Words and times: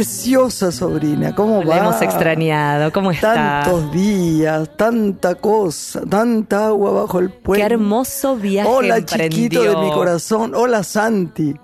Preciosa 0.00 0.70
sobrina, 0.72 1.34
¿cómo 1.34 1.62
La 1.62 1.76
va? 1.76 1.78
hemos 1.78 2.02
extrañado, 2.02 2.92
¿cómo 2.92 3.10
está? 3.10 3.32
Tantos 3.64 3.90
días, 3.92 4.76
tanta 4.76 5.36
cosa, 5.36 6.02
tanta 6.08 6.66
agua 6.66 6.90
bajo 6.90 7.18
el 7.18 7.30
puente. 7.30 7.66
Qué 7.66 7.72
hermoso 7.74 8.36
viaje 8.36 8.68
Hola 8.68 8.98
emprendió. 8.98 9.28
chiquito 9.30 9.62
de 9.62 9.76
mi 9.76 9.90
corazón, 9.92 10.54
hola 10.54 10.82
Santi. 10.82 11.54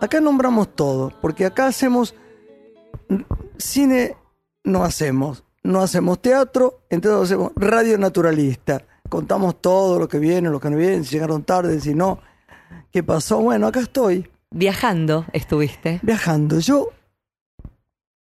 Acá 0.00 0.20
nombramos 0.20 0.74
todo, 0.74 1.12
porque 1.20 1.46
acá 1.46 1.68
hacemos 1.68 2.16
cine, 3.58 4.16
no 4.64 4.82
hacemos, 4.82 5.44
no 5.62 5.82
hacemos 5.82 6.20
teatro, 6.20 6.80
entonces 6.90 7.22
hacemos 7.30 7.52
radio 7.54 7.96
naturalista. 7.96 8.82
Contamos 9.08 9.60
todo 9.60 10.00
lo 10.00 10.08
que 10.08 10.18
viene, 10.18 10.50
lo 10.50 10.58
que 10.58 10.68
no 10.68 10.76
viene, 10.76 11.04
si 11.04 11.10
llegaron 11.14 11.44
tarde, 11.44 11.80
si 11.80 11.94
no, 11.94 12.18
qué 12.90 13.04
pasó. 13.04 13.38
Bueno, 13.40 13.68
acá 13.68 13.78
estoy, 13.78 14.28
Viajando 14.50 15.26
estuviste. 15.32 16.00
viajando. 16.02 16.58
Yo, 16.58 16.88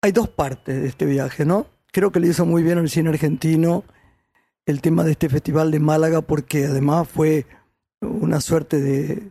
hay 0.02 0.12
dos 0.12 0.28
partes 0.28 0.80
de 0.80 0.88
este 0.88 1.06
viaje, 1.06 1.44
¿no? 1.44 1.66
Creo 1.92 2.12
que 2.12 2.20
le 2.20 2.28
hizo 2.28 2.44
muy 2.46 2.62
bien 2.62 2.78
al 2.78 2.88
cine 2.88 3.10
argentino 3.10 3.84
el 4.66 4.80
tema 4.80 5.02
de 5.04 5.12
este 5.12 5.28
festival 5.28 5.70
de 5.70 5.80
Málaga, 5.80 6.20
porque 6.20 6.66
además 6.66 7.08
fue 7.08 7.46
una 8.00 8.41
suerte 8.41 8.80
de, 8.80 9.30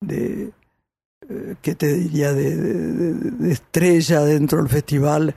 de 0.00 0.52
eh, 1.28 1.54
¿qué 1.60 1.74
te 1.74 1.92
diría?, 1.94 2.32
de, 2.32 3.50
estrella 3.52 4.20
dentro 4.20 4.58
del 4.58 4.68
festival. 4.68 5.34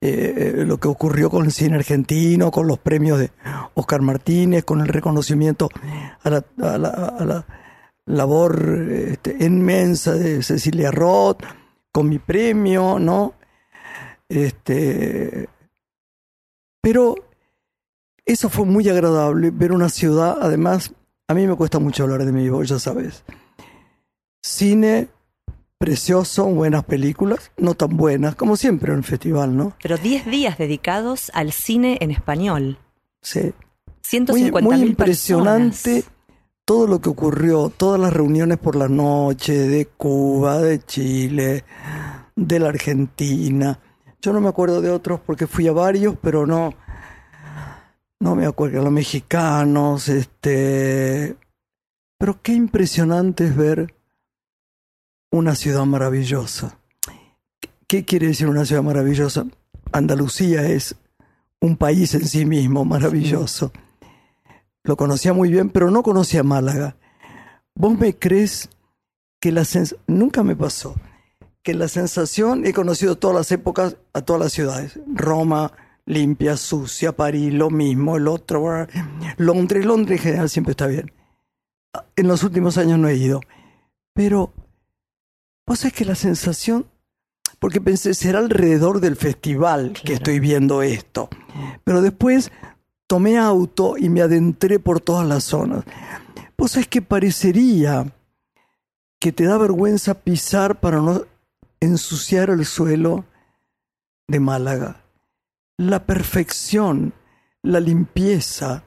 eh, 0.00 0.62
lo 0.64 0.78
que 0.78 0.86
ocurrió 0.86 1.28
con 1.28 1.44
el 1.44 1.50
cine 1.52 1.74
argentino, 1.74 2.52
con 2.52 2.68
los 2.68 2.78
premios 2.78 3.18
de 3.18 3.32
Oscar 3.74 4.00
Martínez, 4.00 4.64
con 4.64 4.80
el 4.80 4.86
reconocimiento 4.88 5.68
a 6.22 6.30
la, 6.30 6.44
a 6.62 6.78
la- 6.78 6.88
a 7.18 7.24
la 7.24 7.46
labor 8.06 8.62
este, 8.92 9.36
inmensa 9.44 10.12
de 10.14 10.42
Cecilia 10.44 10.92
Roth, 10.92 11.42
con 11.90 12.08
mi 12.08 12.18
premio, 12.20 12.98
¿no? 13.00 13.34
Este, 14.28 15.48
pero 16.82 17.14
eso 18.24 18.50
fue 18.50 18.66
muy 18.66 18.88
agradable, 18.88 19.50
ver 19.50 19.72
una 19.72 19.88
ciudad, 19.88 20.38
además, 20.40 20.92
a 21.28 21.34
mí 21.34 21.46
me 21.46 21.56
cuesta 21.56 21.78
mucho 21.78 22.02
hablar 22.04 22.24
de 22.24 22.32
mi 22.32 22.48
voz, 22.48 22.68
ya 22.68 22.78
sabes. 22.78 23.24
Cine 24.42 25.08
precioso, 25.78 26.44
buenas 26.46 26.84
películas, 26.84 27.52
no 27.56 27.74
tan 27.74 27.96
buenas, 27.96 28.34
como 28.34 28.56
siempre 28.56 28.92
en 28.92 28.98
el 28.98 29.04
festival, 29.04 29.56
¿no? 29.56 29.74
Pero 29.82 29.96
10 29.96 30.26
días 30.26 30.58
dedicados 30.58 31.30
al 31.34 31.52
cine 31.52 31.98
en 32.00 32.10
español. 32.10 32.78
Sí. 33.22 33.40
Muy, 33.40 33.52
150 34.02 34.60
muy 34.60 34.76
mil 34.76 34.88
impresionante 34.88 35.94
personas. 35.94 36.12
todo 36.64 36.86
lo 36.86 37.00
que 37.00 37.10
ocurrió, 37.10 37.70
todas 37.74 38.00
las 38.00 38.12
reuniones 38.12 38.58
por 38.58 38.74
la 38.74 38.88
noche 38.88 39.52
de 39.52 39.86
Cuba, 39.86 40.58
de 40.58 40.84
Chile, 40.84 41.64
de 42.34 42.58
la 42.58 42.68
Argentina. 42.68 43.78
Yo 44.20 44.32
no 44.32 44.40
me 44.40 44.48
acuerdo 44.48 44.80
de 44.80 44.90
otros 44.90 45.20
porque 45.20 45.46
fui 45.46 45.68
a 45.68 45.72
varios, 45.72 46.16
pero 46.20 46.46
no, 46.46 46.74
no 48.20 48.34
me 48.34 48.46
acuerdo. 48.46 48.82
Los 48.82 48.92
mexicanos, 48.92 50.08
este. 50.08 51.36
Pero 52.18 52.42
qué 52.42 52.52
impresionante 52.52 53.46
es 53.46 53.56
ver 53.56 53.94
una 55.30 55.54
ciudad 55.54 55.84
maravillosa. 55.84 56.78
¿Qué 57.86 58.04
quiere 58.04 58.26
decir 58.26 58.48
una 58.48 58.64
ciudad 58.64 58.82
maravillosa? 58.82 59.46
Andalucía 59.92 60.66
es 60.66 60.96
un 61.60 61.76
país 61.76 62.14
en 62.14 62.26
sí 62.26 62.44
mismo 62.44 62.84
maravilloso. 62.84 63.72
Lo 64.84 64.96
conocía 64.96 65.32
muy 65.32 65.50
bien, 65.50 65.70
pero 65.70 65.90
no 65.90 66.02
conocía 66.02 66.42
Málaga. 66.42 66.96
¿Vos 67.74 67.96
me 67.98 68.16
crees 68.16 68.68
que 69.40 69.52
la 69.52 69.64
sens 69.64 69.96
nunca 70.06 70.42
me 70.42 70.56
pasó? 70.56 70.96
Que 71.62 71.74
la 71.74 71.88
sensación, 71.88 72.66
he 72.66 72.72
conocido 72.72 73.16
todas 73.16 73.36
las 73.36 73.52
épocas 73.52 73.96
a 74.12 74.22
todas 74.22 74.40
las 74.40 74.52
ciudades. 74.52 74.98
Roma, 75.06 75.72
limpia, 76.06 76.56
sucia, 76.56 77.12
París, 77.12 77.52
lo 77.52 77.70
mismo, 77.70 78.16
el 78.16 78.28
otro. 78.28 78.86
Londres, 79.36 79.84
Londres 79.84 80.20
en 80.20 80.24
general 80.24 80.48
siempre 80.48 80.72
está 80.72 80.86
bien. 80.86 81.12
En 82.16 82.28
los 82.28 82.42
últimos 82.42 82.78
años 82.78 82.98
no 82.98 83.08
he 83.08 83.16
ido. 83.16 83.40
Pero, 84.14 84.52
vos 85.66 85.80
sabés 85.80 85.92
que 85.92 86.04
la 86.04 86.14
sensación, 86.14 86.86
porque 87.58 87.80
pensé, 87.80 88.14
será 88.14 88.38
alrededor 88.38 89.00
del 89.00 89.16
festival 89.16 89.92
que 89.92 90.14
estoy 90.14 90.40
viendo 90.40 90.82
esto. 90.82 91.28
Pero 91.84 92.00
después 92.00 92.50
tomé 93.06 93.38
auto 93.38 93.96
y 93.98 94.08
me 94.08 94.22
adentré 94.22 94.78
por 94.78 95.00
todas 95.00 95.26
las 95.26 95.44
zonas. 95.44 95.84
Vos 96.56 96.72
sabés 96.72 96.88
que 96.88 97.02
parecería 97.02 98.12
que 99.20 99.32
te 99.32 99.44
da 99.44 99.58
vergüenza 99.58 100.14
pisar 100.14 100.80
para 100.80 100.98
no 100.98 101.24
ensuciar 101.80 102.50
el 102.50 102.64
suelo 102.64 103.24
de 104.26 104.40
Málaga. 104.40 105.04
La 105.76 106.04
perfección, 106.04 107.12
la 107.62 107.80
limpieza, 107.80 108.84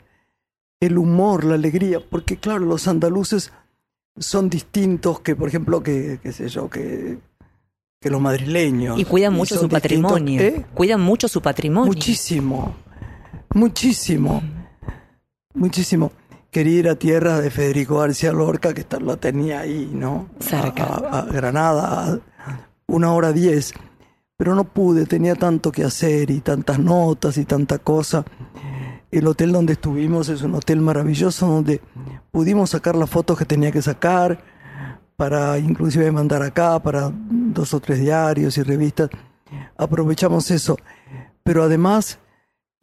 el 0.79 0.97
humor, 0.97 1.45
la 1.45 1.55
alegría, 1.55 1.99
porque 2.07 2.37
claro, 2.37 2.65
los 2.65 2.87
andaluces 2.87 3.51
son 4.17 4.49
distintos 4.49 5.21
que, 5.21 5.35
por 5.35 5.47
ejemplo, 5.47 5.81
que, 5.81 6.19
qué 6.21 6.31
sé 6.33 6.49
yo, 6.49 6.69
que, 6.69 7.19
que 7.99 8.09
los 8.09 8.19
madrileños. 8.19 8.99
Y 8.99 9.05
cuidan 9.05 9.33
mucho 9.33 9.57
su 9.57 9.69
patrimonio. 9.69 10.41
¿eh? 10.41 10.65
Cuidan 10.73 11.01
mucho 11.01 11.27
su 11.27 11.41
patrimonio. 11.41 11.93
Muchísimo, 11.93 12.75
muchísimo, 13.53 14.43
muchísimo. 15.53 16.11
Quería 16.49 16.79
ir 16.79 16.89
a 16.89 16.95
tierra 16.95 17.39
de 17.39 17.49
Federico 17.49 17.99
García 17.99 18.33
Lorca, 18.33 18.73
que 18.73 18.85
lo 18.99 19.15
tenía 19.15 19.61
ahí, 19.61 19.89
¿no? 19.93 20.27
Cerca. 20.39 20.83
A, 20.83 21.19
a 21.19 21.25
Granada, 21.25 22.19
una 22.91 23.13
hora 23.13 23.31
diez. 23.31 23.73
Pero 24.37 24.55
no 24.55 24.63
pude, 24.63 25.05
tenía 25.05 25.35
tanto 25.35 25.71
que 25.71 25.83
hacer 25.83 26.31
y 26.31 26.39
tantas 26.41 26.79
notas 26.79 27.37
y 27.37 27.45
tanta 27.45 27.79
cosa. 27.79 28.25
El 29.11 29.27
hotel 29.27 29.51
donde 29.51 29.73
estuvimos 29.73 30.29
es 30.29 30.41
un 30.41 30.55
hotel 30.55 30.81
maravilloso 30.81 31.47
donde 31.47 31.81
pudimos 32.31 32.71
sacar 32.71 32.95
las 32.95 33.09
fotos 33.09 33.37
que 33.37 33.45
tenía 33.45 33.71
que 33.71 33.81
sacar 33.81 34.43
para 35.15 35.59
inclusive 35.59 36.11
mandar 36.11 36.41
acá 36.41 36.81
para 36.81 37.11
dos 37.13 37.73
o 37.73 37.79
tres 37.79 37.99
diarios 37.99 38.57
y 38.57 38.63
revistas. 38.63 39.09
Aprovechamos 39.77 40.49
eso. 40.49 40.77
Pero 41.43 41.63
además 41.63 42.19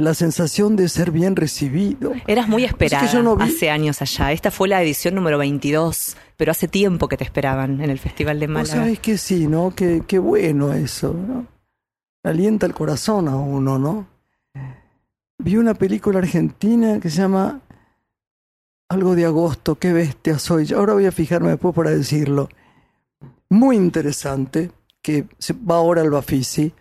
la 0.01 0.15
sensación 0.15 0.77
de 0.77 0.89
ser 0.89 1.11
bien 1.11 1.35
recibido. 1.35 2.13
Eras 2.29 2.49
muy 2.49 2.65
esperada 2.65 3.05
Es 3.05 3.11
que 3.11 3.17
yo 3.17 3.23
no 3.23 3.37
vi- 3.37 3.43
hace 3.43 3.69
años 3.69 4.01
allá. 4.01 4.31
Esta 4.33 4.53
fue 4.53 4.69
la 4.69 4.81
edición 4.81 5.17
número 5.17 5.39
22, 5.39 6.17
pero 6.37 6.53
hace 6.53 6.69
tiempo 6.69 7.09
que 7.09 7.17
te 7.17 7.25
esperaban 7.25 7.81
en 7.81 7.91
el 7.91 7.99
Festival 7.99 8.39
de 8.39 8.47
Málaga. 8.47 8.75
sabés 8.77 9.01
que 9.01 9.19
sí, 9.19 9.49
¿no? 9.49 9.75
Qué, 9.75 10.05
qué 10.07 10.21
bueno 10.21 10.73
eso, 10.73 11.13
¿no? 11.13 11.47
Alienta 12.23 12.65
el 12.67 12.75
corazón 12.75 13.27
a 13.27 13.35
uno, 13.37 13.79
¿no? 13.79 14.07
Vi 15.39 15.57
una 15.57 15.75
película 15.75 16.19
argentina 16.21 17.01
que 17.01 17.11
se 17.11 17.19
llama 17.23 17.61
Algo 18.89 19.17
de 19.17 19.25
agosto, 19.25 19.75
qué 19.77 19.93
bestia 19.93 20.39
soy. 20.39 20.73
Ahora 20.73 20.93
voy 20.95 21.07
a 21.07 21.13
fijarme 21.13 21.51
después 21.51 21.75
para 21.75 21.91
decirlo. 21.91 22.49
Muy 23.51 23.77
interesante, 23.77 24.71
que 25.03 25.27
va 25.69 25.77
ahora 25.77 26.03
al 26.03 26.11
Bafisi. 26.11 26.73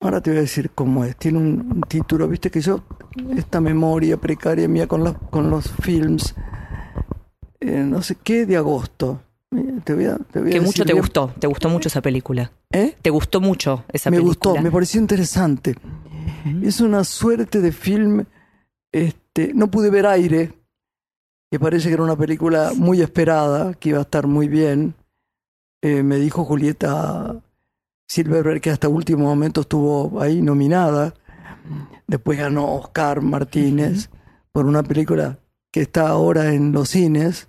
Ahora 0.00 0.20
te 0.20 0.30
voy 0.30 0.38
a 0.38 0.42
decir 0.42 0.70
cómo 0.74 1.04
es. 1.04 1.16
Tiene 1.16 1.38
un, 1.38 1.72
un 1.74 1.80
título, 1.88 2.28
viste 2.28 2.50
que 2.50 2.60
yo, 2.60 2.82
esta 3.36 3.60
memoria 3.60 4.16
precaria 4.18 4.68
mía 4.68 4.86
con, 4.86 5.02
las- 5.04 5.14
con 5.30 5.50
los 5.50 5.70
films, 5.70 6.34
eh, 7.60 7.82
no 7.84 8.02
sé 8.02 8.16
qué, 8.22 8.46
de 8.46 8.56
agosto. 8.56 9.22
Te 9.84 9.94
voy 9.94 10.04
a, 10.06 10.16
te 10.16 10.40
voy 10.40 10.50
a 10.50 10.52
que 10.52 10.60
mucho 10.60 10.70
decir 10.72 10.86
te 10.86 10.92
bien. 10.92 11.02
gustó. 11.02 11.32
Te 11.38 11.46
gustó 11.46 11.68
mucho 11.70 11.88
esa 11.88 12.02
película. 12.02 12.52
¿Eh? 12.70 12.94
Te 13.00 13.10
gustó 13.10 13.40
mucho 13.40 13.84
esa 13.88 14.10
me 14.10 14.18
película. 14.18 14.50
gustó, 14.52 14.62
me 14.62 14.70
pareció 14.70 15.00
interesante. 15.00 15.74
Es 16.62 16.80
una 16.80 17.02
suerte 17.04 17.60
de 17.60 17.72
film. 17.72 18.24
Este, 18.92 19.52
no 19.54 19.70
pude 19.70 19.90
ver 19.90 20.06
aire, 20.06 20.52
que 21.50 21.58
parece 21.58 21.88
que 21.88 21.94
era 21.94 22.02
una 22.02 22.16
película 22.16 22.72
muy 22.76 23.00
esperada, 23.00 23.74
que 23.74 23.90
iba 23.90 23.98
a 23.98 24.02
estar 24.02 24.26
muy 24.26 24.48
bien. 24.48 24.94
Eh, 25.82 26.02
me 26.02 26.16
dijo 26.16 26.44
Julieta 26.44 27.36
Silverberg 28.06 28.60
que 28.60 28.70
hasta 28.70 28.88
último 28.88 29.24
momento 29.24 29.62
estuvo 29.62 30.20
ahí 30.20 30.42
nominada. 30.42 31.14
Después 32.06 32.38
ganó 32.38 32.74
Oscar 32.74 33.20
Martínez 33.20 34.10
por 34.52 34.66
una 34.66 34.82
película 34.82 35.38
que 35.72 35.82
está 35.82 36.08
ahora 36.08 36.52
en 36.54 36.72
los 36.72 36.90
cines. 36.90 37.48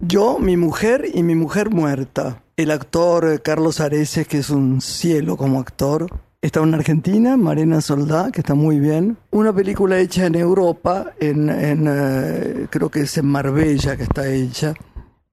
Yo, 0.00 0.38
mi 0.38 0.56
mujer 0.56 1.04
y 1.12 1.22
mi 1.22 1.34
mujer 1.34 1.70
muerta. 1.70 2.42
El 2.56 2.70
actor 2.70 3.42
Carlos 3.42 3.80
Areces, 3.80 4.26
que 4.26 4.38
es 4.38 4.50
un 4.50 4.80
cielo 4.80 5.36
como 5.36 5.60
actor, 5.60 6.08
Está 6.40 6.60
una 6.60 6.76
argentina, 6.76 7.36
Marina 7.36 7.80
Soldá, 7.80 8.30
que 8.30 8.42
está 8.42 8.54
muy 8.54 8.78
bien. 8.78 9.18
Una 9.32 9.52
película 9.52 9.98
hecha 9.98 10.26
en 10.26 10.36
Europa, 10.36 11.12
en, 11.18 11.50
en, 11.50 11.86
eh, 11.88 12.68
creo 12.70 12.90
que 12.90 13.00
es 13.00 13.18
en 13.18 13.26
Marbella 13.26 13.96
que 13.96 14.04
está 14.04 14.28
hecha. 14.28 14.72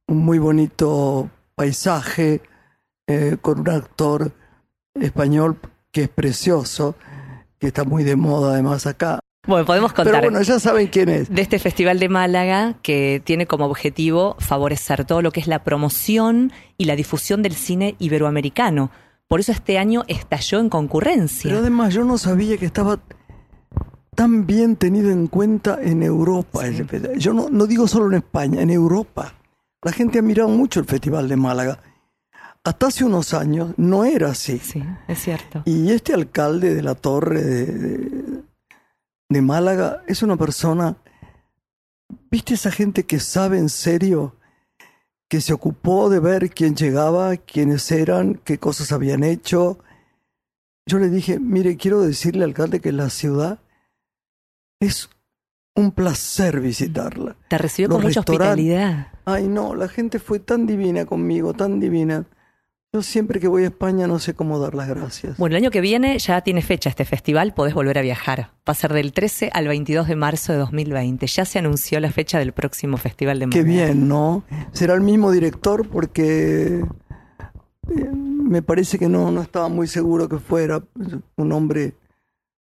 Un 0.07 0.25
muy 0.25 0.39
bonito 0.39 1.30
paisaje 1.54 2.42
eh, 3.07 3.38
con 3.42 3.60
un 3.60 3.69
actor 3.69 4.31
español 4.94 5.57
que 5.92 6.04
es 6.04 6.10
precioso, 6.10 6.96
que 7.60 7.68
está 7.68 7.84
muy 7.84 8.04
de 8.04 8.16
moda 8.16 8.54
además 8.54 8.86
acá. 8.86 9.19
Bueno, 9.48 9.66
podemos 9.66 9.94
contar 9.94 10.13
Pero 10.16 10.31
bueno, 10.31 10.42
ya 10.42 10.60
saben 10.60 10.88
quién 10.88 11.10
es. 11.10 11.30
de 11.30 11.42
este 11.42 11.60
Festival 11.60 12.00
de 12.00 12.10
Málaga 12.10 12.75
que 12.81 13.22
tiene 13.24 13.46
como 13.46 13.66
objetivo 13.66 14.36
favorecer 14.40 15.06
todo 15.06 15.22
lo 15.22 15.31
que 15.31 15.40
es 15.40 15.48
la 15.48 15.63
promoción 15.63 16.52
y 16.78 16.86
la 16.86 16.96
difusión 16.96 17.44
del 17.44 17.54
cine 17.54 17.96
iberoamericano. 18.00 18.90
Por 19.28 19.40
eso 19.40 19.52
este 19.52 19.78
año 19.78 20.04
estalló 20.07 20.60
en 20.60 20.69
concurrencia. 20.69 21.50
Pero 21.50 21.60
además 21.60 21.94
yo 21.94 22.04
no 22.04 22.18
sabía 22.18 22.57
que 22.57 22.66
estaba 22.66 23.00
tan 24.16 24.48
bien 24.48 24.78
tenido 24.78 25.12
en 25.12 25.28
cuenta 25.28 25.78
en 25.81 26.02
Europa. 26.02 26.63
Yo 27.18 27.34
no, 27.34 27.50
no 27.50 27.68
digo 27.68 27.88
solo 27.88 28.07
en 28.07 28.16
España, 28.16 28.62
en 28.62 28.69
Europa. 28.72 29.36
La 29.84 29.92
gente 29.92 30.19
ha 30.19 30.22
mirado 30.24 30.50
mucho 30.50 30.80
el 30.80 30.86
Festival 30.88 31.28
de 31.28 31.36
Málaga. 31.36 31.80
Hasta 32.66 32.88
hace 32.88 33.06
unos 33.06 33.34
años 33.34 33.74
no 33.78 34.04
era 34.04 34.30
así. 34.32 34.58
Sí, 34.60 34.84
es 35.08 35.20
cierto. 35.20 35.62
Y 35.66 35.92
este 35.92 36.14
alcalde 36.14 36.74
de 36.74 36.82
la 36.82 36.96
torre 36.96 37.42
de, 37.42 37.66
de- 37.66 38.44
de 39.30 39.42
Málaga 39.42 40.04
es 40.08 40.22
una 40.24 40.36
persona, 40.38 40.98
¿viste 42.30 42.54
esa 42.54 42.72
gente 42.72 43.06
que 43.06 43.20
sabe 43.20 43.58
en 43.58 43.70
serio? 43.70 44.36
Que 45.28 45.42
se 45.42 45.52
ocupó 45.54 46.10
de 46.10 46.20
ver 46.20 46.52
quién 46.52 46.76
llegaba, 46.76 47.36
quiénes 47.38 47.92
eran, 47.92 48.36
qué 48.44 48.60
cosas 48.60 48.92
habían 48.92 49.24
hecho. 49.24 49.80
Yo 50.88 51.00
le 51.00 51.10
dije, 51.10 51.40
mire, 51.40 51.76
quiero 51.78 52.02
decirle 52.02 52.44
al 52.44 52.52
alcalde 52.52 52.80
que 52.82 52.92
la 52.92 53.10
ciudad 53.10 53.60
es 54.80 55.10
un 55.76 55.92
placer 55.92 56.62
visitarla. 56.62 57.36
Te 57.50 57.58
recibió 57.58 57.88
Los 57.90 57.98
con 57.98 58.04
mucha 58.06 58.20
hospitalidad. 58.20 59.08
Ay, 59.26 59.48
no, 59.48 59.74
la 59.76 59.88
gente 59.88 60.20
fue 60.20 60.38
tan 60.40 60.68
divina 60.68 61.06
conmigo, 61.06 61.54
tan 61.56 61.80
divina. 61.80 62.26
Yo 62.95 63.01
siempre 63.01 63.42
que 63.42 63.50
voy 63.50 63.63
a 63.63 63.65
España 63.65 64.07
no 64.07 64.19
sé 64.19 64.36
cómo 64.36 64.57
dar 64.57 64.74
las 64.74 64.88
gracias. 64.88 65.36
Bueno, 65.36 65.57
el 65.57 65.63
año 65.63 65.69
que 65.69 65.81
viene 65.81 66.18
ya 66.18 66.39
tiene 66.39 66.62
fecha 66.62 66.89
este 66.89 67.03
festival, 67.03 67.53
podés 67.53 67.74
volver 67.74 67.97
a 67.97 68.01
viajar. 68.01 68.51
Va 68.59 68.71
a 68.71 68.74
ser 68.74 68.94
del 68.94 69.12
13 69.12 69.50
al 69.53 69.68
22 69.68 70.07
de 70.07 70.15
marzo 70.15 70.53
de 70.53 70.59
2020. 70.59 71.27
Ya 71.27 71.44
se 71.44 71.59
anunció 71.59 72.00
la 72.00 72.09
fecha 72.09 72.39
del 72.39 72.53
próximo 72.53 72.95
Festival 72.95 73.39
de 73.39 73.50
Qué 73.50 73.63
bien, 73.63 74.07
¿no? 74.07 74.45
Será 74.71 74.94
el 74.94 75.01
mismo 75.01 75.33
director 75.33 75.86
porque 75.89 76.86
eh, 77.89 78.09
me 78.13 78.62
parece 78.62 78.97
que 78.97 79.09
no, 79.09 79.30
no 79.30 79.42
estaba 79.42 79.68
muy 79.68 79.88
seguro 79.88 80.30
que 80.30 80.38
fuera 80.38 80.81
un 81.36 81.51
hombre 81.51 81.95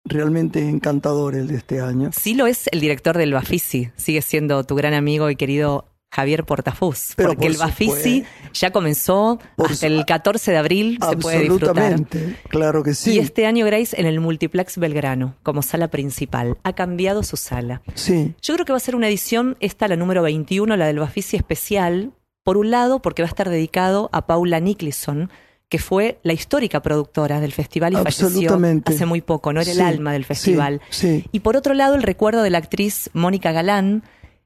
realmente 0.05 0.59
encantador 0.69 1.33
el 1.33 1.47
de 1.47 1.55
este 1.55 1.81
año. 1.81 2.11
Sí 2.13 2.35
lo 2.35 2.45
es 2.45 2.69
el 2.71 2.81
director 2.81 3.17
del 3.17 3.33
Bafisi, 3.33 3.89
sigue 3.95 4.21
siendo 4.21 4.63
tu 4.63 4.75
gran 4.75 4.93
amigo 4.93 5.31
y 5.31 5.35
querido 5.35 5.88
Javier 6.11 6.43
Portafus, 6.43 7.13
Pero 7.15 7.29
porque 7.29 7.43
por 7.43 7.51
el 7.51 7.57
Bafisi 7.57 8.23
ya 8.53 8.71
comenzó 8.71 9.39
Por 9.55 9.71
hasta 9.71 9.85
el 9.87 10.05
14 10.05 10.51
de 10.51 10.57
abril, 10.57 10.99
se 11.07 11.17
puede 11.17 11.39
disfrutar. 11.41 11.69
Absolutamente, 11.93 12.35
claro 12.49 12.83
que 12.83 12.93
sí. 12.95 13.11
Y 13.13 13.19
este 13.19 13.45
año 13.45 13.65
Grace 13.65 13.99
en 13.99 14.05
el 14.07 14.19
Multiplex 14.19 14.77
Belgrano, 14.77 15.35
como 15.43 15.61
sala 15.61 15.87
principal. 15.89 16.57
Ha 16.63 16.73
cambiado 16.73 17.21
su 17.23 17.37
sala. 17.37 17.81
Sí, 17.93 18.33
Yo 18.41 18.55
creo 18.55 18.65
que 18.65 18.73
va 18.73 18.77
a 18.77 18.81
ser 18.81 18.95
una 18.95 19.07
edición, 19.07 19.55
esta 19.59 19.87
la 19.87 19.95
número 19.95 20.23
21, 20.23 20.75
la 20.77 20.87
del 20.87 20.99
Bafisi 20.99 21.37
especial, 21.37 22.11
por 22.43 22.57
un 22.57 22.71
lado 22.71 23.01
porque 23.01 23.21
va 23.21 23.27
a 23.27 23.29
estar 23.29 23.49
dedicado 23.49 24.09
a 24.11 24.25
Paula 24.25 24.59
Nicholson, 24.59 25.29
que 25.67 25.77
fue 25.77 26.17
la 26.23 26.33
histórica 26.33 26.81
productora 26.81 27.39
del 27.39 27.51
festival 27.53 27.93
y 27.93 27.97
falleció 27.97 28.57
hace 28.85 29.05
muy 29.05 29.21
poco, 29.21 29.53
no 29.53 29.61
era 29.61 29.71
Sí, 29.71 29.79
el 29.79 29.85
alma 29.85 30.13
del 30.13 30.23
sí, 30.23 30.27
festival. 30.27 30.81
sí. 30.89 31.25
Y 31.31 31.41
por 31.41 31.55
otro 31.55 31.75
lado, 31.75 31.93
el 31.93 32.01
recuerdo 32.01 32.41
de 32.41 32.49
la 32.49 32.57
actriz 32.57 33.11
Mónica 33.13 33.51
Galán, 33.51 34.01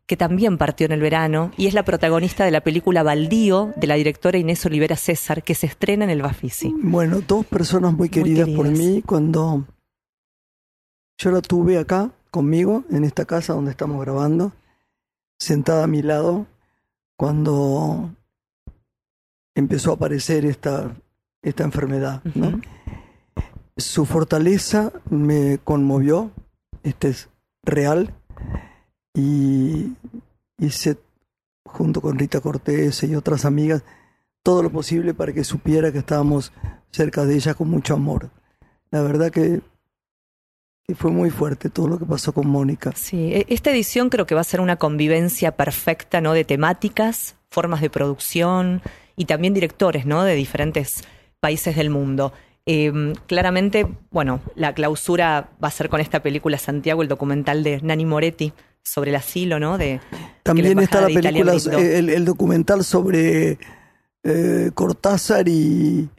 que 0.06 0.18
también 0.18 0.58
partió 0.58 0.86
en 0.86 0.92
el 0.92 1.00
verano 1.00 1.52
y 1.58 1.68
es 1.68 1.74
la 1.74 1.84
protagonista 1.84 2.44
de 2.44 2.52
la 2.52 2.62
película 2.62 3.04
Baldío 3.04 3.74
de 3.76 3.88
la 3.88 3.96
directora 3.96 4.38
Inés 4.38 4.66
Olivera 4.66 4.96
César, 4.96 5.44
que 5.44 5.56
se 5.56 5.68
estrena 5.68 6.04
en 6.04 6.10
el 6.10 6.22
Bafisi. 6.22 6.74
Bueno, 6.82 7.22
dos 7.22 7.46
personas 7.46 7.94
muy 7.94 8.10
queridas, 8.10 8.50
por 8.50 8.66
queridas. 8.66 8.86
mí 8.86 9.02
cuando 9.02 9.66
yo 11.18 11.32
la 11.32 11.42
tuve 11.42 11.78
acá 11.78 12.12
conmigo, 12.32 12.84
en 12.90 13.04
esta 13.04 13.26
casa 13.26 13.54
donde 13.54 13.72
estamos 13.72 14.02
grabando, 14.02 14.52
sentada 15.40 15.84
a 15.84 15.88
mi 15.88 16.02
lado, 16.02 16.48
cuando 17.16 18.12
empezó 19.56 19.92
a 19.92 19.96
aparecer 19.96 20.46
esta, 20.46 20.96
esta 21.42 21.64
enfermedad. 21.64 22.22
Su 23.78 24.06
fortaleza 24.06 24.92
me 25.10 25.60
conmovió, 25.64 26.32
este 26.84 27.10
es 27.10 27.30
real, 27.64 28.14
y 29.14 29.94
hice 30.58 30.98
junto 31.66 32.02
con 32.02 32.18
Rita 32.18 32.42
Cortés 32.42 33.04
y 33.04 33.16
otras 33.16 33.46
amigas 33.46 33.84
todo 34.44 34.62
lo 34.62 34.70
posible 34.70 35.14
para 35.14 35.34
que 35.34 35.44
supiera 35.44 35.92
que 35.92 36.00
estábamos 36.00 36.52
cerca 36.92 37.26
de 37.26 37.36
ella 37.36 37.54
con 37.54 37.70
mucho 37.70 37.94
amor. 37.94 38.30
La 38.92 39.02
verdad 39.02 39.32
que, 39.32 39.62
fue 40.96 41.12
muy 41.12 41.30
fuerte 41.32 41.70
todo 41.70 41.88
lo 41.88 41.98
que 41.98 42.06
pasó 42.06 42.34
con 42.34 42.48
Mónica. 42.48 42.92
Sí, 42.94 43.34
e- 43.34 43.46
esta 43.50 43.72
edición 43.72 44.10
creo 44.10 44.28
que 44.28 44.36
va 44.36 44.42
a 44.42 44.44
ser 44.44 44.60
una 44.60 44.76
convivencia 44.76 45.56
perfecta, 45.56 46.20
¿no? 46.22 46.34
De 46.34 46.44
temáticas, 46.44 47.36
formas 47.50 47.82
de 47.82 47.90
producción 47.90 48.82
y 49.16 49.26
también 49.26 49.54
directores, 49.54 50.06
¿no? 50.06 50.24
De 50.24 50.36
diferentes 50.36 51.04
países 51.40 51.78
del 51.78 51.90
mundo. 51.90 52.34
Eh, 52.66 53.14
claramente, 53.28 53.88
bueno, 54.12 54.42
la 54.56 54.74
clausura 54.74 55.52
va 55.64 55.70
a 55.70 55.72
ser 55.72 55.90
con 55.90 56.02
esta 56.02 56.22
película 56.22 56.58
Santiago, 56.58 57.02
el 57.02 57.08
documental 57.08 57.64
de 57.64 57.82
Nani 57.82 58.06
Moretti 58.06 58.54
sobre 58.84 59.10
el 59.12 59.16
asilo, 59.16 59.60
¿no? 59.60 59.78
De, 59.78 60.00
También 60.44 60.78
está 60.80 61.02
la 61.02 61.08
película, 61.08 61.54
brindó. 61.54 61.78
el, 61.80 62.10
el 62.10 62.26
documental 62.26 62.84
sobre 62.84 63.58
eh, 64.24 64.72
Cortázar 64.74 65.48
y, 65.48 66.10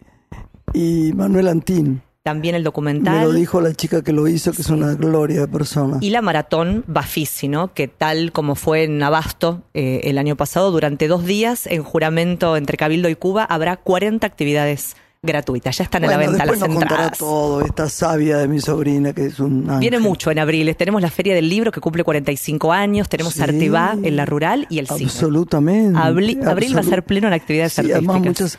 y 0.73 1.13
Manuel 1.15 1.49
Antín. 1.49 2.03
también 2.23 2.55
el 2.55 2.61
Me 2.61 2.65
lo 2.65 2.71
documental. 2.71 3.35
dijo 3.35 3.61
la 3.61 3.75
chica 3.75 4.03
que 4.03 4.13
lo 4.13 4.27
hizo, 4.29 4.53
que 4.53 4.63
es 4.63 4.71
una 4.71 4.95
gloria 4.95 5.41
de 5.43 5.49
persona. 5.49 5.99
Y 6.01 6.11
la 6.11 6.23
maratón 6.23 6.85
Bafisi, 6.87 7.49
¿no? 7.49 7.75
Que 7.75 7.87
tal 7.89 8.33
como 8.33 8.55
fue 8.55 8.85
en 8.85 9.03
Abasto 9.03 9.63
eh, 9.75 10.01
el 10.05 10.17
año 10.19 10.35
pasado, 10.37 10.71
durante 10.71 11.07
dos 11.07 11.25
días, 11.27 11.67
en 11.67 11.83
juramento 11.83 12.57
entre 12.57 12.77
Cabildo 12.79 13.09
y 13.11 13.15
Cuba, 13.15 13.45
habrá 13.45 13.77
40 13.77 14.27
actividades 14.27 14.97
gratuitas. 15.25 15.77
Ya 15.79 15.85
están 15.85 16.05
a 16.05 16.07
la 16.09 16.17
Bueno, 16.17 16.31
venta 16.33 16.45
las 16.47 16.59
nos 16.61 16.69
contará 16.69 16.91
entradas. 16.95 17.19
todo, 17.19 17.63
esta 17.63 17.89
sabia 17.89 18.39
de 18.39 18.47
mi 18.49 18.61
sobrina, 18.61 19.13
que 19.13 19.27
es 19.27 19.41
un 19.41 19.63
ángel. 19.69 19.81
Viene 19.81 19.99
mucho 19.99 20.31
en 20.31 20.39
abril. 20.39 20.75
Tenemos 20.77 21.03
la 21.03 21.11
Feria 21.11 21.35
del 21.35 21.49
Libro 21.49 21.73
que 21.73 21.81
cumple 21.81 22.05
45 22.05 22.73
años, 22.73 23.09
tenemos 23.09 23.35
Sí. 23.35 23.43
Artibá 23.43 23.97
en 24.03 24.17
la 24.17 24.25
rural 24.27 24.67
y 24.71 24.79
el 24.79 24.87
cine. 24.89 25.05
Absolutamente. 25.11 25.99
Abri- 25.99 26.47
abril 26.47 26.77
va 26.77 26.81
a 26.81 26.85
ser 26.85 27.03
pleno 27.05 27.27
en 27.29 27.33
actividades 27.35 27.73
Sí, 27.73 27.81
además 27.93 28.17
artísticas. 28.17 28.25
muchas 28.27 28.59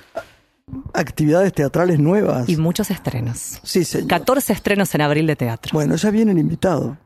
actividades 0.93 1.53
teatrales 1.53 1.99
nuevas. 1.99 2.49
Y 2.49 2.57
muchos 2.57 2.89
estrenos. 2.91 3.59
Sí, 3.63 3.83
señor. 3.85 4.07
14 4.07 4.53
estrenos 4.53 4.93
en 4.95 5.01
abril 5.01 5.27
de 5.27 5.35
teatro. 5.35 5.71
Bueno, 5.73 5.95
ya 5.95 6.09
viene 6.11 6.31
el 6.31 6.39
invitado. 6.39 6.97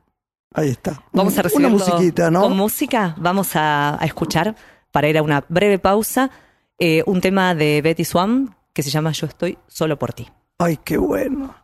Ahí 0.54 0.70
está. 0.70 1.04
Vamos 1.12 1.34
a 1.34 1.36
Una 1.36 1.44
recibirlo 1.44 1.70
musiquita, 1.78 2.32
¿no? 2.32 2.42
Con 2.42 2.58
música 2.58 3.16
vamos 3.20 3.56
a, 3.56 4.02
a 4.02 4.06
escuchar, 4.06 4.56
para 4.92 5.08
ir 5.08 5.18
a 5.18 5.22
una 5.22 5.44
breve 5.48 5.78
pausa, 5.78 6.32
eh, 6.80 7.04
un 7.06 7.22
tema 7.22 7.54
de 7.54 7.82
Betty 7.84 8.04
Swan 8.06 8.56
que 8.74 8.84
se 8.84 8.90
llama 8.90 9.12
Yo 9.12 9.28
estoy 9.28 9.58
solo 9.68 9.98
por 9.98 10.14
ti. 10.14 10.28
Ay, 10.58 10.78
qué 10.84 10.98
bueno. 10.98 11.56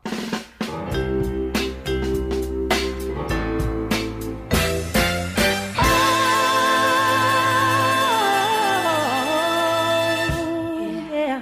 Yeah. 11.11 11.41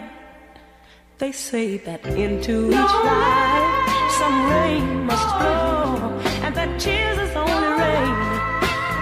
They 1.20 1.32
say 1.32 1.78
that 1.80 2.06
into 2.08 2.70
each 2.70 2.74
life 2.74 3.84
some 4.20 4.50
rain 4.50 5.06
must 5.06 5.28
flow, 5.38 6.20
and 6.44 6.56
that 6.56 6.80
tears 6.80 7.18
is 7.18 7.36
only 7.36 7.72
rain 7.82 8.16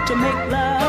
to 0.06 0.16
make 0.16 0.52
love 0.52 0.81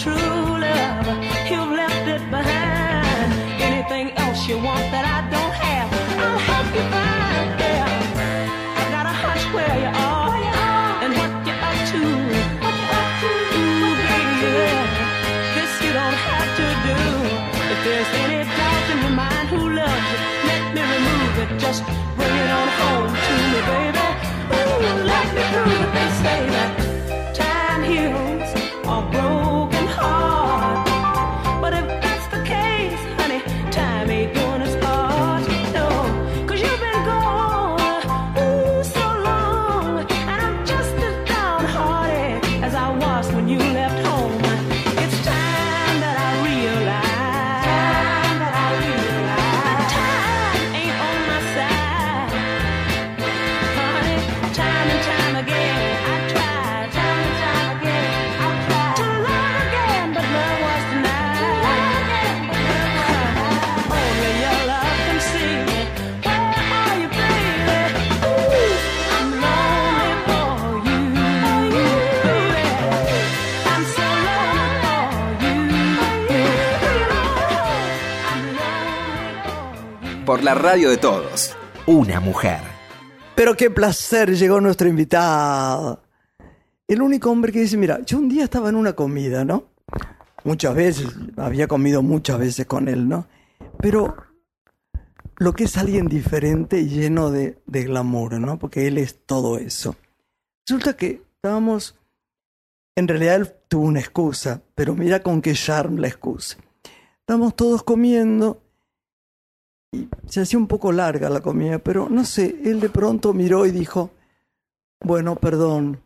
true 0.00 0.14
love, 0.14 1.06
you've 1.50 1.72
left 1.76 2.08
it 2.08 2.24
behind. 2.30 3.32
Anything 3.60 4.16
else 4.16 4.48
you 4.48 4.56
want 4.56 4.86
that 4.96 5.04
I 5.04 5.20
don't 5.28 5.52
have, 5.52 5.88
I'll 6.24 6.40
help 6.48 6.68
you 6.72 6.84
find. 6.88 7.48
Yeah. 7.60 8.80
I've 8.80 8.90
got 8.96 9.04
a 9.04 9.14
hunch 9.24 9.44
where 9.52 9.76
you 9.84 9.92
are 9.92 10.32
and 11.04 11.12
what 11.20 11.32
you're 11.44 11.62
up 11.68 11.78
to. 11.92 12.00
What 12.64 12.74
you're 12.80 12.96
up 12.96 13.12
to, 13.20 13.32
Ooh, 13.60 13.92
baby. 14.08 14.56
This 15.52 15.72
you 15.84 15.92
don't 15.92 16.18
have 16.32 16.50
to 16.60 16.66
do. 16.88 16.98
If 17.72 17.78
there's 17.84 18.10
any 18.24 18.40
doubt 18.56 18.86
in 18.92 18.98
your 19.04 19.16
mind 19.20 19.46
who 19.52 19.60
loves 19.68 20.06
you, 20.12 20.20
let 20.48 20.64
me 20.72 20.80
remove 20.96 21.34
it. 21.44 21.50
Just 21.60 21.84
bring 22.16 22.34
it 22.40 22.50
on 22.56 22.68
home 22.80 23.12
to 23.26 23.34
me, 23.52 23.60
baby. 23.68 24.06
Ooh, 24.48 24.96
let 25.12 25.28
me 25.36 25.42
prove 25.52 25.92
it. 25.92 26.10
They 26.24 26.69
Por 80.30 80.44
la 80.44 80.54
radio 80.54 80.90
de 80.90 80.96
todos. 80.96 81.56
Una 81.86 82.20
mujer. 82.20 82.60
Pero 83.34 83.56
qué 83.56 83.68
placer, 83.68 84.36
llegó 84.36 84.60
nuestro 84.60 84.88
invitado. 84.88 86.04
El 86.86 87.02
único 87.02 87.32
hombre 87.32 87.50
que 87.50 87.58
dice, 87.58 87.76
mira, 87.76 87.98
yo 88.06 88.18
un 88.18 88.28
día 88.28 88.44
estaba 88.44 88.68
en 88.68 88.76
una 88.76 88.92
comida, 88.92 89.44
¿no? 89.44 89.72
Muchas 90.44 90.72
veces, 90.76 91.08
había 91.36 91.66
comido 91.66 92.02
muchas 92.02 92.38
veces 92.38 92.64
con 92.66 92.86
él, 92.86 93.08
¿no? 93.08 93.26
Pero 93.80 94.14
lo 95.38 95.52
que 95.52 95.64
es 95.64 95.76
alguien 95.76 96.06
diferente 96.06 96.78
y 96.78 96.86
lleno 96.86 97.32
de, 97.32 97.58
glamour, 97.66 98.38
¿no? 98.38 98.56
Porque 98.56 98.86
él 98.86 98.98
es 98.98 99.26
todo 99.26 99.58
eso. 99.58 99.96
Resulta 100.64 100.96
que 100.96 101.24
estábamos, 101.34 101.98
en 102.94 103.08
realidad 103.08 103.34
él 103.34 103.52
tuvo 103.66 103.86
una 103.86 103.98
excusa, 103.98 104.62
pero 104.76 104.94
mira 104.94 105.24
con 105.24 105.42
qué 105.42 105.54
charm 105.54 105.96
la 105.96 106.06
excusa. 106.06 106.56
Estábamos 107.18 107.56
todos 107.56 107.82
comiendo 107.82 108.62
se 110.26 110.40
hacía 110.40 110.58
un 110.58 110.66
poco 110.66 110.92
larga 110.92 111.28
la 111.30 111.40
comida, 111.40 111.78
pero 111.78 112.08
no 112.08 112.24
sé, 112.24 112.60
él 112.64 112.80
de 112.80 112.88
pronto 112.90 113.32
miró 113.32 113.66
y 113.66 113.70
dijo, 113.72 114.10
bueno, 115.00 115.36
perdón, 115.36 116.00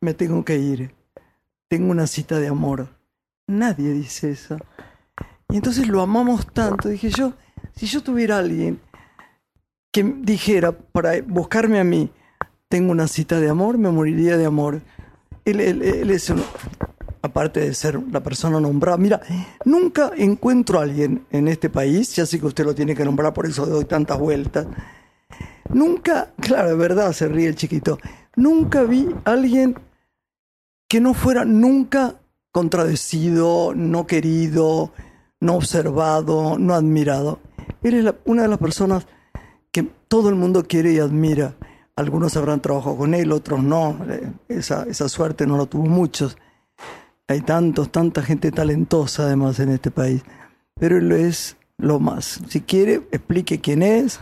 me 0.00 0.14
tengo 0.14 0.44
que 0.44 0.58
ir, 0.58 0.94
tengo 1.68 1.90
una 1.90 2.06
cita 2.06 2.38
de 2.38 2.48
amor. 2.48 2.88
Nadie 3.46 3.92
dice 3.92 4.30
eso. 4.30 4.56
Y 5.48 5.56
entonces 5.56 5.88
lo 5.88 6.00
amamos 6.00 6.46
tanto, 6.52 6.88
dije 6.88 7.10
yo, 7.10 7.34
si 7.74 7.86
yo 7.86 8.02
tuviera 8.02 8.38
alguien 8.38 8.80
que 9.92 10.02
dijera 10.04 10.72
para 10.72 11.20
buscarme 11.22 11.80
a 11.80 11.84
mí, 11.84 12.10
tengo 12.68 12.92
una 12.92 13.08
cita 13.08 13.40
de 13.40 13.50
amor, 13.50 13.78
me 13.78 13.90
moriría 13.90 14.36
de 14.36 14.46
amor. 14.46 14.80
Él- 15.44 15.60
él 15.60 16.10
es 16.10 16.30
un- 16.30 16.44
aparte 17.30 17.60
de 17.60 17.74
ser 17.74 18.00
la 18.12 18.20
persona 18.20 18.60
nombrada, 18.60 18.96
mira, 18.98 19.20
nunca 19.64 20.12
encuentro 20.16 20.78
a 20.78 20.82
alguien 20.82 21.24
en 21.30 21.48
este 21.48 21.70
país, 21.70 22.14
ya 22.14 22.26
sé 22.26 22.38
que 22.38 22.46
usted 22.46 22.64
lo 22.64 22.74
tiene 22.74 22.94
que 22.94 23.04
nombrar, 23.04 23.32
por 23.32 23.46
eso 23.46 23.64
doy 23.66 23.84
tantas 23.84 24.18
vueltas. 24.18 24.66
Nunca, 25.72 26.30
claro, 26.40 26.70
es 26.70 26.76
verdad, 26.76 27.12
se 27.12 27.28
ríe 27.28 27.46
el 27.48 27.54
chiquito. 27.54 27.98
Nunca 28.36 28.82
vi 28.82 29.08
a 29.24 29.30
alguien 29.32 29.76
que 30.88 31.00
no 31.00 31.14
fuera 31.14 31.44
nunca 31.44 32.16
contradecido, 32.52 33.72
no 33.74 34.06
querido, 34.06 34.92
no 35.40 35.54
observado, 35.54 36.58
no 36.58 36.74
admirado. 36.74 37.38
Él 37.82 37.94
es 37.94 38.04
la- 38.04 38.16
una 38.24 38.42
de 38.42 38.48
las 38.48 38.58
personas 38.58 39.06
que 39.72 39.84
todo 40.08 40.28
el 40.28 40.34
mundo 40.34 40.64
quiere 40.66 40.92
y 40.92 40.98
admira. 40.98 41.54
Algunos 41.94 42.36
habrán 42.36 42.60
trabajado 42.60 42.96
con 42.96 43.14
él, 43.14 43.30
otros 43.30 43.62
no. 43.62 43.96
Eh, 44.08 44.32
Esa, 44.48 44.82
esa 44.84 45.08
suerte 45.08 45.46
no 45.46 45.56
lo 45.56 45.66
tuvo 45.66 45.84
muchos. 45.86 46.36
Hay 47.30 47.42
tantos, 47.42 47.92
tanta 47.92 48.22
gente 48.22 48.50
talentosa 48.50 49.22
además 49.22 49.60
en 49.60 49.68
este 49.68 49.92
país. 49.92 50.22
Pero 50.80 50.98
él 50.98 51.12
es 51.12 51.56
lo 51.78 52.00
más. 52.00 52.40
Si 52.48 52.60
quiere, 52.60 53.02
explique 53.12 53.60
quién 53.60 53.82
es. 53.82 54.18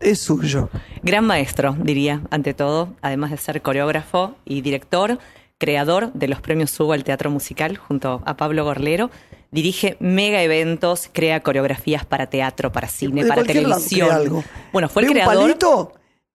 Es 0.00 0.18
suyo. 0.18 0.68
Gran 1.04 1.24
maestro, 1.24 1.76
diría, 1.80 2.22
ante 2.30 2.52
todo, 2.52 2.92
además 3.02 3.30
de 3.30 3.36
ser 3.36 3.62
coreógrafo 3.62 4.34
y 4.44 4.62
director, 4.62 5.20
creador 5.58 6.12
de 6.12 6.26
los 6.26 6.40
premios 6.40 6.78
Hugo 6.80 6.92
al 6.92 7.04
teatro 7.04 7.30
musical 7.30 7.76
junto 7.76 8.20
a 8.26 8.36
Pablo 8.36 8.64
Gorlero. 8.64 9.12
Dirige 9.52 9.96
mega 10.00 10.42
eventos, 10.42 11.08
crea 11.12 11.38
coreografías 11.38 12.04
para 12.04 12.26
teatro, 12.26 12.72
para 12.72 12.88
cine, 12.88 13.24
para 13.26 13.44
televisión. 13.44 14.10
algo. 14.10 14.42
Bueno, 14.72 14.88
fue 14.88 15.02
el 15.02 15.08
un 15.08 15.14
creador 15.14 15.36
palito 15.36 15.92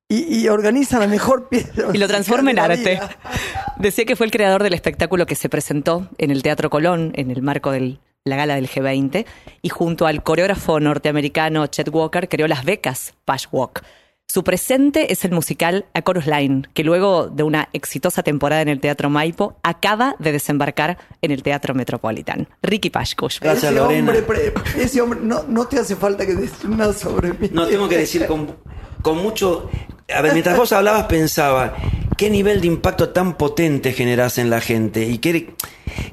y, 0.09 0.39
y 0.39 0.49
organiza 0.49 0.99
la 0.99 1.07
mejor 1.07 1.47
pieza. 1.47 1.83
y 1.93 1.97
lo 1.97 2.07
transforma 2.07 2.51
en 2.51 2.59
arte. 2.59 2.95
vida. 2.95 3.09
Decía 3.77 4.05
que 4.05 4.15
fue 4.15 4.25
el 4.25 4.31
creador 4.31 4.63
del 4.63 4.73
espectáculo 4.73 5.25
que 5.25 5.35
se 5.35 5.47
presentó 5.49 6.09
en 6.17 6.31
el 6.31 6.43
Teatro 6.43 6.69
Colón 6.69 7.13
en 7.15 7.31
el 7.31 7.41
marco 7.43 7.71
de 7.71 7.99
la 8.25 8.35
gala 8.35 8.55
del 8.55 8.67
G20 8.67 9.25
y 9.61 9.69
junto 9.69 10.07
al 10.07 10.23
coreógrafo 10.23 10.79
norteamericano 10.79 11.67
Chet 11.67 11.89
Walker 11.89 12.27
creó 12.27 12.47
las 12.47 12.65
becas 12.65 13.13
Pash 13.23 13.45
Walk. 13.51 13.83
Su 14.31 14.43
presente 14.43 15.11
es 15.11 15.25
el 15.25 15.31
musical 15.31 15.85
A 15.95 16.03
Chorus 16.03 16.27
Line, 16.27 16.63
que 16.75 16.83
luego 16.83 17.29
de 17.29 17.41
una 17.41 17.69
exitosa 17.73 18.21
temporada 18.21 18.61
en 18.61 18.67
el 18.67 18.79
Teatro 18.79 19.09
Maipo 19.09 19.57
acaba 19.63 20.15
de 20.19 20.31
desembarcar 20.31 20.99
en 21.23 21.31
el 21.31 21.41
Teatro 21.41 21.73
Metropolitan. 21.73 22.47
Ricky 22.61 22.91
Pashkush. 22.91 23.39
Gracias, 23.39 23.71
ese 23.71 23.73
Lorena. 23.79 24.11
Hombre, 24.11 24.53
ese 24.77 25.01
hombre, 25.01 25.19
no, 25.23 25.43
no 25.47 25.65
te 25.65 25.79
hace 25.79 25.95
falta 25.95 26.27
que 26.27 26.35
des 26.35 26.63
nada 26.65 26.93
sobre 26.93 27.33
mí. 27.33 27.49
No 27.51 27.65
tengo 27.65 27.89
que 27.89 27.97
decir 27.97 28.27
con, 28.27 28.55
con 29.01 29.17
mucho. 29.17 29.69
A 30.13 30.21
ver, 30.21 30.33
mientras 30.33 30.57
vos 30.57 30.71
hablabas, 30.71 31.05
pensaba 31.05 31.75
qué 32.17 32.29
nivel 32.29 32.61
de 32.61 32.67
impacto 32.67 33.09
tan 33.09 33.37
potente 33.37 33.93
generás 33.93 34.37
en 34.37 34.49
la 34.49 34.59
gente 34.59 35.07
y 35.07 35.19
qué, 35.19 35.53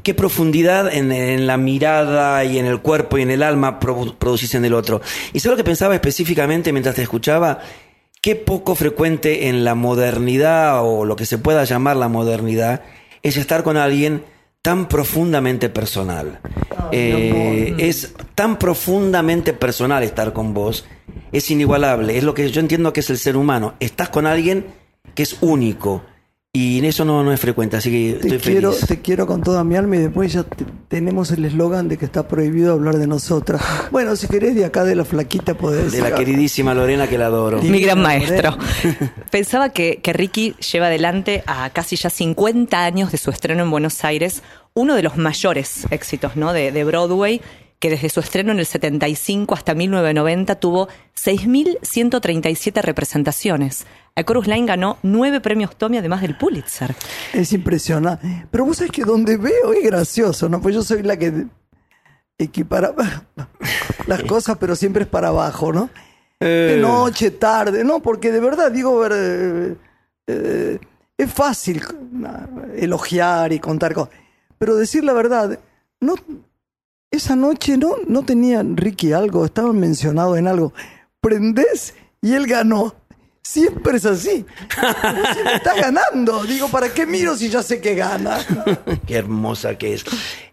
qué 0.02 0.14
profundidad 0.14 0.92
en, 0.94 1.10
en 1.12 1.46
la 1.46 1.56
mirada 1.56 2.44
y 2.44 2.58
en 2.58 2.66
el 2.66 2.80
cuerpo 2.80 3.18
y 3.18 3.22
en 3.22 3.30
el 3.30 3.42
alma 3.42 3.80
produ- 3.80 4.14
producís 4.16 4.54
en 4.54 4.64
el 4.64 4.74
otro. 4.74 5.00
Y 5.32 5.40
sé 5.40 5.48
lo 5.48 5.56
que 5.56 5.64
pensaba 5.64 5.94
específicamente 5.94 6.72
mientras 6.72 6.94
te 6.94 7.02
escuchaba. 7.02 7.60
Qué 8.20 8.34
poco 8.34 8.74
frecuente 8.74 9.48
en 9.48 9.64
la 9.64 9.74
modernidad 9.74 10.80
o 10.84 11.04
lo 11.04 11.16
que 11.16 11.26
se 11.26 11.38
pueda 11.38 11.64
llamar 11.64 11.96
la 11.96 12.08
modernidad 12.08 12.82
es 13.22 13.36
estar 13.36 13.62
con 13.62 13.76
alguien 13.76 14.24
tan 14.66 14.88
profundamente 14.88 15.68
personal. 15.68 16.40
Eh, 16.90 17.76
es 17.78 18.14
tan 18.34 18.58
profundamente 18.58 19.52
personal 19.52 20.02
estar 20.02 20.32
con 20.32 20.54
vos. 20.54 20.84
Es 21.30 21.52
inigualable. 21.52 22.18
Es 22.18 22.24
lo 22.24 22.34
que 22.34 22.50
yo 22.50 22.58
entiendo 22.58 22.92
que 22.92 22.98
es 22.98 23.08
el 23.08 23.16
ser 23.16 23.36
humano. 23.36 23.74
Estás 23.78 24.08
con 24.08 24.26
alguien 24.26 24.66
que 25.14 25.22
es 25.22 25.36
único. 25.40 26.02
Y 26.56 26.78
en 26.78 26.86
eso 26.86 27.04
no, 27.04 27.22
no 27.22 27.32
es 27.32 27.38
frecuente, 27.40 27.76
así 27.76 27.90
que 27.90 28.18
Te 28.18 28.28
estoy 28.36 28.52
quiero, 28.52 28.72
feliz. 28.72 28.86
te 28.88 29.00
quiero 29.02 29.26
con 29.26 29.42
toda 29.42 29.62
mi 29.62 29.76
alma 29.76 29.96
y 29.96 29.98
después 29.98 30.32
ya 30.32 30.42
te- 30.42 30.64
tenemos 30.88 31.30
el 31.32 31.44
eslogan 31.44 31.86
de 31.88 31.98
que 31.98 32.06
está 32.06 32.26
prohibido 32.26 32.72
hablar 32.72 32.96
de 32.96 33.06
nosotras. 33.06 33.60
Bueno, 33.90 34.16
si 34.16 34.26
querés 34.26 34.54
de 34.54 34.64
acá 34.64 34.84
de 34.84 34.94
la 34.94 35.04
flaquita 35.04 35.54
podés 35.54 35.92
De 35.92 36.00
la 36.00 36.14
queridísima 36.14 36.72
Lorena 36.74 37.06
que 37.08 37.18
la 37.18 37.26
adoro. 37.26 37.60
Mi 37.62 37.80
gran 37.80 38.00
maestro. 38.00 38.56
Pensaba 39.30 39.68
que, 39.70 40.00
que 40.02 40.12
Ricky 40.12 40.54
lleva 40.72 40.86
adelante 40.86 41.42
a 41.46 41.68
casi 41.70 41.96
ya 41.96 42.08
50 42.10 42.84
años 42.84 43.12
de 43.12 43.18
su 43.18 43.30
estreno 43.30 43.62
en 43.62 43.70
Buenos 43.70 44.04
Aires, 44.04 44.42
uno 44.74 44.94
de 44.94 45.02
los 45.02 45.16
mayores 45.16 45.86
éxitos 45.90 46.36
¿no? 46.36 46.52
de, 46.52 46.72
de 46.72 46.84
Broadway, 46.84 47.40
que 47.86 47.90
desde 47.90 48.08
su 48.08 48.18
estreno 48.18 48.50
en 48.50 48.58
el 48.58 48.66
75 48.66 49.54
hasta 49.54 49.74
1990 49.74 50.56
tuvo 50.56 50.88
6.137 51.16 52.82
representaciones. 52.82 53.86
A 54.16 54.24
Chorus 54.24 54.48
Line 54.48 54.66
ganó 54.66 54.98
nueve 55.04 55.40
premios 55.40 55.76
Tommy, 55.76 55.98
además 55.98 56.20
del 56.22 56.36
Pulitzer. 56.36 56.96
Es 57.32 57.52
impresionante. 57.52 58.46
Pero 58.50 58.64
vos 58.64 58.78
sabés 58.78 58.90
que 58.90 59.04
donde 59.04 59.36
veo 59.36 59.72
es 59.72 59.84
gracioso, 59.84 60.48
¿no? 60.48 60.60
Pues 60.60 60.74
yo 60.74 60.82
soy 60.82 61.04
la 61.04 61.16
que 61.16 61.46
equipara 62.38 62.92
las 64.06 64.22
cosas, 64.24 64.56
pero 64.58 64.74
siempre 64.74 65.04
es 65.04 65.08
para 65.08 65.28
abajo, 65.28 65.72
¿no? 65.72 65.88
de 66.40 66.74
Eh. 66.74 66.78
noche, 66.80 67.30
tarde, 67.30 67.84
no, 67.84 68.02
porque 68.02 68.32
de 68.32 68.40
verdad, 68.40 68.70
digo, 68.72 68.98
ver, 68.98 69.12
eh, 69.14 69.76
eh, 70.26 70.78
es 71.16 71.32
fácil 71.32 71.78
eh, 71.78 72.82
elogiar 72.82 73.52
y 73.52 73.60
contar 73.60 73.94
cosas, 73.94 74.12
pero 74.58 74.76
decir 74.76 75.04
la 75.04 75.14
verdad, 75.14 75.58
no, 76.00 76.14
esa 77.10 77.36
noche 77.36 77.76
no, 77.76 77.96
no 78.06 78.24
tenía 78.24 78.62
Ricky 78.62 79.12
algo, 79.12 79.44
estaban 79.44 79.78
mencionados 79.78 80.38
en 80.38 80.48
algo, 80.48 80.72
prendés 81.20 81.94
y 82.20 82.32
él 82.34 82.46
ganó. 82.46 82.94
Siempre 83.42 83.98
es 83.98 84.04
así. 84.04 84.44
Siempre 85.32 85.54
está 85.54 85.74
ganando. 85.76 86.42
Digo, 86.42 86.68
¿para 86.68 86.92
qué 86.92 87.06
miro 87.06 87.36
si 87.36 87.48
ya 87.48 87.62
sé 87.62 87.80
que 87.80 87.94
gana? 87.94 88.38
Qué 89.06 89.14
hermosa 89.14 89.78
que 89.78 89.94
es. 89.94 90.04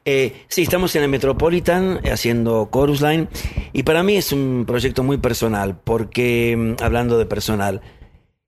Eh, 0.06 0.46
sí, 0.48 0.62
estamos 0.62 0.96
en 0.96 1.02
el 1.02 1.10
Metropolitan 1.10 2.00
eh, 2.04 2.12
haciendo 2.12 2.70
Chorus 2.72 3.02
Line 3.02 3.30
y 3.72 3.82
para 3.82 4.04
mí 4.04 4.16
es 4.16 4.32
un 4.32 4.66
proyecto 4.68 5.02
muy 5.02 5.18
personal 5.18 5.76
porque, 5.84 6.56
mm, 6.56 6.84
hablando 6.84 7.18
de 7.18 7.26
personal, 7.26 7.82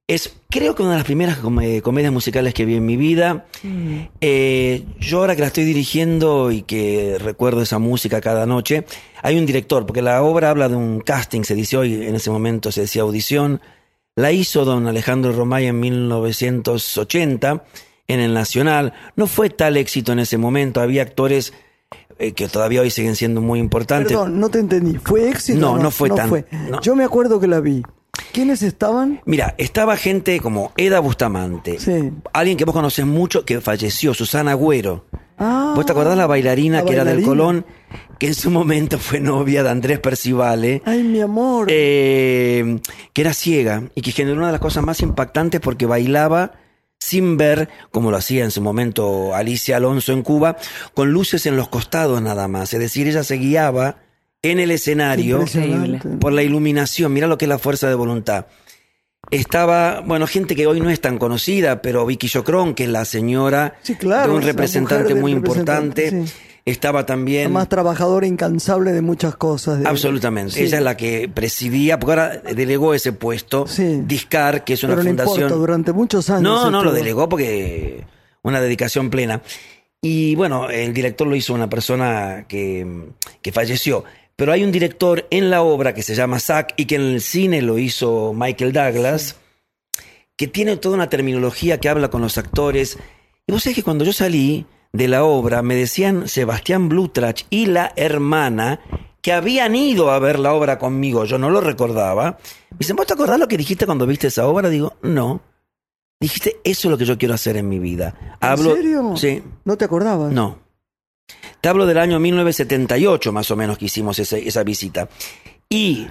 es 0.08 0.36
creo 0.50 0.76
que 0.76 0.84
una 0.84 0.92
de 0.92 0.98
las 0.98 1.06
primeras 1.06 1.38
com- 1.38 1.60
eh, 1.62 1.82
comedias 1.82 2.14
musicales 2.14 2.54
que 2.54 2.66
vi 2.66 2.76
en 2.76 2.86
mi 2.86 2.96
vida. 2.96 3.46
Eh, 4.22 4.84
yo 5.00 5.20
ahora 5.20 5.36
que 5.36 5.42
la 5.42 5.48
estoy 5.48 5.64
dirigiendo 5.64 6.52
y 6.52 6.62
que 6.62 7.18
recuerdo 7.20 7.62
esa 7.62 7.80
música 7.80 8.22
cada 8.22 8.46
noche, 8.46 8.86
hay 9.24 9.38
un 9.38 9.46
director, 9.46 9.86
porque 9.86 10.02
la 10.04 10.22
obra 10.22 10.52
habla 10.52 10.70
de 10.70 10.76
un 10.76 11.00
casting, 11.02 11.42
se 11.44 11.56
dice 11.56 11.78
hoy, 11.78 12.06
en 12.06 12.14
ese 12.16 12.30
momento 12.30 12.72
se 12.72 12.82
decía 12.82 13.02
audición. 13.02 13.62
La 14.16 14.32
hizo 14.32 14.64
don 14.64 14.88
Alejandro 14.88 15.32
Romay 15.34 15.66
en 15.66 15.80
1980 15.80 17.64
en 18.08 18.20
el 18.20 18.34
Nacional. 18.34 18.94
No 19.16 19.28
fue 19.28 19.50
tal 19.50 19.76
éxito 19.78 20.12
en 20.14 20.20
ese 20.20 20.38
momento. 20.38 20.80
Había 20.82 21.02
actores 21.02 21.52
eh, 22.20 22.32
que 22.34 22.48
todavía 22.48 22.82
hoy 22.82 22.92
siguen 22.92 23.16
siendo 23.16 23.42
muy 23.42 23.60
importantes. 23.60 24.10
Perdón, 24.14 24.40
no 24.40 24.50
te 24.50 24.60
entendí. 24.60 24.98
¿Fue 25.04 25.30
éxito? 25.30 25.60
No, 25.60 25.72
o 25.74 25.78
no 25.80 25.92
fue 25.92 26.10
tan- 26.10 26.30
no. 26.70 26.80
Yo 26.82 26.96
me 26.96 27.04
acuerdo 27.04 27.40
que 27.42 27.48
la 27.48 27.60
vi. 27.60 27.84
¿Quiénes 28.32 28.62
estaban? 28.62 29.22
Mira, 29.26 29.56
estaba 29.58 29.96
gente 29.98 30.40
como 30.40 30.72
Eda 30.78 31.00
Bustamante, 31.00 31.80
Sí. 31.80 32.12
alguien 32.34 32.58
que 32.58 32.66
vos 32.66 32.74
conoces 32.74 33.06
mucho 33.06 33.46
que 33.46 33.62
falleció, 33.62 34.14
Susana 34.14 34.52
Agüero. 34.52 35.06
Ah, 35.38 35.74
¿Vos 35.76 35.86
te 35.86 35.92
acordás 35.92 36.18
la 36.18 36.28
bailarina 36.28 36.80
la 36.80 36.86
que 36.86 36.94
era 36.94 37.04
del. 37.04 37.24
Colón? 37.24 37.66
Que 38.20 38.28
en 38.28 38.36
su 38.36 38.50
momento 38.50 38.98
fue 38.98 39.20
novia 39.20 39.64
de 39.64 39.70
Andrés 39.70 40.00
Percivale. 40.00 40.82
Ay, 40.86 41.04
mi 41.04 41.20
amor. 41.20 41.68
eh, 41.70 42.80
que 43.12 43.22
era 43.22 43.34
ciega 43.34 43.84
y 43.96 44.02
que 44.02 44.12
generó 44.12 44.38
una 44.38 44.46
de 44.48 44.52
las 44.54 44.62
cosas 44.62 44.84
más 44.84 45.02
impactantes 45.02 45.60
porque 45.60 45.86
bailaba 45.86 46.54
sin 46.98 47.36
ver, 47.38 47.68
como 47.92 48.10
lo 48.12 48.18
hacía 48.18 48.46
en 48.46 48.52
su 48.52 48.62
momento 48.62 49.36
Alicia 49.36 49.78
Alonso 49.78 50.14
en 50.14 50.22
Cuba, 50.24 50.56
con 50.94 51.12
luces 51.12 51.46
en 51.46 51.58
los 51.58 51.68
costados 51.68 52.22
nada 52.22 52.48
más. 52.48 52.74
Es 52.74 52.80
decir, 52.80 53.06
ella 53.08 53.24
se 53.24 53.36
guiaba 53.36 53.98
en 54.52 54.60
el 54.60 54.72
escenario 54.72 55.44
por 56.20 56.34
la 56.34 56.44
iluminación. 56.44 57.14
Mira 57.14 57.28
lo 57.28 57.38
que 57.38 57.46
es 57.46 57.50
la 57.50 57.58
fuerza 57.60 57.88
de 57.90 57.96
voluntad. 57.96 58.46
Estaba, 59.32 60.02
bueno, 60.02 60.28
gente 60.28 60.56
que 60.56 60.68
hoy 60.68 60.80
no 60.80 60.90
es 60.92 61.02
tan 61.02 61.18
conocida, 61.18 61.82
pero 61.82 62.06
Vicky 62.06 62.30
Chocrón, 62.30 62.76
que 62.76 62.84
es 62.84 62.90
la 62.90 63.06
señora 63.06 63.76
Sí, 63.82 63.96
claro, 63.96 64.32
de 64.34 64.38
un 64.38 64.44
representante 64.44 65.16
muy 65.16 65.34
representante, 65.34 66.06
importante. 66.08 66.32
sí. 66.34 66.40
Estaba 66.66 67.06
también... 67.06 67.44
La 67.44 67.60
más 67.60 67.70
trabajadora 67.70 68.26
incansable 68.26 68.92
de 68.92 69.02
muchas 69.02 69.36
cosas. 69.36 69.80
de- 69.80 69.88
Absolutamente. 69.88 70.54
Sí. 70.54 70.64
Ella 70.64 70.78
es 70.80 70.84
la 70.84 70.98
que 70.98 71.30
presidía, 71.32 72.00
porque 72.00 72.12
ahora 72.14 72.38
delegó 72.56 72.96
ese 72.96 73.14
puesto. 73.14 73.66
Discar, 74.08 74.64
que 74.64 74.74
es 74.74 74.84
una 74.84 74.94
Pero 74.94 75.04
no 75.04 75.10
fundación. 75.10 75.36
importa, 75.38 75.56
durante 75.56 75.92
muchos 75.92 76.30
años. 76.32 76.42
no, 76.42 76.72
no, 76.72 76.84
lo 76.84 76.92
delegó 76.92 77.30
porque 77.30 78.04
una 78.42 78.62
dedicación 78.62 79.12
plena. 79.12 79.42
Y 80.02 80.34
bueno, 80.36 80.70
el 80.72 80.92
director 80.94 81.28
lo 81.28 81.36
hizo 81.36 81.54
una 81.54 81.70
persona 81.70 82.46
que, 82.48 83.10
que 83.44 83.52
falleció. 83.52 84.04
Pero 84.36 84.52
hay 84.52 84.64
un 84.64 84.72
director 84.72 85.28
en 85.30 85.50
la 85.50 85.62
obra 85.62 85.94
que 85.94 86.04
se 86.04 86.16
llama 86.16 86.40
Zack 86.40 86.74
y 86.78 86.86
que 86.86 86.96
en 86.96 87.02
el 87.02 87.22
cine 87.22 87.62
lo 87.62 87.78
hizo 87.78 88.34
Michael 88.34 88.74
Douglas, 88.74 89.38
que 90.36 90.48
tiene 90.48 90.76
toda 90.78 90.96
una 90.96 91.10
terminología 91.10 91.80
que 91.80 91.88
habla 91.88 92.10
con 92.10 92.22
los 92.22 92.38
actores. 92.38 92.98
Y 93.48 93.54
vos 93.54 93.64
sabés 93.64 93.78
que 93.78 93.84
cuando 93.84 94.04
yo 94.04 94.12
salí 94.12 94.66
de 94.92 95.08
la 95.08 95.24
obra 95.24 95.62
me 95.62 95.76
decían 95.76 96.28
Sebastián 96.28 96.90
Blutrach 96.90 97.44
y 97.50 97.68
la 97.68 97.94
hermana 97.96 98.82
que 99.22 99.32
habían 99.32 99.76
ido 99.76 100.12
a 100.12 100.20
ver 100.20 100.38
la 100.38 100.54
obra 100.54 100.78
conmigo, 100.78 101.26
yo 101.26 101.38
no 101.38 101.50
lo 101.50 101.62
recordaba. 101.62 102.38
Me 102.72 102.78
dicen, 102.80 102.96
¿vos 102.96 103.08
te 103.08 103.14
acordás 103.14 103.40
lo 103.40 103.48
que 103.48 103.58
dijiste 103.58 103.86
cuando 103.86 104.06
viste 104.06 104.28
esa 104.28 104.48
obra? 104.48 104.70
Digo, 104.70 104.98
no. 105.02 105.42
Dijiste, 106.20 106.58
eso 106.64 106.88
es 106.88 106.92
lo 106.92 106.98
que 106.98 107.06
yo 107.06 107.18
quiero 107.18 107.34
hacer 107.34 107.58
en 107.58 107.68
mi 107.68 107.80
vida. 107.80 108.14
¿En 108.42 108.50
Hablo, 108.50 108.76
serio? 108.76 109.18
Sí. 109.18 109.42
¿No 109.64 109.78
te 109.78 109.86
acordabas? 109.86 110.32
No. 110.32 110.65
Te 111.62 111.70
hablo 111.70 111.86
del 111.86 111.98
año 111.98 112.20
1978, 112.20 113.32
más 113.32 113.50
o 113.50 113.56
menos, 113.56 113.78
que 113.78 113.86
hicimos 113.86 114.20
esa 114.20 114.64
visita. 114.64 115.10
Y 115.68 116.08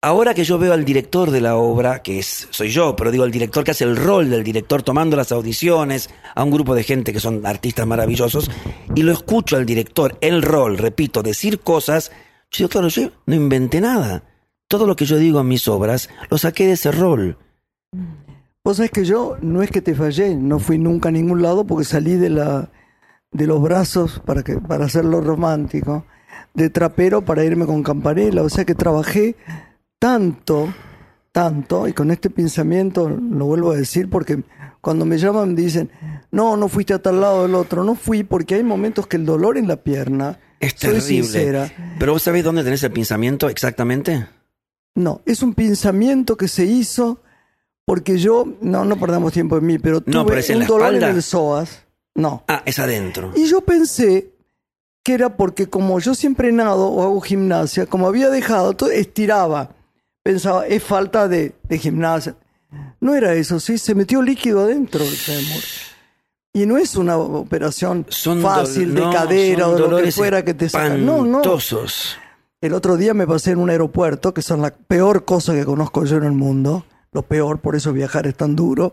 ahora 0.00 0.32
que 0.32 0.44
yo 0.44 0.58
veo 0.58 0.72
al 0.72 0.84
director 0.84 1.30
de 1.30 1.42
la 1.42 1.56
obra, 1.56 2.02
que 2.02 2.18
es, 2.18 2.48
soy 2.50 2.70
yo, 2.70 2.96
pero 2.96 3.10
digo 3.10 3.24
el 3.24 3.30
director 3.30 3.64
que 3.64 3.72
hace 3.72 3.84
el 3.84 3.96
rol 3.96 4.30
del 4.30 4.42
director 4.42 4.82
tomando 4.82 5.14
las 5.16 5.30
audiciones 5.30 6.08
a 6.34 6.42
un 6.42 6.50
grupo 6.50 6.74
de 6.74 6.84
gente 6.84 7.12
que 7.12 7.20
son 7.20 7.44
artistas 7.44 7.86
maravillosos, 7.86 8.50
y 8.94 9.02
lo 9.02 9.12
escucho 9.12 9.56
al 9.56 9.66
director, 9.66 10.16
el 10.22 10.40
rol, 10.40 10.78
repito, 10.78 11.22
decir 11.22 11.60
cosas, 11.60 12.10
yo 12.50 12.58
digo, 12.58 12.68
claro, 12.70 12.88
yo 12.88 13.10
no 13.26 13.34
inventé 13.34 13.80
nada. 13.80 14.24
Todo 14.68 14.86
lo 14.86 14.96
que 14.96 15.04
yo 15.04 15.18
digo 15.18 15.40
en 15.40 15.48
mis 15.48 15.68
obras 15.68 16.08
lo 16.30 16.38
saqué 16.38 16.66
de 16.66 16.72
ese 16.72 16.92
rol. 16.92 17.36
Vos 18.64 18.78
sabés 18.78 18.90
que 18.90 19.04
yo 19.04 19.36
no 19.42 19.62
es 19.62 19.70
que 19.70 19.82
te 19.82 19.94
fallé, 19.94 20.34
no 20.34 20.58
fui 20.58 20.78
nunca 20.78 21.10
a 21.10 21.12
ningún 21.12 21.42
lado 21.42 21.66
porque 21.66 21.84
salí 21.84 22.14
de 22.14 22.30
la 22.30 22.70
de 23.32 23.46
los 23.46 23.62
brazos 23.62 24.20
para 24.24 24.42
que 24.42 24.56
para 24.58 24.84
hacerlo 24.86 25.20
romántico, 25.20 26.04
de 26.54 26.70
trapero 26.70 27.22
para 27.24 27.44
irme 27.44 27.66
con 27.66 27.82
campanela, 27.82 28.42
o 28.42 28.48
sea 28.48 28.64
que 28.64 28.74
trabajé 28.74 29.36
tanto, 29.98 30.72
tanto 31.32 31.88
y 31.88 31.92
con 31.92 32.10
este 32.10 32.30
pensamiento 32.30 33.08
lo 33.08 33.46
vuelvo 33.46 33.72
a 33.72 33.76
decir 33.76 34.10
porque 34.10 34.42
cuando 34.80 35.04
me 35.06 35.16
llaman 35.18 35.54
dicen, 35.54 35.90
"No, 36.30 36.56
no 36.56 36.68
fuiste 36.68 36.92
a 36.94 36.98
tal 37.00 37.20
lado 37.20 37.42
del 37.42 37.54
otro." 37.54 37.84
No 37.84 37.94
fui 37.94 38.24
porque 38.24 38.56
hay 38.56 38.62
momentos 38.64 39.06
que 39.06 39.16
el 39.16 39.24
dolor 39.24 39.56
en 39.56 39.68
la 39.68 39.76
pierna 39.76 40.40
Es 40.60 40.72
soy 40.72 40.90
terrible. 40.90 41.00
sincera, 41.06 41.70
Pero 41.98 42.12
vos 42.12 42.22
sabés 42.22 42.44
dónde 42.44 42.64
tenés 42.64 42.82
el 42.82 42.92
pensamiento 42.92 43.48
exactamente? 43.48 44.26
No, 44.94 45.22
es 45.24 45.42
un 45.42 45.54
pensamiento 45.54 46.36
que 46.36 46.48
se 46.48 46.64
hizo 46.66 47.22
porque 47.86 48.18
yo, 48.18 48.46
no, 48.60 48.84
no 48.84 48.96
perdamos 48.98 49.32
tiempo 49.32 49.56
en 49.56 49.66
mí, 49.66 49.78
pero 49.78 50.00
tuve 50.02 50.14
No, 50.14 50.26
pero 50.26 50.40
es 50.40 50.50
en 50.50 50.58
un 50.58 50.66
dolor 50.66 50.88
espalda. 50.88 51.10
en 51.10 51.16
el 51.16 51.22
psoas. 51.22 51.84
No. 52.14 52.44
Ah, 52.48 52.62
es 52.66 52.78
adentro. 52.78 53.32
Y 53.34 53.46
yo 53.46 53.62
pensé 53.62 54.30
que 55.02 55.14
era 55.14 55.36
porque 55.36 55.68
como 55.68 55.98
yo 55.98 56.14
siempre 56.14 56.52
nado 56.52 56.88
o 56.88 57.02
hago 57.02 57.20
gimnasia, 57.20 57.86
como 57.86 58.06
había 58.06 58.30
dejado, 58.30 58.74
todo 58.74 58.90
estiraba. 58.90 59.70
Pensaba, 60.22 60.66
es 60.66 60.82
falta 60.82 61.26
de, 61.26 61.54
de 61.64 61.78
gimnasia. 61.78 62.36
No 63.00 63.14
era 63.14 63.34
eso, 63.34 63.58
sí, 63.58 63.78
se 63.78 63.94
metió 63.94 64.22
líquido 64.22 64.62
adentro 64.62 65.04
del 65.04 65.16
fémur. 65.16 65.62
Y 66.54 66.66
no 66.66 66.76
es 66.76 66.96
una 66.96 67.16
operación 67.16 68.06
Son 68.10 68.42
fácil 68.42 68.94
de 68.94 69.00
no, 69.00 69.10
cadera 69.10 69.68
o 69.68 69.74
de 69.74 69.88
lo 69.88 70.02
que 70.02 70.12
fuera 70.12 70.44
que 70.44 70.52
te 70.52 70.68
sacan. 70.68 71.04
No, 71.04 71.24
no. 71.24 71.42
El 72.60 72.74
otro 72.74 72.96
día 72.96 73.14
me 73.14 73.26
pasé 73.26 73.52
en 73.52 73.58
un 73.58 73.70
aeropuerto, 73.70 74.32
que 74.34 74.42
son 74.42 74.60
la 74.60 74.70
peor 74.70 75.24
cosa 75.24 75.54
que 75.54 75.64
conozco 75.64 76.04
yo 76.04 76.18
en 76.18 76.24
el 76.24 76.32
mundo. 76.32 76.84
Lo 77.10 77.22
peor, 77.22 77.58
por 77.58 77.74
eso 77.74 77.92
viajar 77.92 78.26
es 78.26 78.36
tan 78.36 78.54
duro. 78.54 78.92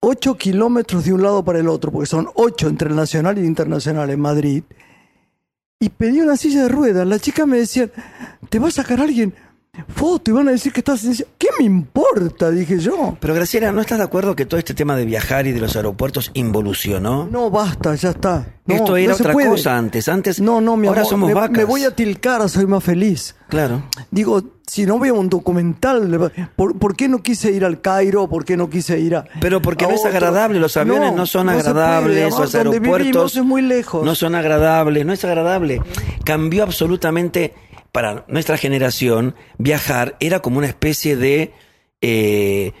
Ocho 0.00 0.36
kilómetros 0.36 1.04
de 1.04 1.12
un 1.12 1.22
lado 1.22 1.44
para 1.44 1.58
el 1.58 1.68
otro, 1.68 1.90
porque 1.90 2.06
son 2.06 2.28
ocho 2.34 2.68
entre 2.68 2.88
el 2.88 2.96
nacional 2.96 3.38
el 3.38 3.44
internacional 3.44 4.10
en 4.10 4.20
Madrid. 4.20 4.62
Y 5.80 5.90
pedí 5.90 6.20
una 6.20 6.36
silla 6.36 6.62
de 6.62 6.68
ruedas. 6.68 7.06
La 7.06 7.18
chica 7.18 7.46
me 7.46 7.58
decía, 7.58 7.90
¿te 8.48 8.58
va 8.58 8.68
a 8.68 8.72
sacar 8.72 9.00
alguien 9.00 9.34
foto 9.88 10.30
y 10.30 10.34
van 10.34 10.48
a 10.48 10.52
decir 10.52 10.72
que 10.72 10.80
estás 10.80 11.04
en? 11.04 11.14
¿Qué 11.38 11.48
me 11.58 11.64
importa? 11.64 12.50
Dije 12.50 12.78
yo. 12.78 13.16
Pero 13.20 13.34
Graciela, 13.34 13.72
¿no 13.72 13.80
estás 13.80 13.98
de 13.98 14.04
acuerdo 14.04 14.34
que 14.36 14.46
todo 14.46 14.58
este 14.58 14.74
tema 14.74 14.96
de 14.96 15.04
viajar 15.04 15.46
y 15.46 15.52
de 15.52 15.60
los 15.60 15.76
aeropuertos 15.76 16.30
involucionó? 16.34 17.28
No, 17.30 17.50
basta, 17.50 17.94
ya 17.94 18.10
está. 18.10 18.46
No, 18.66 18.74
Esto 18.74 18.96
era 18.96 19.10
no 19.10 19.14
otra 19.14 19.32
puede. 19.32 19.48
cosa 19.48 19.76
antes. 19.78 20.08
Antes, 20.08 20.40
No, 20.40 20.60
no, 20.60 20.76
mi 20.76 20.88
ahora 20.88 21.00
amor, 21.00 21.10
somos 21.10 21.28
me, 21.28 21.34
vacas. 21.34 21.56
me 21.56 21.64
voy 21.64 21.84
a 21.84 21.94
Tilcara, 21.94 22.48
soy 22.48 22.66
más 22.66 22.84
feliz. 22.84 23.34
Claro. 23.48 23.82
Digo, 24.10 24.42
si 24.66 24.84
no 24.84 24.98
veo 24.98 25.14
un 25.14 25.30
documental, 25.30 26.30
¿por, 26.54 26.78
por 26.78 26.94
qué 26.94 27.08
no 27.08 27.22
quise 27.22 27.50
ir 27.50 27.64
al 27.64 27.80
Cairo? 27.80 28.28
¿Por 28.28 28.44
qué 28.44 28.58
no 28.58 28.68
quise 28.68 28.98
ir 29.00 29.16
a.? 29.16 29.24
Pero 29.40 29.62
porque 29.62 29.86
a 29.86 29.88
no 29.88 29.94
es 29.94 30.00
otro? 30.00 30.12
agradable, 30.12 30.60
los 30.60 30.76
aviones 30.76 31.14
no, 31.14 31.24
son 31.24 31.46
no 31.46 31.52
agradables, 31.52 32.30
los 32.38 32.54
aeropuertos 32.54 32.98
vivimos 33.00 33.36
es 33.36 33.44
muy 33.44 33.62
lejos. 33.62 34.04
no 34.04 34.14
son 34.14 34.34
agradables, 34.34 35.06
no 35.06 35.14
es 35.14 35.24
agradable. 35.24 35.80
Cambió 36.24 36.62
absolutamente 36.64 37.54
para 37.98 38.24
nuestra 38.28 38.56
generación 38.56 39.34
viajar 39.58 40.16
era 40.20 40.38
como 40.40 40.58
una 40.58 40.68
especie 40.68 41.16
de 41.16 41.52
eh, 42.00 42.72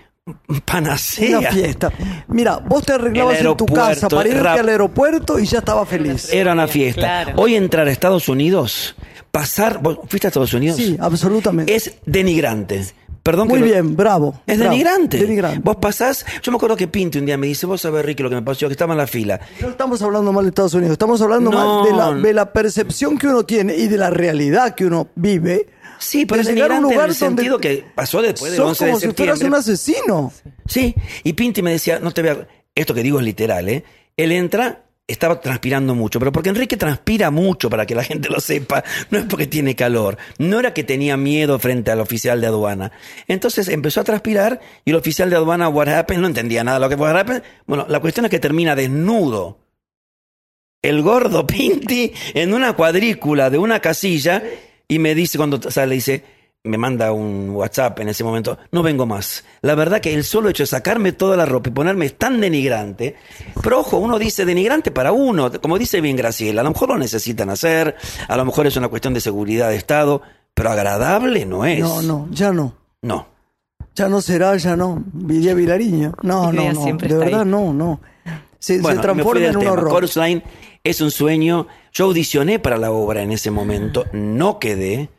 panacea. 0.64 1.38
Una 1.40 1.50
fiesta. 1.50 1.92
Mira, 2.28 2.58
vos 2.58 2.84
te 2.84 2.92
arreglabas 2.92 3.40
en 3.40 3.56
tu 3.56 3.66
casa 3.66 4.08
para 4.08 4.28
irte 4.28 4.40
rap- 4.40 4.58
al 4.60 4.68
aeropuerto 4.68 5.38
y 5.40 5.46
ya 5.46 5.58
estaba 5.58 5.84
feliz. 5.86 6.32
Era 6.32 6.52
una 6.52 6.68
fiesta. 6.68 7.00
Claro. 7.00 7.32
Hoy 7.36 7.56
entrar 7.56 7.88
a 7.88 7.90
Estados 7.90 8.28
Unidos, 8.28 8.94
pasar, 9.32 9.80
¿vos 9.82 9.98
fuiste 10.08 10.26
a 10.26 10.30
Estados 10.30 10.52
Unidos? 10.54 10.76
Sí, 10.76 10.96
absolutamente. 11.00 11.74
Es 11.74 11.94
denigrante. 12.06 12.84
Perdón 13.30 13.48
muy 13.48 13.58
que 13.60 13.66
lo- 13.66 13.72
bien, 13.72 13.94
bravo. 13.96 14.40
Es 14.46 14.56
bravo. 14.58 14.72
denigrante. 14.72 15.18
Denigrante. 15.18 15.60
Vos 15.62 15.76
pasás, 15.76 16.24
yo 16.42 16.50
me 16.50 16.56
acuerdo 16.56 16.76
que 16.76 16.88
Pinti 16.88 17.18
un 17.18 17.26
día 17.26 17.36
me 17.36 17.46
dice, 17.46 17.66
vos 17.66 17.80
sabés, 17.82 18.04
Ricky, 18.04 18.22
lo 18.22 18.30
que 18.30 18.36
me 18.36 18.42
pasó, 18.42 18.66
que 18.68 18.72
estaba 18.72 18.94
en 18.94 18.98
la 18.98 19.06
fila. 19.06 19.38
No 19.60 19.68
estamos 19.68 20.00
hablando 20.00 20.32
mal 20.32 20.44
de 20.44 20.48
Estados 20.48 20.72
Unidos, 20.74 20.92
estamos 20.92 21.20
hablando 21.20 21.50
No. 21.50 21.82
mal 21.82 21.84
de 21.90 21.96
la, 21.96 22.12
de 22.28 22.32
la 22.32 22.52
percepción 22.52 23.18
que 23.18 23.26
uno 23.26 23.42
tiene 23.44 23.76
y 23.76 23.86
de 23.88 23.98
la 23.98 24.08
realidad 24.08 24.74
que 24.74 24.86
uno 24.86 25.08
vive 25.14 25.66
Sí, 25.98 26.24
pero 26.26 26.40
es 26.42 26.48
llegar 26.48 26.70
a 26.70 26.78
un 26.78 26.84
en 26.86 26.92
lugar 26.92 27.08
el 27.08 27.14
sentido 27.14 27.54
donde 27.54 27.68
que 27.80 27.84
pasó 27.94 28.22
después 28.22 28.52
del 28.52 28.56
sos 28.58 28.68
11 28.80 28.84
de 28.84 28.90
como 28.92 29.00
si 29.00 29.08
fueras 29.12 29.40
un 29.42 29.54
asesino. 29.54 30.32
Sí, 30.66 30.94
y 31.24 31.32
Pinti 31.34 31.60
me 31.60 31.72
decía, 31.72 31.98
no 31.98 32.12
te 32.12 32.22
vea, 32.22 32.46
esto 32.74 32.94
que 32.94 33.02
digo 33.02 33.18
es 33.18 33.24
literal, 33.24 33.68
¿eh? 33.68 33.84
Él 34.16 34.30
entra, 34.32 34.84
estaba 35.08 35.40
transpirando 35.40 35.94
mucho, 35.94 36.18
pero 36.18 36.30
porque 36.30 36.50
Enrique 36.50 36.76
transpira 36.76 37.30
mucho, 37.30 37.70
para 37.70 37.86
que 37.86 37.94
la 37.94 38.04
gente 38.04 38.28
lo 38.28 38.40
sepa, 38.40 38.84
no 39.10 39.18
es 39.18 39.24
porque 39.24 39.46
tiene 39.46 39.74
calor, 39.74 40.18
no 40.38 40.60
era 40.60 40.74
que 40.74 40.84
tenía 40.84 41.16
miedo 41.16 41.58
frente 41.58 41.90
al 41.90 42.00
oficial 42.00 42.40
de 42.40 42.46
aduana. 42.46 42.92
Entonces 43.26 43.68
empezó 43.68 44.02
a 44.02 44.04
transpirar 44.04 44.60
y 44.84 44.90
el 44.90 44.96
oficial 44.96 45.30
de 45.30 45.36
aduana, 45.36 45.68
what 45.68 45.88
happened, 45.88 46.20
no 46.20 46.28
entendía 46.28 46.62
nada 46.62 46.78
de 46.78 46.84
lo 46.84 46.88
que 46.90 46.94
what 46.94 47.16
happened. 47.16 47.42
Bueno, 47.66 47.86
la 47.88 48.00
cuestión 48.00 48.26
es 48.26 48.30
que 48.30 48.38
termina 48.38 48.76
desnudo. 48.76 49.58
El 50.82 51.02
gordo 51.02 51.46
Pinti 51.46 52.12
en 52.34 52.52
una 52.52 52.74
cuadrícula 52.74 53.48
de 53.48 53.58
una 53.58 53.80
casilla 53.80 54.42
y 54.86 54.98
me 54.98 55.14
dice 55.14 55.38
cuando 55.38 55.70
sale, 55.70 55.94
dice, 55.94 56.22
me 56.64 56.76
manda 56.76 57.12
un 57.12 57.50
WhatsApp 57.50 58.00
en 58.00 58.08
ese 58.08 58.24
momento, 58.24 58.58
no 58.72 58.82
vengo 58.82 59.06
más. 59.06 59.44
La 59.62 59.74
verdad 59.74 60.00
que 60.00 60.12
el 60.12 60.24
solo 60.24 60.48
hecho 60.48 60.64
de 60.64 60.66
sacarme 60.66 61.12
toda 61.12 61.36
la 61.36 61.46
ropa 61.46 61.68
y 61.70 61.72
ponerme 61.72 62.06
es 62.06 62.18
tan 62.18 62.40
denigrante. 62.40 63.16
Pero 63.62 63.80
ojo, 63.80 63.98
uno 63.98 64.18
dice 64.18 64.44
denigrante 64.44 64.90
para 64.90 65.12
uno, 65.12 65.50
como 65.60 65.78
dice 65.78 66.00
bien 66.00 66.16
Graciela, 66.16 66.60
a 66.60 66.64
lo 66.64 66.70
mejor 66.70 66.88
lo 66.90 66.98
necesitan 66.98 67.50
hacer, 67.50 67.94
a 68.28 68.36
lo 68.36 68.44
mejor 68.44 68.66
es 68.66 68.76
una 68.76 68.88
cuestión 68.88 69.14
de 69.14 69.20
seguridad 69.20 69.70
de 69.70 69.76
Estado, 69.76 70.22
pero 70.54 70.70
agradable 70.70 71.46
no 71.46 71.64
es. 71.64 71.80
No, 71.80 72.02
no, 72.02 72.28
ya 72.30 72.52
no. 72.52 72.74
No. 73.02 73.28
Ya 73.94 74.08
no 74.08 74.20
será, 74.20 74.56
ya 74.56 74.76
no. 74.76 75.02
Viría 75.12 75.54
Vilariño. 75.54 76.14
No, 76.22 76.52
no, 76.52 76.72
no. 76.72 76.84
De 76.98 77.14
verdad, 77.16 77.40
ahí. 77.40 77.46
no, 77.48 77.72
no. 77.72 78.00
Se, 78.58 78.80
Bueno, 78.80 79.00
transforma 79.00 79.46
en 79.46 79.56
un 79.56 79.60
tema. 79.62 79.72
horror. 79.72 79.90
Chorus 79.92 80.16
Line 80.16 80.42
es 80.84 81.00
un 81.00 81.10
sueño. 81.10 81.66
Yo 81.92 82.04
audicioné 82.06 82.58
para 82.58 82.76
la 82.76 82.90
obra 82.90 83.22
en 83.22 83.32
ese 83.32 83.50
momento, 83.50 84.04
no 84.12 84.58
quedé, 84.58 85.10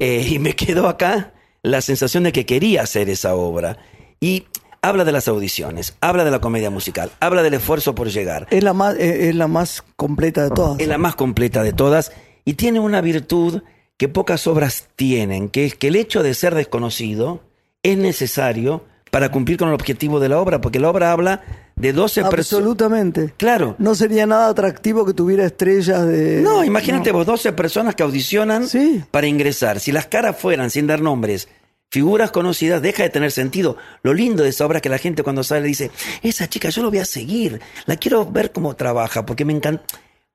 eh, 0.00 0.26
y 0.28 0.38
me 0.38 0.56
quedó 0.56 0.88
acá 0.88 1.34
la 1.62 1.80
sensación 1.80 2.24
de 2.24 2.32
que 2.32 2.46
quería 2.46 2.82
hacer 2.82 3.08
esa 3.08 3.34
obra. 3.34 3.78
Y 4.20 4.46
habla 4.82 5.04
de 5.04 5.12
las 5.12 5.28
audiciones, 5.28 5.96
habla 6.00 6.24
de 6.24 6.30
la 6.30 6.40
comedia 6.40 6.70
musical, 6.70 7.10
habla 7.20 7.42
del 7.42 7.54
esfuerzo 7.54 7.94
por 7.94 8.08
llegar. 8.08 8.46
Es 8.50 8.64
la 8.64 8.72
más, 8.72 8.96
eh, 8.96 9.28
es 9.28 9.34
la 9.34 9.46
más 9.46 9.84
completa 9.96 10.42
de 10.42 10.50
todas. 10.50 10.80
Es 10.80 10.88
la 10.88 10.98
más 10.98 11.14
completa 11.14 11.62
de 11.62 11.72
todas 11.72 12.12
y 12.44 12.54
tiene 12.54 12.80
una 12.80 13.00
virtud 13.00 13.62
que 13.96 14.08
pocas 14.08 14.46
obras 14.46 14.88
tienen, 14.96 15.50
que 15.50 15.66
es 15.66 15.74
que 15.74 15.88
el 15.88 15.96
hecho 15.96 16.22
de 16.22 16.32
ser 16.34 16.54
desconocido 16.54 17.42
es 17.82 17.98
necesario 17.98 18.84
para 19.10 19.30
cumplir 19.30 19.58
con 19.58 19.68
el 19.68 19.74
objetivo 19.74 20.20
de 20.20 20.28
la 20.28 20.38
obra, 20.38 20.60
porque 20.60 20.78
la 20.80 20.88
obra 20.90 21.12
habla 21.12 21.42
de 21.76 21.92
12 21.92 22.22
personas. 22.24 22.52
Absolutamente. 22.66 23.34
Claro. 23.36 23.74
No 23.78 23.94
sería 23.94 24.26
nada 24.26 24.48
atractivo 24.48 25.04
que 25.06 25.14
tuviera 25.14 25.44
estrellas 25.46 26.06
de. 26.06 26.40
No, 26.42 26.62
imagínate 26.64 27.10
vos, 27.12 27.26
12 27.26 27.52
personas 27.52 27.94
que 27.94 28.02
audicionan 28.02 28.66
Sí. 28.68 29.02
para 29.10 29.26
ingresar. 29.26 29.80
Si 29.80 29.90
las 29.92 30.06
caras 30.06 30.36
fueran, 30.38 30.70
sin 30.70 30.86
dar 30.86 31.00
nombres, 31.00 31.48
figuras 31.90 32.30
conocidas, 32.30 32.82
deja 32.82 33.02
de 33.02 33.10
tener 33.10 33.32
sentido. 33.32 33.76
Lo 34.02 34.14
lindo 34.14 34.42
de 34.42 34.50
esa 34.50 34.64
obra 34.66 34.78
es 34.78 34.82
que 34.82 34.88
la 34.88 34.98
gente 34.98 35.22
cuando 35.22 35.42
sale 35.42 35.66
dice, 35.66 35.90
esa 36.22 36.48
chica 36.48 36.68
yo 36.68 36.82
lo 36.82 36.90
voy 36.90 36.98
a 37.00 37.04
seguir, 37.04 37.60
la 37.86 37.96
quiero 37.96 38.24
ver 38.30 38.52
cómo 38.52 38.76
trabaja, 38.76 39.26
porque 39.26 39.44
me 39.44 39.52
encanta. 39.52 39.82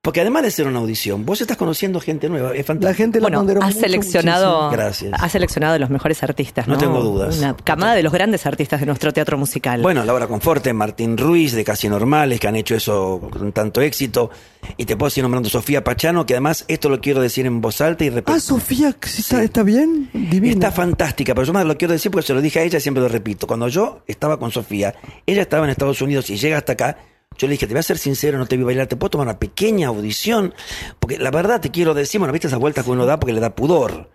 Porque 0.06 0.20
además 0.20 0.44
de 0.44 0.52
ser 0.52 0.68
una 0.68 0.78
audición, 0.78 1.26
vos 1.26 1.40
estás 1.40 1.56
conociendo 1.56 1.98
gente 1.98 2.28
nueva, 2.28 2.54
es 2.54 2.64
fantástico. 2.64 2.88
La 2.88 2.94
gente 2.94 3.18
la 3.18 3.24
Bueno, 3.24 3.38
ponderó 3.40 3.60
has 3.60 3.74
mucho, 3.74 3.80
seleccionado, 3.80 4.46
muchísimo. 4.62 4.70
Gracias. 4.70 5.12
has 5.20 5.32
seleccionado 5.32 5.78
los 5.80 5.90
mejores 5.90 6.22
artistas, 6.22 6.68
No 6.68 6.74
¿no? 6.74 6.78
tengo 6.78 7.00
dudas. 7.02 7.36
Una 7.38 7.56
camada 7.56 7.94
de 7.96 8.04
los 8.04 8.12
grandes 8.12 8.46
artistas 8.46 8.78
de 8.78 8.86
nuestro 8.86 9.12
teatro 9.12 9.36
musical. 9.36 9.82
Bueno, 9.82 10.04
Laura 10.04 10.28
Conforte, 10.28 10.72
Martín 10.72 11.18
Ruiz, 11.18 11.52
de 11.54 11.64
Casi 11.64 11.88
Normales, 11.88 12.38
que 12.38 12.46
han 12.46 12.54
hecho 12.54 12.76
eso 12.76 13.20
con 13.32 13.50
tanto 13.50 13.80
éxito. 13.80 14.30
Y 14.76 14.84
te 14.84 14.96
puedo 14.96 15.10
seguir 15.10 15.24
nombrando 15.24 15.48
Sofía 15.48 15.82
Pachano, 15.82 16.24
que 16.24 16.34
además 16.34 16.64
esto 16.68 16.88
lo 16.88 17.00
quiero 17.00 17.20
decir 17.20 17.44
en 17.44 17.60
voz 17.60 17.80
alta 17.80 18.04
y 18.04 18.10
repetir. 18.10 18.36
Ah, 18.36 18.38
Sofía, 18.40 18.94
sí 19.02 19.22
está, 19.22 19.42
está 19.42 19.64
bien, 19.64 20.08
divina. 20.12 20.52
Está 20.52 20.70
fantástica, 20.70 21.34
pero 21.34 21.48
yo 21.48 21.52
más 21.52 21.64
lo 21.66 21.76
quiero 21.76 21.90
decir 21.92 22.12
porque 22.12 22.28
se 22.28 22.32
lo 22.32 22.40
dije 22.40 22.60
a 22.60 22.62
ella, 22.62 22.78
siempre 22.78 23.02
lo 23.02 23.08
repito. 23.08 23.48
Cuando 23.48 23.66
yo 23.66 24.02
estaba 24.06 24.38
con 24.38 24.52
Sofía, 24.52 24.94
ella 25.26 25.42
estaba 25.42 25.64
en 25.64 25.70
Estados 25.70 26.00
Unidos 26.00 26.30
y 26.30 26.36
llega 26.36 26.58
hasta 26.58 26.74
acá, 26.74 26.98
yo 27.38 27.46
le 27.46 27.52
dije, 27.52 27.66
te 27.66 27.74
voy 27.74 27.80
a 27.80 27.82
ser 27.82 27.98
sincero, 27.98 28.38
no 28.38 28.46
te 28.46 28.56
voy 28.56 28.64
a 28.64 28.66
bailar, 28.66 28.86
te 28.86 28.96
puedo 28.96 29.10
tomar 29.10 29.26
una 29.26 29.38
pequeña 29.38 29.88
audición, 29.88 30.54
porque 30.98 31.18
la 31.18 31.30
verdad 31.30 31.60
te 31.60 31.70
quiero 31.70 31.94
decir, 31.94 32.18
bueno, 32.18 32.32
viste 32.32 32.48
esas 32.48 32.58
vueltas 32.58 32.84
que 32.84 32.90
uno 32.90 33.06
da 33.06 33.18
porque 33.18 33.32
le 33.32 33.40
da 33.40 33.54
pudor. 33.54 34.10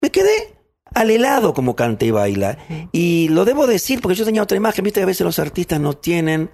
Me 0.00 0.10
quedé 0.10 0.54
al 0.94 1.10
helado 1.10 1.54
como 1.54 1.76
canta 1.76 2.04
y 2.04 2.10
baila. 2.10 2.58
Y 2.92 3.28
lo 3.28 3.44
debo 3.44 3.66
decir 3.66 4.00
porque 4.00 4.16
yo 4.16 4.24
tenía 4.24 4.42
otra 4.42 4.56
imagen, 4.56 4.84
viste 4.84 5.00
que 5.00 5.04
a 5.04 5.06
veces 5.06 5.24
los 5.24 5.38
artistas 5.38 5.80
no 5.80 5.94
tienen 5.94 6.50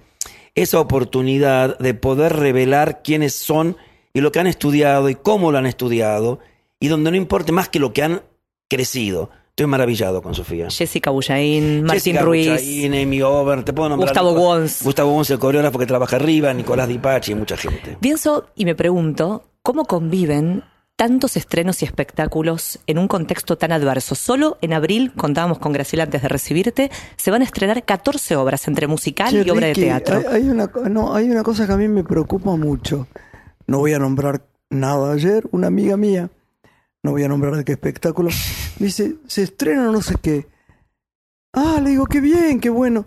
esa 0.55 0.79
oportunidad 0.79 1.77
de 1.79 1.93
poder 1.93 2.33
revelar 2.33 3.01
quiénes 3.03 3.35
son 3.35 3.77
y 4.13 4.21
lo 4.21 4.31
que 4.31 4.39
han 4.39 4.47
estudiado 4.47 5.09
y 5.09 5.15
cómo 5.15 5.51
lo 5.51 5.57
han 5.57 5.65
estudiado, 5.65 6.39
y 6.79 6.87
donde 6.87 7.11
no 7.11 7.17
importe 7.17 7.51
más 7.51 7.69
que 7.69 7.79
lo 7.79 7.93
que 7.93 8.03
han 8.03 8.21
crecido. 8.69 9.29
Estoy 9.51 9.67
maravillado 9.67 10.21
con 10.21 10.33
Sofía. 10.33 10.69
Jessica 10.69 11.09
Bullaín, 11.11 11.83
Martín 11.83 12.13
Jessica 12.13 12.21
Ruiz. 12.21 12.49
Buchaín, 12.49 12.93
Amy 12.93 13.21
Ober, 13.21 13.63
te 13.63 13.73
puedo 13.73 13.89
nombrar. 13.89 14.09
Gustavo 14.09 14.31
Wons. 14.33 14.81
Gustavo 14.81 15.11
Wons, 15.11 15.29
el 15.29 15.39
coreógrafo 15.39 15.77
que 15.77 15.85
trabaja 15.85 16.15
arriba, 16.15 16.53
Nicolás 16.53 16.87
Di 16.87 16.97
Pachi 16.97 17.33
y 17.33 17.35
mucha 17.35 17.57
gente. 17.57 17.97
Pienso 17.99 18.47
y 18.55 18.63
me 18.63 18.75
pregunto, 18.75 19.43
¿cómo 19.61 19.83
conviven 19.83 20.63
tantos 20.95 21.35
estrenos 21.35 21.81
y 21.81 21.85
espectáculos 21.85 22.79
en 22.87 22.97
un 22.97 23.09
contexto 23.09 23.57
tan 23.57 23.73
adverso? 23.73 24.15
Solo 24.15 24.57
en 24.61 24.71
abril, 24.71 25.11
contábamos 25.17 25.59
con 25.59 25.73
Graciela 25.73 26.05
antes 26.05 26.21
de 26.21 26.29
recibirte, 26.29 26.89
se 27.17 27.29
van 27.29 27.41
a 27.41 27.45
estrenar 27.45 27.83
14 27.83 28.37
obras 28.37 28.69
entre 28.69 28.87
musical 28.87 29.31
Che, 29.31 29.43
y 29.45 29.49
obra 29.49 29.67
de 29.67 29.73
teatro. 29.73 30.19
Hay, 30.29 30.43
hay 30.43 30.49
una, 30.49 30.71
no, 30.89 31.13
hay 31.13 31.29
una 31.29 31.43
cosa 31.43 31.67
que 31.67 31.73
a 31.73 31.77
mí 31.77 31.89
me 31.89 32.05
preocupa 32.05 32.55
mucho. 32.55 33.05
No 33.67 33.79
voy 33.79 33.93
a 33.93 33.99
nombrar 33.99 34.45
nada. 34.69 35.11
Ayer, 35.11 35.43
una 35.51 35.67
amiga 35.67 35.97
mía, 35.97 36.29
no 37.03 37.11
voy 37.11 37.23
a 37.23 37.27
nombrar 37.27 37.55
de 37.55 37.63
qué 37.65 37.71
espectáculo, 37.73 38.29
me 38.79 38.85
dice, 38.85 39.15
se 39.27 39.43
estrena 39.43 39.91
no 39.91 40.01
sé 40.01 40.15
qué. 40.21 40.47
Ah, 41.53 41.79
le 41.83 41.91
digo, 41.91 42.05
qué 42.05 42.21
bien, 42.21 42.59
qué 42.59 42.69
bueno. 42.69 43.05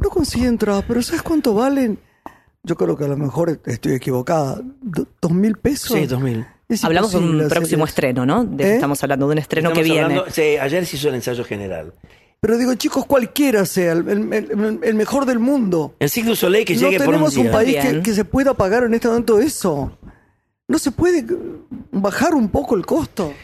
No 0.00 0.10
conseguí 0.10 0.44
entradas, 0.46 0.84
pero 0.86 1.02
¿sabes 1.02 1.22
cuánto 1.22 1.54
valen? 1.54 1.98
Yo 2.62 2.76
creo 2.76 2.96
que 2.96 3.04
a 3.04 3.08
lo 3.08 3.16
mejor 3.16 3.60
estoy 3.66 3.94
equivocada. 3.94 4.60
Do- 4.80 5.06
¿Dos 5.20 5.32
mil 5.32 5.56
pesos? 5.56 5.98
Sí, 5.98 6.06
2000. 6.06 6.46
Es 6.68 6.84
Hablamos 6.84 7.12
de 7.12 7.18
un 7.18 7.48
próximo 7.48 7.84
estreno, 7.84 8.24
¿no? 8.24 8.44
De- 8.44 8.64
¿Eh? 8.64 8.74
Estamos 8.74 9.02
hablando 9.02 9.26
de 9.26 9.32
un 9.32 9.38
estreno 9.38 9.70
que 9.72 9.80
Estamos 9.80 9.94
viene. 9.94 10.02
hablando- 10.20 10.30
sí, 10.30 10.56
ayer 10.58 10.86
se 10.86 10.96
hizo 10.96 11.08
el 11.08 11.14
ensayo 11.16 11.44
general. 11.44 11.92
Pero 12.40 12.56
digo, 12.58 12.74
chicos, 12.74 13.06
cualquiera 13.06 13.64
sea, 13.66 13.92
el, 13.92 14.08
el- 14.08 14.32
el- 14.32 14.78
el 14.82 14.94
mejor 14.94 15.24
del 15.26 15.38
mundo. 15.38 15.94
El 15.98 16.10
Cirque 16.10 16.30
du 16.30 16.36
Soleil 16.36 16.64
que 16.64 16.74
no 16.74 16.80
llegue 16.80 16.98
por 16.98 17.06
un 17.08 17.12
tenemos 17.14 17.36
un, 17.36 17.42
día. 17.44 17.52
país 17.52 17.76
que, 17.82 18.02
que 18.02 18.12
se 18.14 18.24
pueda 18.24 18.54
pagar 18.54 18.84
en 18.84 18.94
este 18.94 19.08
momento 19.08 19.38
eso. 19.40 19.98
No 20.66 20.78
se 20.78 20.92
puede 20.92 21.24
bajar 21.92 22.34
un 22.34 22.48
poco 22.48 22.74
el 22.74 22.86
costo. 22.86 23.34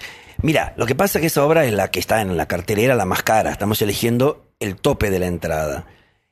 Mira, 0.42 0.72
lo 0.76 0.86
que 0.86 0.94
pasa 0.94 1.18
es 1.18 1.20
que 1.20 1.26
esa 1.26 1.44
obra 1.44 1.66
es 1.66 1.72
la 1.72 1.90
que 1.90 2.00
está 2.00 2.22
en 2.22 2.36
la 2.36 2.46
cartelera, 2.46 2.94
la 2.94 3.04
más 3.04 3.22
cara. 3.22 3.50
Estamos 3.50 3.82
eligiendo 3.82 4.46
el 4.58 4.76
tope 4.76 5.10
de 5.10 5.18
la 5.18 5.26
entrada. 5.26 5.86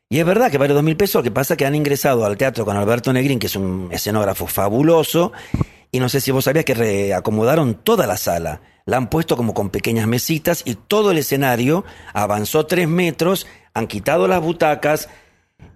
Y 0.08 0.18
es 0.18 0.24
verdad 0.24 0.50
que 0.50 0.56
vale 0.56 0.72
dos 0.72 0.82
mil 0.82 0.96
pesos. 0.96 1.16
Lo 1.16 1.22
que 1.24 1.30
pasa 1.30 1.54
es 1.54 1.58
que 1.58 1.66
han 1.66 1.74
ingresado 1.74 2.24
al 2.24 2.38
teatro 2.38 2.64
con 2.64 2.76
Alberto 2.76 3.12
Negrín, 3.12 3.38
que 3.38 3.48
es 3.48 3.56
un 3.56 3.90
escenógrafo 3.92 4.46
fabuloso. 4.46 5.32
Y 5.90 6.00
no 6.00 6.08
sé 6.08 6.22
si 6.22 6.30
vos 6.30 6.44
sabías 6.44 6.64
que 6.64 6.72
reacomodaron 6.72 7.74
toda 7.74 8.06
la 8.06 8.16
sala. 8.16 8.62
La 8.86 8.96
han 8.96 9.10
puesto 9.10 9.36
como 9.36 9.52
con 9.52 9.68
pequeñas 9.68 10.06
mesitas 10.06 10.62
y 10.64 10.74
todo 10.74 11.10
el 11.10 11.18
escenario 11.18 11.84
avanzó 12.14 12.64
tres 12.64 12.88
metros. 12.88 13.46
Han 13.74 13.86
quitado 13.86 14.26
las 14.26 14.40
butacas. 14.40 15.10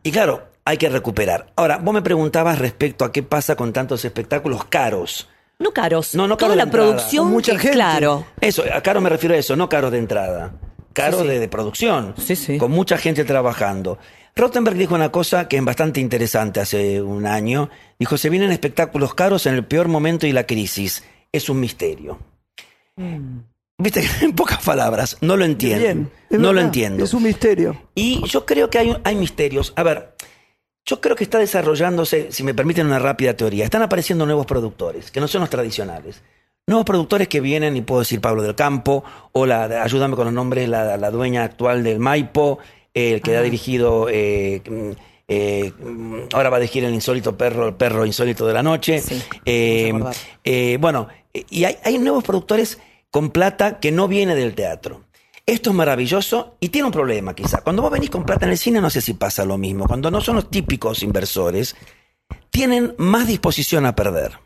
Y 0.03 0.11
claro, 0.11 0.49
hay 0.65 0.77
que 0.77 0.89
recuperar. 0.89 1.53
Ahora, 1.57 1.79
vos 1.79 1.93
me 1.95 2.03
preguntabas 2.03 2.59
respecto 2.59 3.05
a 3.05 3.13
qué 3.13 3.23
pasa 3.23 3.57
con 3.57 3.73
tantos 3.73 4.05
espectáculos 4.05 4.65
caros. 4.67 5.29
No 5.59 5.73
caros. 5.73 6.15
No, 6.15 6.27
no 6.27 6.37
Toda 6.37 6.49
caros 6.51 6.57
la 6.57 6.65
de 6.65 6.69
entrada. 6.71 6.87
producción, 6.97 7.31
mucha 7.31 7.53
gente. 7.59 7.71
claro. 7.77 8.27
Eso, 8.41 8.65
a 8.73 8.81
caro 8.83 9.01
me 9.01 9.09
refiero 9.11 9.35
a 9.35 9.39
eso, 9.39 9.55
no 9.57 9.69
caro 9.69 9.91
de 9.91 9.99
entrada. 9.99 10.53
Caro 10.93 11.19
Sí, 11.19 11.23
sí. 11.25 11.29
De, 11.31 11.39
de 11.41 11.49
producción. 11.49 12.15
Sí, 12.19 12.37
sí. 12.37 12.59
Con 12.59 12.71
mucha 12.73 12.99
gente 12.99 13.25
trabajando. 13.25 13.99
Rottenberg 14.35 14.77
dijo 14.77 14.95
una 14.95 15.11
cosa 15.13 15.47
que 15.49 15.57
es 15.59 15.65
bastante 15.65 16.01
interesante 16.01 16.61
hace 16.61 17.01
un 17.03 17.27
año. 17.27 17.71
Dijo, 17.99 18.17
se 18.17 18.31
vienen 18.31 18.51
espectáculos 18.51 19.15
caros 19.15 19.47
en 19.47 19.55
el 19.55 19.65
peor 19.65 19.89
momento 19.89 20.27
y 20.27 20.33
la 20.33 20.45
crisis. 20.47 21.05
Es 21.33 21.49
un 21.49 21.61
misterio. 21.61 22.19
Viste, 23.79 24.03
en 24.23 24.33
pocas 24.35 24.63
palabras, 24.63 25.17
no 25.21 25.37
lo 25.37 25.45
entiendo. 25.45 25.85
Bien, 25.85 26.11
no 26.31 26.53
lo 26.53 26.61
entiendo. 26.61 27.05
Es 27.05 27.15
un 27.15 27.23
misterio. 27.23 27.77
Y 27.95 28.27
yo 28.29 28.45
creo 28.47 28.69
que 28.71 28.79
hay, 28.79 28.97
hay 29.05 29.15
misterios. 29.17 29.73
A 29.77 29.83
ver, 29.83 30.15
yo 30.85 31.01
creo 31.01 31.17
que 31.17 31.25
está 31.25 31.39
desarrollándose, 31.39 32.33
si 32.33 32.43
me 32.43 32.55
permiten 32.55 32.87
una 32.87 32.99
rápida 32.99 33.35
teoría, 33.35 33.65
están 33.65 33.83
apareciendo 33.83 34.27
nuevos 34.27 34.47
productores, 34.47 35.11
que 35.11 35.21
no 35.21 35.29
son 35.29 35.43
los 35.43 35.51
tradicionales. 35.51 36.23
Nuevos 36.67 36.85
productores 36.85 37.29
que 37.29 37.41
vienen, 37.41 37.77
y 37.77 37.83
puedo 37.83 38.01
decir 38.01 38.21
Pablo 38.21 38.43
del 38.43 38.55
Campo, 38.55 39.05
o 39.33 39.47
la, 39.47 39.65
ayúdame 39.83 40.17
con 40.17 40.27
los 40.27 40.35
nombres, 40.35 40.69
la, 40.69 40.97
la 40.97 41.11
dueña 41.11 41.45
actual 41.45 41.83
del 41.83 41.99
Maipo, 41.99 42.59
el 42.95 43.21
que 43.23 43.37
ha 43.37 43.43
dirigido, 43.43 44.09
eh, 44.11 44.63
mm, 44.69 44.91
eh, 45.29 45.73
mm, 45.79 46.19
ahora 46.33 46.51
va 46.51 46.57
a 46.59 46.61
dirigir 46.61 46.85
el 46.85 46.95
insólito 46.95 47.37
perro, 47.37 47.69
el 47.69 47.75
perro 47.75 48.05
insólito 48.05 48.47
de 48.47 48.53
la 48.53 48.63
noche. 48.63 49.01
Sí, 49.01 49.23
Eh, 49.45 50.77
bueno, 50.81 51.09
y 51.33 51.65
hay, 51.65 51.79
hay 51.85 51.99
nuevos 51.99 52.25
productores 52.25 52.79
con 53.11 53.31
plata 53.31 53.79
que 53.79 53.93
no 53.93 54.09
viene 54.09 54.35
del 54.35 54.55
teatro. 54.55 55.03
Esto 55.45 55.71
es 55.71 55.77
maravilloso 55.77 56.57
y 56.61 56.69
tiene 56.69 56.87
un 56.87 56.93
problema 56.93 57.35
quizá. 57.35 57.63
Cuando 57.63 57.83
vos 57.83 57.91
venís 57.91 58.11
con 58.11 58.25
plata 58.25 58.47
en 58.47 58.53
el 58.53 58.59
cine 58.59 58.81
no 58.81 58.91
sé 58.91 59.01
si 59.01 59.15
pasa 59.15 59.45
lo 59.45 59.59
mismo. 59.59 59.87
Cuando 59.87 60.11
no 60.11 60.21
son 60.21 60.37
los 60.37 60.51
típicos 60.51 61.03
inversores, 61.03 61.75
tienen 62.51 62.95
más 62.99 63.27
disposición 63.27 63.87
a 63.87 63.97
perder. 63.97 64.39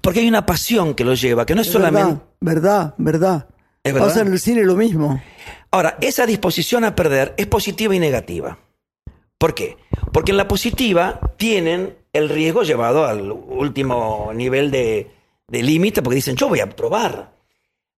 Porque 0.00 0.20
hay 0.20 0.28
una 0.28 0.46
pasión 0.46 0.94
que 0.94 1.04
los 1.04 1.20
lleva, 1.20 1.46
que 1.46 1.54
no 1.54 1.60
es 1.60 1.68
solamente... 1.68 2.20
Verdad, 2.40 2.94
verdad, 2.94 2.94
verdad. 2.98 3.48
¿Es 3.82 3.92
verdad? 3.92 4.08
Pasa 4.08 4.20
en 4.22 4.32
el 4.32 4.38
cine 4.38 4.64
lo 4.64 4.76
mismo. 4.76 5.22
Ahora, 5.70 5.98
esa 6.00 6.26
disposición 6.26 6.84
a 6.84 6.94
perder 6.94 7.34
es 7.36 7.46
positiva 7.46 7.94
y 7.94 7.98
negativa. 7.98 8.58
¿Por 9.38 9.54
qué? 9.54 9.76
Porque 10.12 10.32
en 10.32 10.36
la 10.36 10.48
positiva 10.48 11.20
tienen 11.36 11.96
el 12.12 12.28
riesgo 12.28 12.62
llevado 12.62 13.06
al 13.06 13.30
último 13.30 14.32
nivel 14.34 14.70
de, 14.70 15.10
de 15.46 15.62
límite, 15.62 16.02
porque 16.02 16.16
dicen, 16.16 16.36
yo 16.36 16.48
voy 16.48 16.60
a 16.60 16.68
probar. 16.68 17.32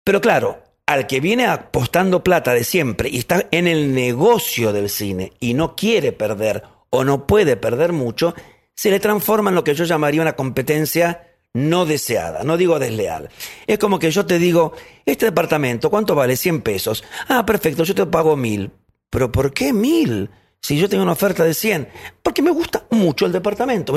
Pero 0.03 0.21
claro, 0.21 0.61
al 0.89 1.05
que 1.05 1.19
viene 1.19 1.45
apostando 1.45 2.23
plata 2.23 2.51
de 2.51 2.63
siempre 2.63 3.09
y 3.09 3.19
está 3.19 3.45
en 3.51 3.67
el 3.67 3.93
negocio 3.93 4.73
del 4.73 4.89
cine 4.89 5.33
y 5.39 5.53
no 5.53 5.75
quiere 5.75 6.13
perder 6.13 6.63
o 6.89 7.03
no 7.03 7.27
puede 7.27 7.57
perder 7.57 7.93
mucho, 7.93 8.33
se 8.73 8.89
le 8.89 8.99
transforma 8.99 9.51
en 9.51 9.55
lo 9.55 9.63
que 9.63 9.75
yo 9.75 9.83
llamaría 9.83 10.23
una 10.23 10.35
competencia 10.35 11.27
no 11.53 11.85
deseada, 11.85 12.43
no 12.43 12.57
digo 12.57 12.79
desleal. 12.79 13.29
Es 13.67 13.77
como 13.77 13.99
que 13.99 14.09
yo 14.09 14.25
te 14.25 14.39
digo, 14.39 14.73
este 15.05 15.25
departamento, 15.25 15.91
¿cuánto 15.91 16.15
vale? 16.15 16.35
100 16.35 16.61
pesos. 16.63 17.03
Ah, 17.27 17.45
perfecto, 17.45 17.83
yo 17.83 17.93
te 17.93 18.07
pago 18.07 18.35
mil. 18.35 18.71
¿Pero 19.11 19.31
por 19.31 19.53
qué 19.53 19.71
mil? 19.71 20.31
Si 20.59 20.79
yo 20.79 20.89
tengo 20.89 21.03
una 21.03 21.11
oferta 21.11 21.43
de 21.43 21.53
100. 21.53 21.87
Porque 22.23 22.41
me 22.41 22.49
gusta 22.49 22.87
mucho 22.89 23.27
el 23.27 23.31
departamento. 23.31 23.93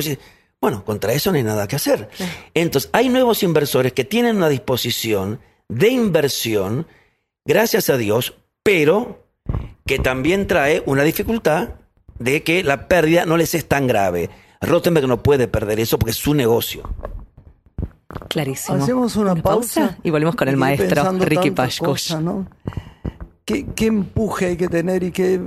Bueno, 0.60 0.84
contra 0.84 1.14
eso 1.14 1.30
no 1.30 1.38
hay 1.38 1.42
nada 1.42 1.66
que 1.66 1.76
hacer. 1.76 2.10
Entonces, 2.52 2.90
hay 2.92 3.08
nuevos 3.08 3.42
inversores 3.42 3.94
que 3.94 4.04
tienen 4.04 4.36
una 4.36 4.50
disposición 4.50 5.40
de 5.68 5.88
inversión, 5.88 6.86
gracias 7.44 7.90
a 7.90 7.96
Dios, 7.96 8.34
pero 8.62 9.26
que 9.86 9.98
también 9.98 10.46
trae 10.46 10.82
una 10.86 11.02
dificultad 11.02 11.70
de 12.18 12.42
que 12.42 12.62
la 12.62 12.88
pérdida 12.88 13.26
no 13.26 13.36
les 13.36 13.54
es 13.54 13.66
tan 13.66 13.86
grave. 13.86 14.30
Rottenberg 14.60 15.08
no 15.08 15.22
puede 15.22 15.48
perder 15.48 15.80
eso 15.80 15.98
porque 15.98 16.12
es 16.12 16.16
su 16.16 16.34
negocio. 16.34 16.82
Clarísimo. 18.28 18.82
Hacemos 18.82 19.16
una, 19.16 19.34
pausa, 19.34 19.98
y 20.02 20.10
volvemos 20.10 20.36
con 20.36 20.48
el 20.48 20.56
maestro 20.56 21.12
Ricky. 21.18 21.52
¿Qué, 23.44 23.66
qué 23.74 23.86
empuje 23.86 24.46
hay 24.46 24.56
que 24.56 24.68
tener 24.68 25.02
y 25.02 25.10
qué, 25.10 25.40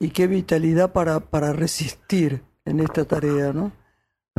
y 0.00 0.10
qué 0.10 0.26
vitalidad 0.26 0.92
para, 0.92 1.20
para 1.20 1.52
resistir 1.52 2.42
en 2.64 2.80
esta 2.80 3.04
tarea, 3.04 3.52
¿no? 3.52 3.70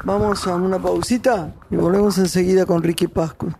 Vamos 0.03 0.47
a 0.47 0.55
una 0.55 0.79
pausita 0.79 1.53
y 1.69 1.75
volvemos 1.75 2.17
enseguida 2.17 2.65
con 2.65 2.83
Ricky 2.83 3.07
Pascu. 3.07 3.51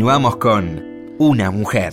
Continuamos 0.00 0.36
con 0.36 0.82
Una 1.18 1.50
mujer. 1.50 1.92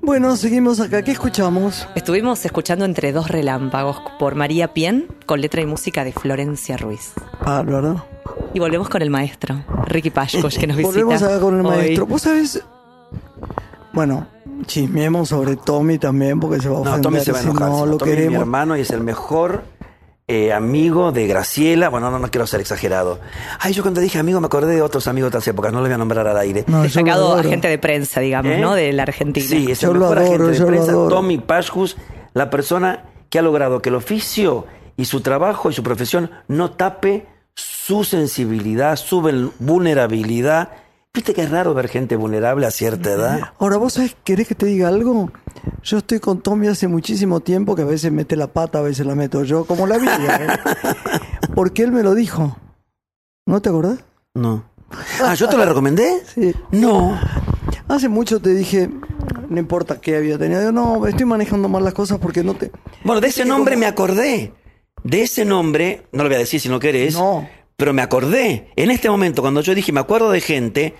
Bueno, 0.00 0.34
seguimos 0.36 0.80
acá. 0.80 1.02
¿Qué 1.02 1.10
escuchamos? 1.10 1.86
Estuvimos 1.94 2.42
escuchando 2.46 2.86
Entre 2.86 3.12
dos 3.12 3.28
relámpagos 3.28 4.00
por 4.18 4.34
María 4.34 4.72
Pien 4.72 5.08
con 5.26 5.42
letra 5.42 5.60
y 5.60 5.66
música 5.66 6.04
de 6.04 6.12
Florencia 6.12 6.78
Ruiz. 6.78 7.12
Bárbaro. 7.44 8.06
Y 8.54 8.60
volvemos 8.60 8.88
con 8.88 9.02
el 9.02 9.10
maestro, 9.10 9.62
Ricky 9.88 10.10
Pashkosh, 10.10 10.58
que 10.58 10.66
nos 10.66 10.76
visita. 10.76 10.96
Volvemos 10.98 11.22
acá 11.22 11.40
con 11.40 11.58
el 11.60 11.66
hoy. 11.66 11.76
maestro. 11.76 12.06
Vos 12.06 12.22
sabés. 12.22 12.62
Bueno, 13.92 14.26
chismeemos 14.66 15.28
sobre 15.30 15.56
Tommy 15.56 15.98
también, 15.98 16.38
porque 16.40 16.60
se 16.60 16.68
va 16.68 16.76
a 16.76 16.78
No, 16.78 16.90
ofender 16.90 17.02
Tommy 17.02 17.20
se 17.20 17.32
va 17.32 17.38
a 17.38 17.42
enojar. 17.42 17.68
no 17.68 17.74
si 17.74 17.80
no, 17.80 17.86
lo 17.86 17.96
Tommy 17.98 18.10
es 18.12 18.16
mi 18.16 18.22
queremos. 18.24 18.40
hermano 18.42 18.76
y 18.76 18.80
es 18.80 18.90
el 18.90 19.00
mejor 19.00 19.64
eh, 20.28 20.52
amigo 20.52 21.10
de 21.10 21.26
Graciela. 21.26 21.88
Bueno, 21.88 22.10
no, 22.10 22.18
no 22.18 22.30
quiero 22.30 22.46
ser 22.46 22.60
exagerado. 22.60 23.18
Ay, 23.60 23.72
yo 23.72 23.82
cuando 23.82 24.00
dije 24.00 24.18
amigo 24.18 24.40
me 24.40 24.46
acordé 24.46 24.74
de 24.74 24.82
otros 24.82 25.08
amigos 25.08 25.26
de 25.32 25.38
otras 25.38 25.48
épocas. 25.48 25.72
No 25.72 25.78
lo 25.80 25.86
voy 25.86 25.94
a 25.94 25.98
nombrar 25.98 26.26
al 26.28 26.36
aire. 26.36 26.64
No, 26.66 26.82
Destacado 26.82 27.34
agente 27.36 27.66
de 27.68 27.78
prensa, 27.78 28.20
digamos, 28.20 28.52
¿Eh? 28.52 28.58
¿no? 28.60 28.74
De 28.74 28.92
la 28.92 29.04
Argentina. 29.04 29.46
Sí, 29.46 29.70
es 29.70 29.80
Yo 29.80 29.92
el 29.92 29.98
mejor 29.98 30.18
adoro, 30.18 30.44
agente 30.48 30.60
de 30.60 30.66
prensa. 30.66 30.92
Tommy 30.92 31.38
Pashkus, 31.38 31.96
la 32.34 32.50
persona 32.50 33.04
que 33.30 33.38
ha 33.38 33.42
logrado 33.42 33.80
que 33.80 33.88
el 33.88 33.94
oficio 33.94 34.66
y 34.96 35.06
su 35.06 35.22
trabajo 35.22 35.70
y 35.70 35.72
su 35.72 35.82
profesión 35.82 36.30
no 36.46 36.72
tape 36.72 37.26
su 37.58 38.04
sensibilidad, 38.04 38.96
su 38.96 39.20
vul- 39.20 39.52
vulnerabilidad. 39.58 40.70
Viste 41.12 41.34
que 41.34 41.42
es 41.42 41.50
raro 41.50 41.74
ver 41.74 41.88
gente 41.88 42.14
vulnerable 42.16 42.66
a 42.66 42.70
cierta 42.70 43.10
edad. 43.10 43.40
Ahora, 43.58 43.76
¿vos 43.78 43.94
sabés, 43.94 44.14
querés 44.22 44.46
que 44.46 44.54
te 44.54 44.66
diga 44.66 44.88
algo? 44.88 45.32
Yo 45.82 45.98
estoy 45.98 46.20
con 46.20 46.40
Tommy 46.40 46.68
hace 46.68 46.86
muchísimo 46.86 47.40
tiempo, 47.40 47.74
que 47.74 47.82
a 47.82 47.86
veces 47.86 48.12
mete 48.12 48.36
la 48.36 48.46
pata, 48.48 48.78
a 48.78 48.82
veces 48.82 49.04
la 49.06 49.14
meto 49.14 49.42
yo, 49.42 49.64
como 49.64 49.86
la 49.86 49.98
vida. 49.98 50.36
¿eh? 50.40 50.48
Porque 51.54 51.82
él 51.82 51.90
me 51.92 52.02
lo 52.02 52.14
dijo. 52.14 52.56
¿No 53.46 53.60
te 53.60 53.70
acordás? 53.70 53.98
No. 54.34 54.64
Ah, 55.22 55.34
¿yo 55.34 55.48
te 55.48 55.56
lo 55.56 55.64
recomendé? 55.64 56.22
Sí. 56.34 56.54
No. 56.70 57.18
Hace 57.88 58.08
mucho 58.08 58.40
te 58.40 58.50
dije, 58.54 58.88
no 59.48 59.58
importa 59.58 60.00
qué 60.00 60.16
había 60.16 60.38
tenido. 60.38 60.62
Yo, 60.62 60.72
no, 60.72 61.06
estoy 61.06 61.24
manejando 61.24 61.68
mal 61.68 61.82
las 61.82 61.94
cosas 61.94 62.18
porque 62.18 62.44
no 62.44 62.54
te... 62.54 62.70
Bueno, 63.02 63.20
de 63.20 63.28
ese 63.28 63.44
nombre 63.44 63.76
me 63.76 63.86
acordé. 63.86 64.52
De 65.04 65.22
ese 65.22 65.44
nombre, 65.44 66.06
no 66.12 66.22
lo 66.22 66.28
voy 66.28 66.36
a 66.36 66.40
decir 66.40 66.60
si 66.60 66.68
no 66.68 66.78
querés, 66.78 67.14
No. 67.14 67.48
pero 67.76 67.92
me 67.92 68.02
acordé. 68.02 68.72
En 68.76 68.90
este 68.90 69.08
momento, 69.10 69.42
cuando 69.42 69.60
yo 69.60 69.74
dije, 69.74 69.92
me 69.92 70.00
acuerdo 70.00 70.30
de 70.30 70.40
gente, 70.40 70.94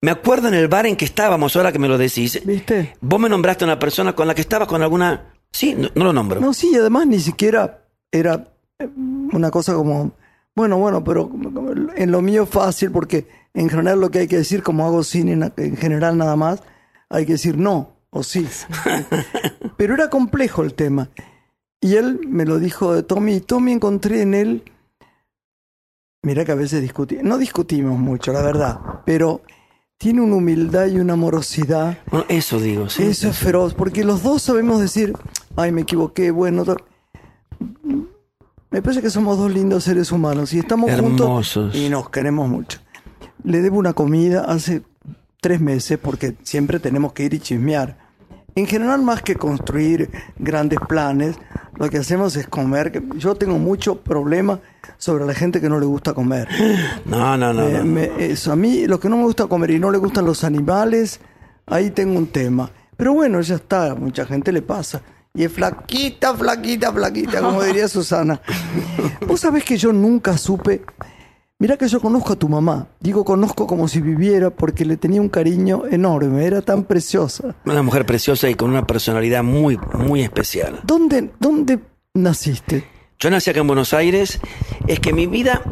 me 0.00 0.10
acuerdo 0.10 0.48
en 0.48 0.54
el 0.54 0.68
bar 0.68 0.86
en 0.86 0.96
que 0.96 1.04
estábamos, 1.04 1.56
ahora 1.56 1.72
que 1.72 1.78
me 1.78 1.88
lo 1.88 1.98
decís. 1.98 2.40
¿Viste? 2.44 2.94
Vos 3.00 3.20
me 3.20 3.28
nombraste 3.28 3.64
a 3.64 3.66
una 3.66 3.78
persona 3.78 4.14
con 4.14 4.26
la 4.26 4.34
que 4.34 4.40
estabas 4.42 4.68
con 4.68 4.82
alguna... 4.82 5.32
Sí, 5.50 5.74
no, 5.76 5.88
no 5.94 6.04
lo 6.04 6.12
nombro. 6.12 6.40
No, 6.40 6.52
sí, 6.52 6.70
y 6.72 6.76
además 6.76 7.06
ni 7.06 7.18
siquiera 7.20 7.84
era 8.12 8.52
eh, 8.78 8.88
una 9.32 9.50
cosa 9.50 9.74
como, 9.74 10.12
bueno, 10.54 10.78
bueno, 10.78 11.02
pero 11.02 11.30
en 11.96 12.10
lo 12.10 12.20
mío 12.22 12.44
fácil, 12.46 12.90
porque 12.90 13.26
en 13.54 13.68
general 13.70 14.00
lo 14.00 14.10
que 14.10 14.20
hay 14.20 14.28
que 14.28 14.36
decir, 14.36 14.62
como 14.62 14.86
hago 14.86 15.02
cine 15.02 15.50
en 15.56 15.76
general 15.76 16.16
nada 16.18 16.36
más, 16.36 16.62
hay 17.08 17.24
que 17.26 17.32
decir 17.32 17.56
no 17.56 17.96
o 18.10 18.22
sí. 18.22 18.46
pero 19.76 19.94
era 19.94 20.10
complejo 20.10 20.62
el 20.62 20.74
tema. 20.74 21.08
Y 21.80 21.94
él 21.94 22.20
me 22.26 22.44
lo 22.44 22.58
dijo 22.58 22.94
de 22.94 23.02
Tommy, 23.02 23.36
y 23.36 23.40
Tommy 23.40 23.72
encontré 23.72 24.22
en 24.22 24.34
él, 24.34 24.64
mira 26.22 26.44
que 26.44 26.52
a 26.52 26.56
veces 26.56 26.82
discutimos, 26.82 27.24
no 27.24 27.38
discutimos 27.38 27.98
mucho, 27.98 28.32
la 28.32 28.42
verdad, 28.42 28.80
pero 29.06 29.42
tiene 29.96 30.20
una 30.20 30.36
humildad 30.36 30.86
y 30.86 30.98
una 30.98 31.12
amorosidad. 31.12 31.98
Bueno, 32.10 32.26
eso 32.28 32.60
digo, 32.60 32.88
sí. 32.88 33.04
Eso 33.04 33.28
es 33.28 33.38
feroz, 33.38 33.74
porque 33.74 34.04
los 34.04 34.22
dos 34.22 34.42
sabemos 34.42 34.80
decir, 34.80 35.12
ay, 35.56 35.72
me 35.72 35.82
equivoqué, 35.82 36.30
bueno. 36.30 36.64
Me 38.70 38.82
parece 38.82 39.00
que 39.00 39.10
somos 39.10 39.38
dos 39.38 39.52
lindos 39.52 39.84
seres 39.84 40.12
humanos 40.12 40.52
y 40.52 40.58
estamos 40.58 40.90
Hermosos. 40.90 41.54
juntos 41.54 41.74
y 41.76 41.88
nos 41.88 42.10
queremos 42.10 42.48
mucho. 42.48 42.80
Le 43.42 43.62
debo 43.62 43.78
una 43.78 43.92
comida 43.92 44.44
hace 44.44 44.82
tres 45.40 45.60
meses 45.60 45.98
porque 45.98 46.36
siempre 46.42 46.78
tenemos 46.80 47.12
que 47.12 47.24
ir 47.24 47.34
y 47.34 47.38
chismear. 47.40 48.08
En 48.54 48.66
general, 48.66 49.02
más 49.02 49.22
que 49.22 49.36
construir 49.36 50.10
grandes 50.38 50.78
planes, 50.88 51.36
lo 51.78 51.88
que 51.88 51.98
hacemos 51.98 52.34
es 52.36 52.46
comer. 52.48 52.90
que- 52.92 53.02
Yo 53.16 53.34
tengo 53.34 53.58
mucho 53.58 54.00
problema 54.00 54.60
sobre 54.98 55.24
la 55.24 55.34
gente 55.34 55.60
que 55.60 55.68
no 55.68 55.78
le 55.78 55.86
gusta 55.86 56.12
comer. 56.14 56.48
No, 57.04 57.36
no, 57.36 57.52
no. 57.52 57.64
Me- 57.66 57.78
no. 57.78 57.84
me- 57.84 58.10
eso, 58.32 58.52
a 58.52 58.56
mí 58.56 58.86
lo 58.86 58.98
que 59.00 59.08
no 59.08 59.16
me 59.16 59.24
gusta 59.24 59.46
comer 59.46 59.70
y 59.70 59.78
no 59.78 59.90
le 59.90 59.98
gustan 59.98 60.24
los 60.26 60.44
animales, 60.44 61.20
ahí 61.66 61.90
tengo 61.90 62.18
un 62.18 62.26
tema. 62.26 62.70
Pero 62.96 63.12
bueno, 63.14 63.40
ya 63.40 63.54
está, 63.56 63.94
mucha 63.94 64.26
gente 64.26 64.50
le 64.52 64.62
pasa. 64.62 65.02
Y 65.34 65.44
es 65.44 65.52
flaquita, 65.52 66.34
flaquita, 66.34 66.92
flaquita, 66.92 67.40
como 67.40 67.62
diría 67.62 67.86
Susana. 67.88 68.40
Vos 69.26 69.40
sabés 69.40 69.62
que 69.64 69.76
yo 69.76 69.92
nunca 69.92 70.36
supe. 70.36 70.82
Mirá 71.60 71.76
que 71.76 71.88
yo 71.88 72.00
conozco 72.00 72.34
a 72.34 72.36
tu 72.36 72.48
mamá. 72.48 72.86
Digo 73.00 73.24
conozco 73.24 73.66
como 73.66 73.88
si 73.88 74.00
viviera 74.00 74.50
porque 74.50 74.84
le 74.84 74.96
tenía 74.96 75.20
un 75.20 75.28
cariño 75.28 75.82
enorme. 75.90 76.44
Era 76.46 76.62
tan 76.62 76.84
preciosa. 76.84 77.56
Una 77.64 77.82
mujer 77.82 78.06
preciosa 78.06 78.48
y 78.48 78.54
con 78.54 78.70
una 78.70 78.86
personalidad 78.86 79.42
muy, 79.42 79.76
muy 79.94 80.22
especial. 80.22 80.78
¿Dónde, 80.84 81.30
dónde 81.40 81.80
naciste? 82.14 82.84
Yo 83.18 83.28
nací 83.30 83.50
acá 83.50 83.58
en 83.58 83.66
Buenos 83.66 83.92
Aires. 83.92 84.38
Es 84.86 85.00
que 85.00 85.12
mi 85.12 85.26
vida. 85.26 85.62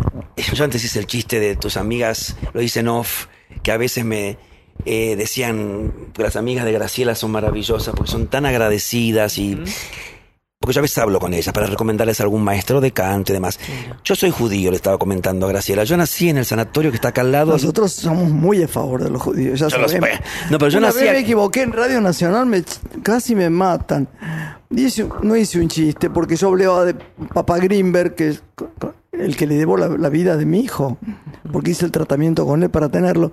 Yo 0.52 0.64
antes 0.64 0.84
hice 0.84 0.98
el 0.98 1.06
chiste 1.06 1.38
de 1.38 1.54
tus 1.54 1.76
amigas, 1.76 2.36
lo 2.52 2.60
dicen 2.60 2.88
off, 2.88 3.26
que 3.62 3.70
a 3.70 3.76
veces 3.76 4.04
me 4.04 4.38
eh, 4.84 5.14
decían 5.14 5.92
que 6.12 6.22
las 6.24 6.34
amigas 6.34 6.64
de 6.64 6.72
Graciela 6.72 7.14
son 7.14 7.30
maravillosas 7.30 7.94
porque 7.94 8.10
son 8.10 8.26
tan 8.26 8.44
agradecidas 8.44 9.38
y. 9.38 9.56
Porque 10.66 10.74
yo 10.74 10.80
a 10.80 10.82
veces 10.82 10.98
hablo 10.98 11.20
con 11.20 11.32
ellas 11.32 11.54
para 11.54 11.66
recomendarles 11.68 12.18
a 12.18 12.24
algún 12.24 12.42
maestro 12.42 12.80
de 12.80 12.90
canto 12.90 13.30
y 13.30 13.34
demás. 13.34 13.60
Yo 14.02 14.16
soy 14.16 14.30
judío, 14.32 14.70
le 14.72 14.76
estaba 14.76 14.98
comentando 14.98 15.46
a 15.46 15.48
Graciela. 15.48 15.84
Yo 15.84 15.96
nací 15.96 16.28
en 16.28 16.38
el 16.38 16.44
sanatorio 16.44 16.90
que 16.90 16.96
está 16.96 17.08
acá 17.08 17.20
al 17.20 17.30
lado. 17.30 17.52
Nosotros 17.52 17.92
somos 17.92 18.28
muy 18.30 18.64
a 18.64 18.66
favor 18.68 19.04
de 19.04 19.10
los 19.10 19.22
judíos, 19.22 19.60
ya 19.60 19.68
Yo 19.68 19.78
lo. 19.78 19.86
No, 19.86 20.58
pero 20.58 20.68
yo 20.68 20.78
Una 20.78 20.88
nací 20.88 21.04
vez 21.04 21.12
me 21.12 21.18
equivoqué 21.20 21.62
en 21.62 21.72
Radio 21.72 22.00
Nacional, 22.00 22.46
me, 22.46 22.64
casi 23.04 23.36
me 23.36 23.48
matan. 23.48 24.08
Hice- 24.70 25.08
no 25.22 25.36
hice 25.36 25.60
un 25.60 25.68
chiste, 25.68 26.10
porque 26.10 26.34
yo 26.34 26.48
hablaba 26.48 26.84
de 26.84 26.94
Papá 27.32 27.58
Greenberg, 27.58 28.16
que 28.16 28.34
el 29.18 29.36
que 29.36 29.46
le 29.46 29.54
debo 29.56 29.76
la, 29.76 29.88
la 29.88 30.08
vida 30.08 30.36
de 30.36 30.44
mi 30.46 30.60
hijo, 30.60 30.98
porque 31.52 31.70
hice 31.72 31.84
el 31.84 31.92
tratamiento 31.92 32.46
con 32.46 32.62
él 32.62 32.70
para 32.70 32.88
tenerlo. 32.88 33.32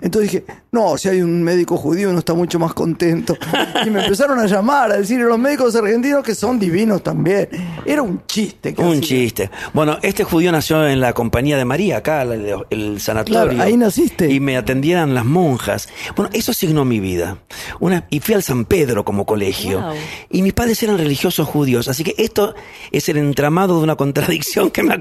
Entonces 0.00 0.30
dije, 0.32 0.44
no, 0.72 0.96
si 0.98 1.08
hay 1.08 1.22
un 1.22 1.42
médico 1.42 1.76
judío 1.76 2.10
uno 2.10 2.18
está 2.18 2.34
mucho 2.34 2.58
más 2.58 2.74
contento. 2.74 3.36
Y 3.86 3.90
me 3.90 4.02
empezaron 4.02 4.38
a 4.38 4.46
llamar, 4.46 4.90
a 4.90 4.96
decir 4.96 5.20
los 5.20 5.38
médicos 5.38 5.76
argentinos 5.76 6.22
que 6.24 6.34
son 6.34 6.58
divinos 6.58 7.02
también. 7.02 7.48
Era 7.84 8.02
un 8.02 8.22
chiste. 8.26 8.74
que 8.74 8.82
Un 8.82 8.88
hacía. 8.98 9.00
chiste. 9.02 9.50
Bueno, 9.74 9.98
este 10.02 10.24
judío 10.24 10.50
nació 10.50 10.86
en 10.88 11.00
la 11.00 11.12
compañía 11.12 11.56
de 11.56 11.64
María, 11.64 11.98
acá, 11.98 12.22
el, 12.22 12.54
el 12.70 13.00
sanatorio. 13.00 13.50
Claro, 13.50 13.62
ahí 13.62 13.76
naciste. 13.76 14.30
Y 14.32 14.40
me 14.40 14.56
atendían 14.56 15.14
las 15.14 15.24
monjas. 15.24 15.88
Bueno, 16.16 16.30
eso 16.32 16.52
signó 16.52 16.84
mi 16.84 17.00
vida. 17.00 17.38
Una, 17.80 18.06
y 18.10 18.20
fui 18.20 18.34
al 18.34 18.42
San 18.42 18.64
Pedro 18.64 19.04
como 19.04 19.24
colegio. 19.26 19.80
Wow. 19.80 19.94
Y 20.30 20.42
mis 20.42 20.52
padres 20.52 20.82
eran 20.82 20.98
religiosos 20.98 21.46
judíos. 21.46 21.88
Así 21.88 22.02
que 22.02 22.14
esto 22.18 22.54
es 22.90 23.08
el 23.08 23.18
entramado 23.18 23.76
de 23.78 23.84
una 23.84 23.96
contradicción 23.96 24.70
que 24.70 24.82
me 24.82 24.94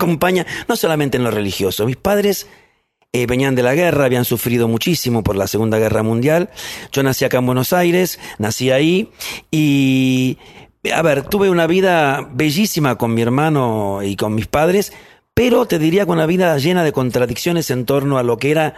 no 0.68 0.76
solamente 0.76 1.18
en 1.18 1.24
lo 1.24 1.32
religioso. 1.32 1.86
Mis 1.86 1.98
padres 1.98 2.48
eh, 3.14 3.28
venían 3.28 3.56
de 3.56 3.64
la 3.64 3.76
guerra, 3.76 4.04
habían 4.04 4.26
sufrido 4.26 4.68
muchísimo 4.68 5.24
por 5.24 5.38
la 5.38 5.48
Segunda 5.48 5.80
Guerra 5.80 6.04
Mundial. 6.04 6.50
Yo 6.92 7.02
nací 7.02 7.24
acá 7.24 7.38
en 7.38 7.46
Buenos 7.46 7.72
Aires, 7.72 8.20
nací 8.40 8.72
ahí 8.72 9.10
y, 9.52 10.38
a 10.94 11.02
ver, 11.02 11.24
tuve 11.24 11.50
una 11.50 11.66
vida 11.66 12.28
bellísima 12.34 12.98
con 12.98 13.14
mi 13.14 13.22
hermano 13.22 14.02
y 14.04 14.18
con 14.18 14.36
mis 14.36 14.48
padres, 14.48 14.92
pero 15.34 15.66
te 15.66 15.80
diría 15.80 16.06
con 16.06 16.18
una 16.18 16.26
vida 16.26 16.58
llena 16.58 16.84
de 16.84 16.92
contradicciones 16.92 17.72
en 17.72 17.86
torno 17.86 18.18
a 18.18 18.24
lo 18.24 18.38
que 18.38 18.52
era 18.52 18.76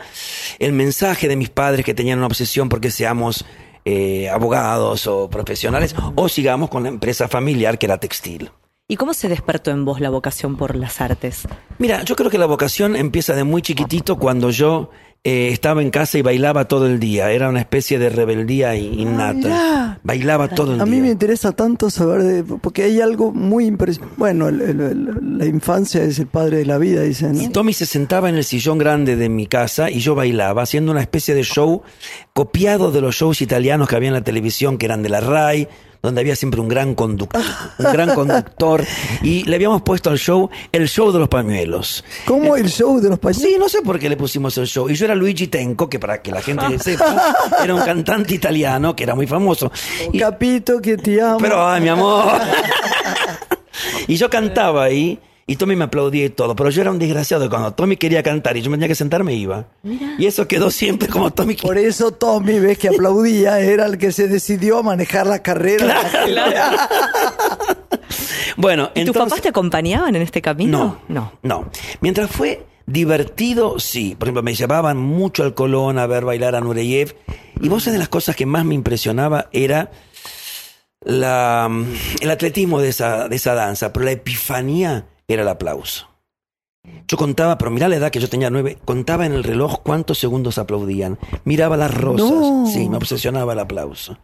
el 0.59 0.71
mensaje 0.71 1.27
de 1.27 1.35
mis 1.35 1.49
padres 1.49 1.83
que 1.83 1.95
tenían 1.95 2.19
una 2.19 2.27
obsesión 2.27 2.69
porque 2.69 2.91
seamos 2.91 3.43
eh, 3.85 4.29
abogados 4.29 5.07
o 5.07 5.29
profesionales 5.29 5.95
o 6.13 6.29
sigamos 6.29 6.69
con 6.69 6.83
la 6.83 6.89
empresa 6.89 7.27
familiar 7.27 7.79
que 7.79 7.87
era 7.87 7.97
textil. 7.97 8.51
¿Y 8.89 8.95
cómo 8.95 9.13
se 9.13 9.27
despertó 9.27 9.71
en 9.71 9.83
vos 9.83 9.99
la 9.99 10.09
vocación 10.09 10.55
por 10.55 10.77
las 10.77 11.01
artes? 11.01 11.45
Mira, 11.77 12.03
yo 12.03 12.15
creo 12.15 12.29
que 12.29 12.37
la 12.37 12.45
vocación 12.45 12.95
empieza 12.95 13.35
de 13.35 13.43
muy 13.43 13.61
chiquitito 13.61 14.17
cuando 14.17 14.49
yo 14.49 14.91
eh, 15.25 15.49
estaba 15.51 15.81
en 15.81 15.89
casa 15.89 16.17
y 16.17 16.21
bailaba 16.21 16.69
todo 16.69 16.87
el 16.87 16.97
día. 16.97 17.29
Era 17.31 17.49
una 17.49 17.59
especie 17.59 17.99
de 17.99 18.07
rebeldía 18.09 18.77
i- 18.77 19.01
innata. 19.01 19.33
mirá. 19.33 19.99
bailaba 20.03 20.47
todo 20.47 20.73
el 20.73 20.79
A 20.79 20.85
día. 20.85 20.93
mí 20.95 21.01
me 21.01 21.09
interesa 21.11 21.51
tanto 21.51 21.89
saber, 21.89 22.23
de, 22.23 22.43
porque 22.43 22.83
hay 22.83 23.01
algo 23.01 23.33
muy 23.33 23.65
impresionante. 23.65 24.15
Bueno, 24.17 24.47
el- 24.47 24.61
el- 24.61 24.79
el- 24.79 25.37
la 25.37 25.45
infancia 25.45 26.01
es 26.03 26.17
el 26.19 26.27
padre 26.27 26.59
de 26.59 26.65
la 26.65 26.77
vida, 26.77 27.01
dicen. 27.01 27.33
¿no? 27.35 27.41
Y 27.43 27.49
Tommy 27.49 27.73
se 27.73 27.85
sentaba 27.85 28.29
en 28.29 28.35
el 28.35 28.45
sillón 28.45 28.77
grande 28.77 29.17
de 29.17 29.27
mi 29.27 29.47
casa 29.47 29.91
y 29.91 29.99
yo 29.99 30.15
bailaba, 30.15 30.61
haciendo 30.61 30.93
una 30.93 31.01
especie 31.01 31.35
de 31.35 31.43
show 31.43 31.81
copiado 32.31 32.91
de 32.93 33.01
los 33.01 33.15
shows 33.15 33.41
italianos 33.41 33.89
que 33.89 33.97
había 33.97 34.07
en 34.07 34.13
la 34.13 34.23
televisión, 34.23 34.77
que 34.77 34.85
eran 34.85 35.03
de 35.03 35.09
la 35.09 35.19
RAI. 35.19 35.67
Donde 36.01 36.21
había 36.21 36.35
siempre 36.35 36.59
un 36.61 36.67
gran 36.67 36.95
conductor, 36.95 37.41
un 37.79 37.91
gran 37.91 38.13
conductor, 38.15 38.83
y 39.21 39.43
le 39.45 39.55
habíamos 39.55 39.81
puesto 39.81 40.09
al 40.09 40.17
show 40.17 40.49
el 40.71 40.87
show 40.87 41.11
de 41.11 41.19
los 41.19 41.27
pañuelos. 41.29 42.03
¿Cómo 42.25 42.55
el 42.55 42.69
show 42.69 42.99
de 42.99 43.09
los 43.09 43.19
pañuelos? 43.19 43.51
Sí, 43.51 43.57
no 43.59 43.67
sé 43.69 43.81
por 43.81 43.99
qué 43.99 44.09
le 44.09 44.17
pusimos 44.17 44.57
el 44.57 44.67
show. 44.67 44.89
Y 44.89 44.95
yo 44.95 45.05
era 45.05 45.15
Luigi 45.15 45.47
Tenco, 45.47 45.89
que 45.89 45.99
para 45.99 46.21
que 46.21 46.31
la 46.31 46.41
gente 46.41 46.79
sepa, 46.83 47.35
era 47.63 47.73
un 47.75 47.81
cantante 47.81 48.33
italiano 48.35 48.95
que 48.95 49.03
era 49.03 49.15
muy 49.15 49.27
famoso. 49.27 49.71
Y- 50.13 50.19
Capito 50.19 50.81
que 50.81 50.97
te 50.97 51.21
amo. 51.21 51.37
pero, 51.39 51.67
ay, 51.67 51.81
mi 51.81 51.89
amor. 51.89 52.31
y 54.07 54.15
yo 54.15 54.29
cantaba 54.29 54.83
ahí, 54.85 55.19
y 55.49 55.55
Tommy 55.55 55.77
me 55.77 55.85
aplaudía 55.85 56.25
y 56.25 56.29
todo. 56.29 56.55
Pero 56.55 56.69
yo 56.69 56.81
era 56.81 56.91
un 56.91 56.99
desgraciado. 56.99 57.45
y 57.45 57.49
Cuando 57.49 57.73
Tommy 57.73 57.95
quería 57.95 58.21
cantar 58.21 58.57
y 58.57 58.61
yo 58.61 58.69
me 58.69 58.75
tenía 58.75 58.89
que 58.89 58.95
sentar, 58.95 59.23
me 59.23 59.33
iba. 59.33 59.65
Y 60.19 60.25
eso 60.25 60.45
quedó 60.47 60.69
siempre 60.69 61.07
como 61.07 61.31
Tommy. 61.31 61.55
Por 61.55 61.77
eso 61.77 62.11
Tommy, 62.11 62.59
ves 62.59 62.77
que 62.77 62.89
aplaudía, 62.89 63.59
era 63.61 63.85
el 63.85 63.97
que 63.97 64.11
se 64.11 64.27
decidió 64.27 64.79
a 64.79 64.83
manejar 64.83 65.25
la 65.25 65.41
carrera. 65.41 65.95
Bueno, 68.59 68.85
¿Y 68.95 69.01
tus 69.01 69.09
entonces. 69.09 69.29
papás 69.29 69.41
te 69.43 69.49
acompañaban 69.49 70.15
en 70.15 70.21
este 70.23 70.41
camino? 70.41 70.99
No, 71.07 71.33
no. 71.43 71.69
Mientras 72.01 72.31
fue 72.31 72.65
divertido, 72.87 73.79
sí. 73.79 74.15
Por 74.17 74.27
ejemplo, 74.27 74.41
me 74.41 74.55
llevaban 74.55 74.97
mucho 74.97 75.43
al 75.43 75.53
Colón 75.53 75.99
a 75.99 76.07
ver 76.07 76.25
bailar 76.25 76.55
a 76.55 76.61
Nureyev. 76.61 77.15
Y 77.61 77.69
vos 77.69 77.83
sabés 77.83 77.93
de 77.93 77.99
las 77.99 78.09
cosas 78.09 78.35
que 78.35 78.47
más 78.47 78.65
me 78.65 78.73
impresionaba 78.73 79.47
era 79.51 79.91
la, 81.01 81.69
el 82.19 82.31
atletismo 82.31 82.81
de 82.81 82.89
esa, 82.89 83.27
de 83.27 83.35
esa 83.35 83.53
danza, 83.53 83.93
pero 83.93 84.05
la 84.05 84.11
epifanía 84.11 85.05
era 85.27 85.41
el 85.43 85.47
aplauso. 85.47 86.07
Yo 87.07 87.17
contaba, 87.17 87.57
pero 87.57 87.69
mirá 87.71 87.89
la 87.89 87.97
edad 87.97 88.11
que 88.11 88.19
yo 88.19 88.29
tenía 88.29 88.49
nueve, 88.49 88.77
contaba 88.85 89.25
en 89.25 89.33
el 89.33 89.43
reloj 89.43 89.81
cuántos 89.83 90.17
segundos 90.19 90.57
aplaudían. 90.57 91.19
Miraba 91.43 91.75
las 91.75 91.93
rosas. 91.93 92.29
No. 92.29 92.65
Sí, 92.71 92.87
me 92.87 92.97
obsesionaba 92.97 93.53
el 93.53 93.59
aplauso. 93.59 94.17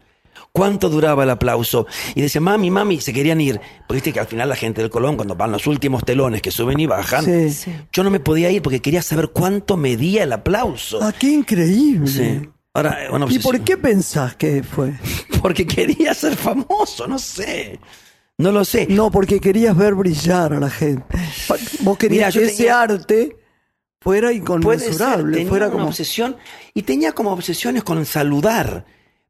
¿Cuánto 0.54 0.90
duraba 0.90 1.24
el 1.24 1.30
aplauso? 1.32 1.88
Y 2.16 2.22
decía, 2.22 2.40
mami, 2.40 2.70
mami, 2.70 3.02
se 3.02 3.12
querían 3.12 3.42
ir. 3.42 3.60
Porque 3.80 3.96
viste 3.96 4.14
que 4.14 4.20
al 4.20 4.28
final 4.28 4.48
la 4.48 4.56
gente 4.56 4.82
del 4.82 4.92
Colón, 4.92 5.16
cuando 5.16 5.36
van 5.36 5.52
los 5.52 5.66
últimos 5.68 6.06
telones 6.06 6.42
que 6.42 6.52
suben 6.52 6.80
y 6.80 6.86
bajan, 6.86 7.26
Sí. 7.52 7.74
yo 7.92 8.04
no 8.04 8.10
me 8.12 8.20
podía 8.20 8.50
ir 8.52 8.62
porque 8.62 8.82
quería 8.82 9.02
saber 9.02 9.30
cuánto 9.30 9.76
medía 9.78 10.24
el 10.24 10.32
aplauso. 10.32 11.00
Ah, 11.02 11.12
qué 11.18 11.28
increíble. 11.32 12.08
Sí. 12.08 12.50
Ahora, 12.76 12.98
una 13.12 13.26
¿Y 13.30 13.40
por 13.40 13.60
qué 13.62 13.78
pensás 13.78 14.36
que 14.36 14.64
fue? 14.64 14.94
Porque 15.42 15.68
quería 15.68 16.14
ser 16.14 16.36
famoso, 16.36 17.06
no 17.08 17.20
sé. 17.20 17.80
No 18.44 18.52
lo 18.52 18.66
sé. 18.66 18.88
No, 18.90 19.10
porque 19.10 19.40
querías 19.40 19.76
ver 19.76 19.94
brillar 19.96 20.54
a 20.54 20.60
la 20.60 20.70
gente. 20.70 21.06
Vos 21.80 21.98
querías 21.98 22.18
Mira, 22.18 22.30
yo 22.30 22.42
que 22.42 22.48
ese 22.48 22.58
tenía- 22.58 22.82
arte 22.82 23.38
fuera 24.02 24.28
ser, 24.28 24.38
inconmensurable, 24.38 25.34
tenía 25.38 25.50
fuera 25.50 25.66
una 25.68 25.74
como... 25.74 25.86
obsesión 25.88 26.36
y 26.74 26.82
tenía 26.84 27.14
como 27.14 27.32
obsesiones 27.32 27.84
con 27.84 28.06
saludar. 28.06 28.86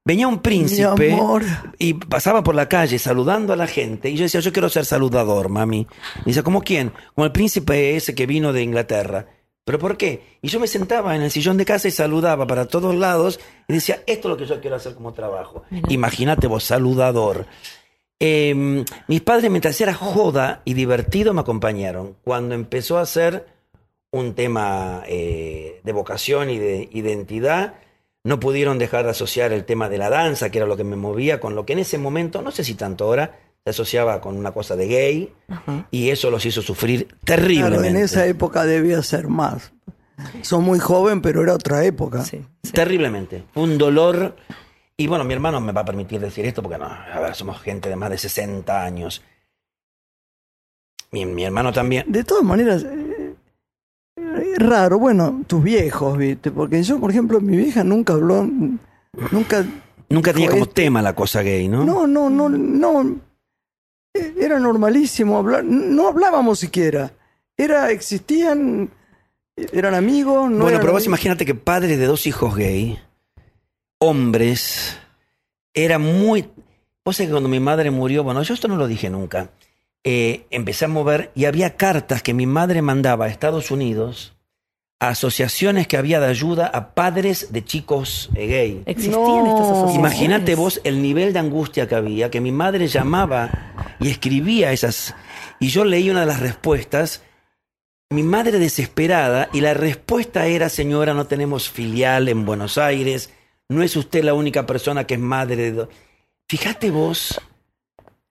Venía 0.05 0.28
un 0.28 0.39
príncipe 0.41 1.07
Mi 1.09 1.14
amor. 1.14 1.43
y 1.78 1.93
pasaba 1.93 2.43
por 2.43 2.55
la 2.55 2.68
calle 2.68 2.99
saludando 2.99 3.53
a 3.53 3.55
la 3.55 3.68
gente 3.68 4.09
y 4.09 4.18
yo 4.18 4.24
decía, 4.24 4.41
yo 4.41 4.51
quiero 4.51 4.68
ser 4.68 4.84
saludador, 4.84 5.47
mami. 5.47 5.88
Y 6.26 6.30
dice, 6.30 6.43
¿cómo 6.43 6.61
quién? 6.61 6.91
Como 7.16 7.26
el 7.26 7.32
príncipe 7.32 7.95
ese 7.95 8.14
que 8.14 8.26
vino 8.26 8.51
de 8.51 8.64
Inglaterra. 8.64 9.28
¿Pero 9.64 9.80
por 9.80 9.95
qué? 9.95 10.39
Y 10.41 10.49
yo 10.49 10.59
me 10.59 10.68
sentaba 10.68 11.16
en 11.16 11.22
el 11.22 11.32
sillón 11.32 11.55
de 11.55 11.64
casa 11.64 11.88
y 11.88 11.91
saludaba 11.91 12.45
para 12.47 12.66
todos 12.68 12.93
lados 12.95 13.39
y 13.70 13.74
decía, 13.74 14.03
esto 14.07 14.28
es 14.28 14.32
lo 14.32 14.38
que 14.38 14.45
yo 14.45 14.59
quiero 14.59 14.76
hacer 14.76 14.93
como 14.95 15.14
trabajo. 15.14 15.64
Imagínate 15.88 16.47
vos, 16.47 16.66
saludador. 16.66 17.45
Eh, 18.20 18.84
mis 19.07 19.22
padres, 19.22 19.51
mientras 19.51 19.80
era 19.82 19.93
joda 19.93 20.61
y 20.66 20.74
divertido, 20.74 21.34
me 21.34 21.41
acompañaron. 21.41 22.16
Cuando 22.24 22.55
empezó 22.55 22.97
a 22.97 23.05
ser 23.05 23.47
un 24.11 24.34
tema 24.34 25.03
eh, 25.07 25.82
de 25.84 25.91
vocación 25.91 26.49
y 26.49 26.59
de 26.59 26.88
identidad, 26.91 27.74
no 28.24 28.39
pudieron 28.39 28.78
dejar 28.78 29.03
de 29.05 29.11
asociar 29.11 29.51
el 29.51 29.66
tema 29.66 29.89
de 29.89 29.97
la 29.97 30.09
danza, 30.09 30.49
que 30.49 30.59
era 30.59 30.68
lo 30.68 30.78
que 30.78 30.84
me 30.86 30.95
movía, 30.95 31.39
con 31.39 31.55
lo 31.55 31.66
que 31.66 31.74
en 31.74 31.80
ese 31.80 31.97
momento, 31.97 32.41
no 32.41 32.51
sé 32.51 32.64
si 32.64 32.76
tanto 32.76 33.05
ahora, 33.05 33.38
se 33.66 33.72
asociaba 33.72 34.22
con 34.22 34.38
una 34.38 34.51
cosa 34.51 34.76
de 34.76 34.88
gay, 34.88 35.34
y 35.91 36.09
eso 36.09 36.30
los 36.30 36.45
hizo 36.45 36.61
sufrir 36.61 37.07
Claro, 37.07 37.20
terriblemente. 37.43 37.88
en 37.89 37.97
esa 37.97 38.26
época 38.28 38.66
debía 38.66 39.01
ser 39.03 39.28
más. 39.28 39.74
Son 40.41 40.64
muy 40.64 40.80
joven, 40.80 41.22
pero 41.22 41.41
era 41.43 41.53
otra 41.53 41.84
época. 41.84 42.24
Sí, 42.24 42.41
sí. 42.61 42.72
Terriblemente. 42.72 43.45
Un 43.55 43.78
dolor. 43.78 44.36
Y 44.98 45.08
bueno, 45.08 45.24
mi 45.24 45.34
hermano 45.34 45.60
me 45.60 45.72
va 45.72 45.82
a 45.82 45.86
permitir 45.86 46.20
decir 46.22 46.46
esto 46.46 46.62
porque 46.62 46.78
no, 46.78 46.86
a 46.86 47.20
ver, 47.20 47.34
somos 47.36 47.60
gente 47.62 47.89
de 47.89 47.96
más 47.96 48.10
de 48.12 48.18
60 48.18 48.84
años. 48.84 49.24
Mi, 51.12 51.26
mi 51.26 51.44
hermano 51.44 51.72
también. 51.72 52.06
De 52.12 52.24
todas 52.24 52.44
maneras, 52.44 52.84
eh, 52.84 53.36
es 54.16 54.60
raro, 54.60 55.00
bueno, 55.00 55.41
tus 55.48 55.64
viejos, 55.64 56.18
¿viste? 56.18 56.52
Porque 56.52 56.82
yo, 56.84 57.00
por 57.00 57.10
ejemplo, 57.12 57.39
mi 57.41 57.58
vieja 57.58 57.84
nunca 57.84 58.14
habló, 58.14 58.44
nunca... 59.32 59.66
Nunca 60.10 60.32
tenía 60.32 60.50
como 60.50 60.64
este- 60.64 60.84
tema 60.84 61.02
la 61.02 61.16
cosa 61.16 61.41
gay, 61.41 61.68
¿no? 61.68 61.84
No, 61.84 62.06
no, 62.06 62.30
no, 62.30 62.48
no. 62.50 63.16
Eh, 64.14 64.36
Era 64.38 64.60
normalísimo 64.60 65.38
hablar, 65.39 65.64
no 65.64 66.08
hablábamos 66.08 66.60
siquiera. 66.60 67.12
Era, 67.58 67.89
existían, 67.89 68.91
eran 69.56 69.96
amigos, 69.96 70.52
no 70.52 70.58
bueno, 70.58 70.68
eran 70.70 70.82
pero 70.82 70.91
vos 70.94 71.00
amigos. 71.02 71.06
imagínate 71.08 71.46
que 71.48 71.56
padres 71.56 71.98
de 71.98 72.06
dos 72.06 72.28
hijos 72.28 72.56
gay, 72.56 73.00
hombres, 74.04 74.97
era 75.74 75.99
muy... 75.99 76.49
Vos 77.06 77.18
sabés 77.18 77.30
que 77.30 77.34
cuando 77.34 77.49
mi 77.49 77.60
madre 77.60 77.91
murió, 77.91 78.24
bueno, 78.24 78.43
yo 78.43 78.54
esto 78.54 78.68
no 78.68 78.78
lo 78.78 78.88
dije 78.88 79.10
nunca, 79.10 79.49
eh, 80.04 80.45
empecé 80.51 80.86
a 80.86 80.89
mover 80.89 81.32
y 81.36 81.45
había 81.45 81.76
cartas 81.76 82.22
que 82.22 82.34
mi 82.34 82.45
madre 82.45 82.82
mandaba 82.82 83.26
a 83.26 83.30
Estados 83.30 83.72
Unidos 83.72 84.34
a 84.99 85.10
asociaciones 85.10 85.86
que 85.88 85.97
había 85.97 86.22
de 86.22 86.28
ayuda 86.28 86.68
a 86.68 86.93
padres 86.93 87.51
de 87.51 87.66
chicos 87.66 88.30
eh, 88.36 88.47
gay. 88.47 88.84
Existían 88.86 89.22
No. 89.22 89.47
estas 89.47 89.66
asociaciones. 89.68 89.95
Imagínate 89.95 90.56
vos 90.56 90.80
el 90.86 91.01
nivel 91.01 91.34
de 91.34 91.39
angustia 91.39 91.88
que 91.89 91.95
había, 91.95 92.32
que 92.32 92.39
mi 92.39 92.54
madre 92.54 92.88
llamaba 92.88 93.74
y 93.99 94.10
escribía 94.10 94.72
esas. 94.72 95.14
Y 95.60 95.68
yo 95.68 95.84
leí 95.84 96.10
una 96.10 96.22
de 96.22 96.26
las 96.28 96.39
respuestas, 96.39 97.22
mi 98.12 98.24
madre 98.24 98.60
desesperada, 98.60 99.49
y 99.51 99.60
la 99.60 99.74
respuesta 99.74 100.45
era, 100.45 100.70
señora, 100.70 101.14
no 101.14 101.26
tenemos 101.28 101.70
filial 101.70 102.30
en 102.30 102.45
Buenos 102.45 102.78
Aires, 102.78 103.30
no 103.70 103.84
es 103.84 103.95
usted 103.95 104.24
la 104.24 104.34
única 104.34 104.66
persona 104.66 105.05
que 105.05 105.16
es 105.16 105.20
madre 105.20 105.55
de... 105.57 105.72
do-". 105.72 105.89
Fíjate 106.49 106.91
vos 106.91 107.39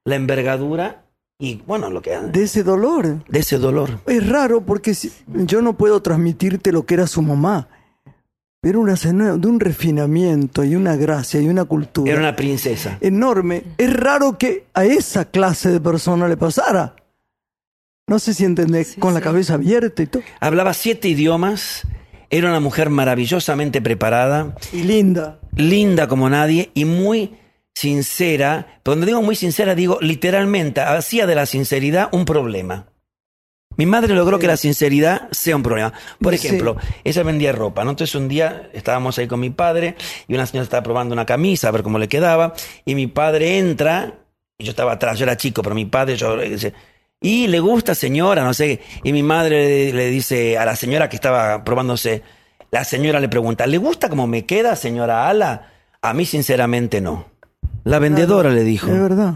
la 0.05 0.17
envergadura 0.17 1.05
y, 1.41 1.57
bueno, 1.67 1.91
lo 1.91 2.03
que... 2.03 2.17
De 2.19 2.45
ese 2.45 2.63
dolor. 2.63 3.25
de 3.29 3.39
ese 3.41 3.59
dolor. 3.59 3.99
Es 4.07 4.29
raro 4.29 4.61
porque 4.61 4.95
si- 4.95 5.13
yo 5.27 5.61
no 5.63 5.77
puedo 5.77 6.01
transmitirte 6.03 6.71
lo 6.73 6.87
que 6.87 6.95
era 6.95 7.07
su 7.07 7.23
mamá. 7.23 7.69
Pero 8.61 8.79
una 8.81 8.95
señora 8.97 9.37
de 9.37 9.49
un 9.49 9.59
refinamiento 9.59 10.63
y 10.63 10.77
una 10.77 10.95
gracia 10.95 11.41
y 11.41 11.49
una 11.49 11.65
cultura 11.65 12.13
Era 12.13 12.21
una 12.21 12.37
princesa. 12.37 12.97
enorme. 13.01 13.65
Es 13.77 13.93
raro 13.93 14.39
que 14.39 14.67
a 14.73 14.85
esa 14.85 15.25
clase 15.25 15.71
de 15.71 15.81
persona 15.81 16.29
le 16.29 16.37
pasara. 16.37 16.95
No 18.09 18.21
sé 18.21 18.35
si 18.35 18.45
entendés, 18.45 18.95
con 19.01 19.15
la 19.15 19.21
cabeza 19.21 19.55
abierta 19.55 20.03
y 20.03 20.07
todo. 20.07 20.23
Hablaba 20.39 20.75
siete 20.75 21.09
idiomas, 21.09 21.83
era 22.33 22.49
una 22.49 22.61
mujer 22.61 22.91
maravillosamente 22.91 23.81
preparada, 23.83 24.57
Y 24.73 24.83
linda. 24.83 25.39
linda 25.55 26.09
como 26.09 26.29
nadie 26.31 26.71
y 26.75 26.85
muy 26.87 27.35
sincera. 27.75 28.67
Pero 28.83 28.95
cuando 28.95 29.07
digo 29.07 29.23
muy 29.23 29.37
sincera, 29.37 29.75
digo 29.75 29.99
literalmente, 30.01 30.81
hacía 30.81 31.27
de 31.27 31.35
la 31.35 31.47
sinceridad 31.47 32.09
un 32.13 32.25
problema. 32.25 32.87
Mi 33.77 33.87
madre 33.87 34.15
logró 34.15 34.39
que 34.39 34.47
la 34.47 34.57
sinceridad 34.59 35.29
sea 35.31 35.57
un 35.57 35.63
problema. 35.63 35.93
Por 36.21 36.37
Sí. 36.37 36.47
ejemplo, 36.47 36.77
ella 37.05 37.23
vendía 37.23 37.53
ropa, 37.53 37.85
¿no? 37.85 37.91
Entonces 37.91 38.15
un 38.15 38.29
día 38.29 38.69
estábamos 38.75 39.19
ahí 39.19 39.27
con 39.27 39.41
mi 39.41 39.51
padre 39.51 39.95
y 40.29 40.35
una 40.35 40.45
señora 40.47 40.65
estaba 40.65 40.83
probando 40.83 41.13
una 41.15 41.25
camisa 41.27 41.69
a 41.69 41.71
ver 41.71 41.83
cómo 41.83 41.99
le 41.99 42.09
quedaba 42.09 42.55
y 42.85 42.95
mi 42.95 43.07
padre 43.07 43.59
entra 43.59 44.15
y 44.59 44.65
yo 44.65 44.71
estaba 44.71 44.93
atrás, 44.93 45.19
yo 45.19 45.25
era 45.25 45.37
chico, 45.39 45.63
pero 45.63 45.75
mi 45.75 45.87
padre 45.87 46.17
yo 46.17 46.37
le 46.37 46.51
dice, 46.51 46.75
y 47.23 47.47
le 47.47 47.61
gusta 47.61 47.95
señora, 47.95 48.45
no 48.45 48.53
sé, 48.53 48.81
y 49.03 49.13
mi 49.13 49.23
madre 49.23 49.93
le, 49.93 50.07
dice 50.11 50.59
a 50.59 50.65
la 50.67 50.77
señora 50.77 51.09
que 51.09 51.17
estaba 51.17 51.65
probándose, 51.65 52.23
la 52.71 52.85
señora 52.85 53.21
le 53.21 53.29
pregunta, 53.29 53.67
¿le 53.67 53.79
gusta 53.79 54.09
cómo 54.09 54.27
me 54.27 54.45
queda, 54.45 54.77
señora 54.77 55.29
Ala? 55.29 55.71
A 56.03 56.13
mí 56.15 56.25
sinceramente 56.27 57.01
no. 57.01 57.27
La 57.85 57.99
vendedora 57.99 58.51
le 58.51 58.65
dijo. 58.65 58.89
Es 58.89 59.01
verdad. 59.01 59.35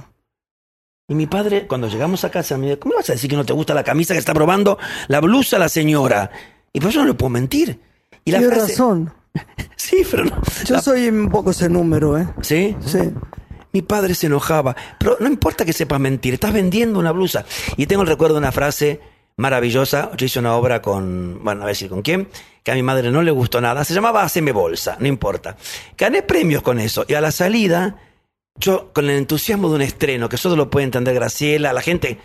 Y 1.08 1.14
mi 1.14 1.26
padre, 1.26 1.66
cuando 1.68 1.88
llegamos 1.88 2.24
a 2.24 2.30
casa, 2.30 2.58
me 2.58 2.66
dijo, 2.66 2.80
¿cómo 2.80 2.96
vas 2.96 3.08
a 3.10 3.12
decir 3.12 3.30
que 3.30 3.36
no 3.36 3.44
te 3.44 3.52
gusta 3.52 3.74
la 3.74 3.84
camisa 3.84 4.12
que 4.14 4.18
está 4.18 4.34
probando 4.34 4.78
la 5.08 5.20
blusa 5.20 5.58
la 5.58 5.68
señora? 5.68 6.30
Y 6.72 6.80
por 6.80 6.90
eso 6.90 7.00
no 7.00 7.06
le 7.06 7.14
puedo 7.14 7.30
mentir. 7.30 7.78
Y 8.24 8.32
la 8.32 8.38
Tienes 8.38 8.58
frase- 8.58 8.72
razón. 8.72 9.12
Sí, 9.76 9.98
pero 10.10 10.24
no. 10.24 10.40
Yo 10.64 10.74
La- 10.74 10.82
soy 10.82 11.06
un 11.08 11.28
poco 11.28 11.50
ese 11.50 11.68
número, 11.68 12.18
¿eh? 12.18 12.26
¿Sí? 12.40 12.74
Sí. 12.84 12.98
Mi 13.76 13.82
padre 13.82 14.14
se 14.14 14.28
enojaba. 14.28 14.74
Pero 14.98 15.18
no 15.20 15.26
importa 15.26 15.66
que 15.66 15.74
sepas 15.74 16.00
mentir, 16.00 16.32
estás 16.32 16.50
vendiendo 16.54 16.98
una 16.98 17.12
blusa. 17.12 17.44
Y 17.76 17.84
tengo 17.84 18.00
el 18.04 18.08
recuerdo 18.08 18.36
de 18.36 18.38
una 18.38 18.50
frase 18.50 19.02
maravillosa. 19.36 20.12
Yo 20.16 20.24
hice 20.24 20.38
una 20.38 20.54
obra 20.56 20.80
con, 20.80 21.44
bueno, 21.44 21.64
a 21.64 21.66
decir 21.66 21.90
con 21.90 22.00
quién, 22.00 22.26
que 22.62 22.72
a 22.72 22.74
mi 22.74 22.82
madre 22.82 23.10
no 23.10 23.20
le 23.20 23.30
gustó 23.32 23.60
nada. 23.60 23.84
Se 23.84 23.92
llamaba 23.92 24.22
Haceme 24.22 24.52
Bolsa, 24.52 24.96
no 24.98 25.06
importa. 25.08 25.58
Gané 25.98 26.22
premios 26.22 26.62
con 26.62 26.80
eso. 26.80 27.04
Y 27.06 27.12
a 27.12 27.20
la 27.20 27.30
salida, 27.30 27.98
yo, 28.58 28.94
con 28.94 29.04
el 29.10 29.18
entusiasmo 29.18 29.68
de 29.68 29.74
un 29.74 29.82
estreno, 29.82 30.30
que 30.30 30.38
solo 30.38 30.56
lo 30.56 30.70
puede 30.70 30.84
entender 30.84 31.14
Graciela, 31.14 31.74
la 31.74 31.82
gente. 31.82 32.18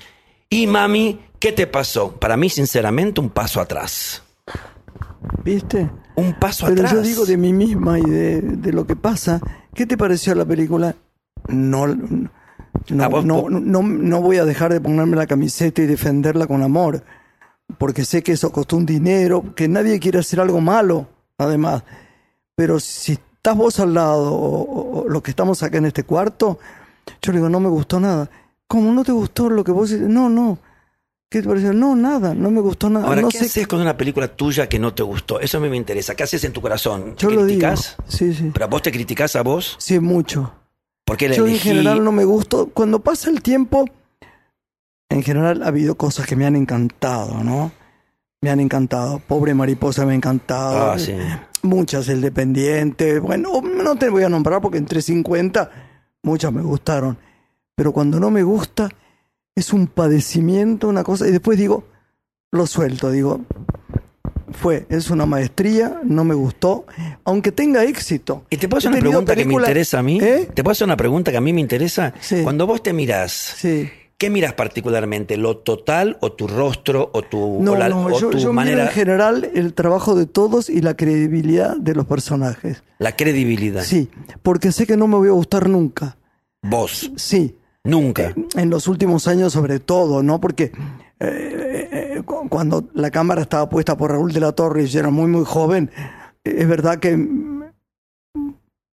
Y 0.49 0.68
mami, 0.68 1.20
¿qué 1.38 1.52
te 1.52 1.68
pasó? 1.68 2.14
Para 2.14 2.38
mí, 2.38 2.49
sinceramente, 2.49 3.20
un 3.20 3.30
paso 3.30 3.60
atrás. 3.60 4.24
¿Viste? 5.43 5.89
Un 6.16 6.34
paso 6.39 6.68
Pero 6.68 6.88
atrás. 6.88 6.93
yo 6.93 7.02
digo 7.02 7.26
de 7.26 7.36
mí 7.36 7.52
misma 7.52 7.99
y 7.99 8.04
de, 8.04 8.39
de 8.39 8.72
lo 8.72 8.88
que 8.88 8.95
pasa. 8.95 9.41
¿Qué 9.76 9.86
te 9.86 9.97
pareció 9.97 10.34
la 10.34 10.45
película? 10.45 10.95
No, 11.48 11.88
No, 11.88 13.22
no, 13.22 13.50
no, 13.50 13.82
no 13.82 14.22
voy 14.22 14.38
a 14.38 14.46
dejar 14.46 14.74
de 14.74 14.82
ponerme 14.82 15.16
la 15.16 15.28
camiseta 15.28 15.82
y 15.82 15.86
defenderla 15.86 16.48
con 16.48 16.64
amor, 16.64 17.04
porque 17.78 18.06
sé 18.06 18.24
que 18.24 18.34
eso 18.34 18.52
costó 18.52 18.78
un 18.78 18.86
dinero, 18.86 19.54
que 19.56 19.68
nadie 19.68 20.00
quiere 20.00 20.20
hacer 20.20 20.39
algo 20.39 20.62
malo, 20.62 21.08
además. 21.38 21.84
Pero 22.56 22.80
si 22.80 23.14
estás 23.14 23.56
vos 23.56 23.80
al 23.80 23.94
lado, 23.94 24.34
o, 24.34 25.06
los 25.08 25.22
que 25.22 25.32
estamos 25.32 25.64
acá 25.64 25.78
en 25.78 25.86
este 25.86 26.04
cuarto, 26.04 26.60
yo 27.22 27.32
le 27.32 27.39
digo, 27.39 27.50
no 27.50 27.60
me 27.60 27.70
gustó 27.70 28.00
nada. 28.00 28.30
¿Cómo 28.68 28.92
no 28.94 29.04
te 29.04 29.12
gustó 29.12 29.50
lo 29.50 29.64
que 29.64 29.72
vos? 29.72 29.92
No, 29.92 30.30
no. 30.30 30.58
¿Qué 31.30 31.42
te 31.42 31.48
pareció? 31.48 31.74
No, 31.74 31.96
nada, 31.96 32.34
no 32.34 32.52
me 32.52 32.62
gustó 32.62 32.89
nada. 32.89 33.08
Ahora, 33.08 33.22
no 33.22 33.30
¿qué 33.30 33.39
sé 33.39 33.46
haces 33.46 33.68
con 33.68 33.80
una 33.80 33.96
película 33.96 34.28
tuya 34.28 34.68
que 34.68 34.80
no 34.80 34.94
te 34.94 35.02
gustó? 35.02 35.39
Eso 35.39 35.58
a 35.58 35.62
mí 35.62 35.70
me 35.70 35.78
interesa. 35.78 36.14
¿Qué 36.14 36.24
haces 36.24 36.44
en 36.44 36.52
tu 36.52 36.62
corazón? 36.62 37.16
¿Te 37.16 37.24
Yo 37.24 37.32
lo 37.32 37.46
digo. 37.46 37.68
Sí, 38.08 38.34
sí. 38.34 38.52
¿Pero 38.54 38.68
vos 38.68 38.82
te 38.82 38.92
criticás 38.92 39.36
a 39.36 39.42
vos? 39.42 39.76
Sí, 39.80 40.00
mucho. 40.00 40.54
¿Por 41.12 41.18
qué 41.18 41.28
la 41.28 41.36
Yo 41.36 41.45
en 41.45 41.57
general 41.57 42.05
no 42.05 42.14
me 42.14 42.24
gusto. 42.24 42.70
Cuando 42.74 42.99
pasa 43.01 43.30
el 43.30 43.41
tiempo, 43.41 43.84
en 45.09 45.24
general 45.24 45.62
ha 45.62 45.68
habido 45.68 45.95
cosas 45.95 46.26
que 46.26 46.38
me 46.38 46.45
han 46.45 46.55
encantado, 46.55 47.43
¿no? 47.43 47.74
Me 48.39 48.49
han 48.49 48.62
encantado. 48.62 49.20
Pobre 49.20 49.53
mariposa 49.53 50.05
me 50.05 50.14
ha 50.14 50.16
encantado. 50.16 50.91
Ah, 50.91 50.97
sí. 50.97 51.14
Muchas, 51.64 52.07
el 52.07 52.22
dependiente. 52.22 53.20
Bueno, 53.20 53.59
no 53.62 53.97
te 53.97 54.07
voy 54.07 54.24
a 54.24 54.30
nombrar 54.30 54.62
porque 54.62 54.78
entre 54.78 55.01
50 55.01 55.70
muchas 56.24 56.53
me 56.53 56.62
gustaron. 56.62 57.18
Pero 57.76 57.91
cuando 57.91 58.18
no 58.18 58.32
me 58.32 58.43
gusta, 58.43 58.88
es 59.53 59.74
un 59.74 59.88
padecimiento, 59.88 60.88
una 60.88 61.03
cosa. 61.03 61.28
Y 61.28 61.32
después 61.32 61.57
digo, 61.57 61.84
lo 62.53 62.66
suelto, 62.68 63.12
digo, 63.12 63.41
fue, 64.54 64.86
es 64.89 65.10
una 65.10 65.26
maestría, 65.26 65.99
no 66.04 66.24
me 66.24 66.36
gustó, 66.36 66.86
aunque 67.24 67.52
tenga 67.52 67.84
éxito. 67.84 68.45
¿Y 68.49 68.58
te 68.58 68.68
puedo 68.68 68.80
hacer 68.80 68.91
una 68.91 68.99
pregunta 68.99 69.36
que 69.36 69.45
me 69.45 69.54
interesa 69.54 69.99
a 69.99 70.04
mí? 70.04 70.20
¿Eh? 70.22 70.47
¿Te 70.54 70.64
puedo 70.64 70.72
hacer 70.72 70.86
una 70.86 70.97
pregunta 70.97 71.32
que 71.32 71.38
a 71.38 71.41
mí 71.41 71.54
me 71.54 71.62
interesa? 71.62 72.14
Sí. 72.20 72.41
Cuando 72.43 72.68
vos 72.68 72.82
te 72.84 72.93
mirás, 72.93 73.32
Sí. 73.58 73.89
¿qué 74.18 74.30
miras 74.30 74.54
particularmente? 74.54 75.36
¿Lo 75.38 75.58
total 75.58 76.18
o 76.22 76.32
tu 76.34 76.47
rostro 76.47 77.10
o 77.14 77.22
tu, 77.24 77.58
No, 77.62 77.72
o 77.74 77.76
la- 77.76 77.89
no, 77.89 78.06
o 78.06 78.12
yo, 78.20 78.30
tu 78.30 78.38
yo 78.38 78.49
miro 78.49 78.54
manera, 78.54 78.84
en 78.84 78.89
general 78.89 79.49
el 79.54 79.74
trabajo 79.74 80.16
de 80.16 80.26
todos 80.28 80.70
y 80.70 80.82
la 80.82 80.95
credibilidad 80.95 81.76
de 81.78 81.95
los 81.95 82.06
personajes. 82.06 82.84
la 82.99 83.16
credibilidad? 83.16 83.84
Sí, 83.84 84.10
porque 84.43 84.72
sé 84.72 84.86
que 84.86 84.95
no 84.97 85.08
me 85.08 85.16
voy 85.18 85.30
a 85.30 85.32
gustar 85.32 85.68
nunca. 85.70 86.18
Vos, 86.62 87.12
Sí, 87.16 87.56
nunca. 87.84 88.36
en 88.56 88.70
los 88.70 88.88
últimos 88.88 89.28
años 89.28 89.54
sobre 89.54 89.80
todo, 89.80 90.22
¿no? 90.22 90.39
Porque 90.39 90.72
eh, 91.28 92.22
cu- 92.26 92.47
cuando 92.49 92.89
la 92.93 93.11
cámara 93.11 93.41
estaba 93.41 93.69
puesta 93.69 93.95
por 93.97 94.11
Raúl 94.11 94.32
de 94.34 94.39
la 94.39 94.51
Torre 94.53 94.84
y 94.84 94.88
yo 94.88 94.99
era 94.99 95.09
muy, 95.09 95.28
muy 95.28 95.45
joven, 95.45 95.91
es 96.43 96.67
verdad 96.67 96.99
que, 96.99 97.15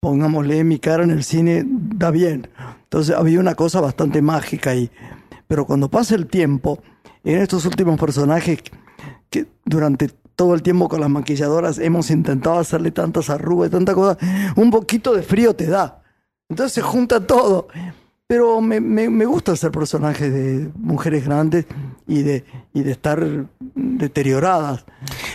pongámosle, 0.00 0.64
mi 0.64 0.78
cara 0.78 1.04
en 1.04 1.10
el 1.10 1.24
cine 1.24 1.64
da 1.66 2.10
bien. 2.10 2.48
Entonces 2.84 3.14
había 3.16 3.40
una 3.40 3.54
cosa 3.54 3.80
bastante 3.80 4.22
mágica 4.22 4.70
ahí. 4.70 4.90
Pero 5.46 5.66
cuando 5.66 5.90
pasa 5.90 6.14
el 6.14 6.26
tiempo, 6.26 6.82
en 7.24 7.38
estos 7.40 7.64
últimos 7.64 7.98
personajes 7.98 8.62
que 9.30 9.46
durante 9.64 10.08
todo 10.36 10.54
el 10.54 10.62
tiempo 10.62 10.88
con 10.88 11.00
las 11.00 11.10
maquilladoras 11.10 11.78
hemos 11.78 12.10
intentado 12.10 12.58
hacerle 12.58 12.90
tantas 12.92 13.28
arrugas, 13.30 13.70
tanta 13.70 13.94
cosa, 13.94 14.16
un 14.56 14.70
poquito 14.70 15.14
de 15.14 15.22
frío 15.22 15.54
te 15.54 15.66
da. 15.66 16.02
Entonces 16.48 16.72
se 16.74 16.82
junta 16.82 17.26
todo. 17.26 17.68
Pero 18.28 18.60
me, 18.60 18.78
me, 18.78 19.08
me 19.08 19.24
gusta 19.24 19.56
ser 19.56 19.70
personaje 19.70 20.28
de 20.28 20.68
mujeres 20.76 21.24
grandes 21.24 21.64
y 22.06 22.22
de, 22.22 22.44
y 22.74 22.82
de 22.82 22.92
estar 22.92 23.26
deterioradas. 23.74 24.84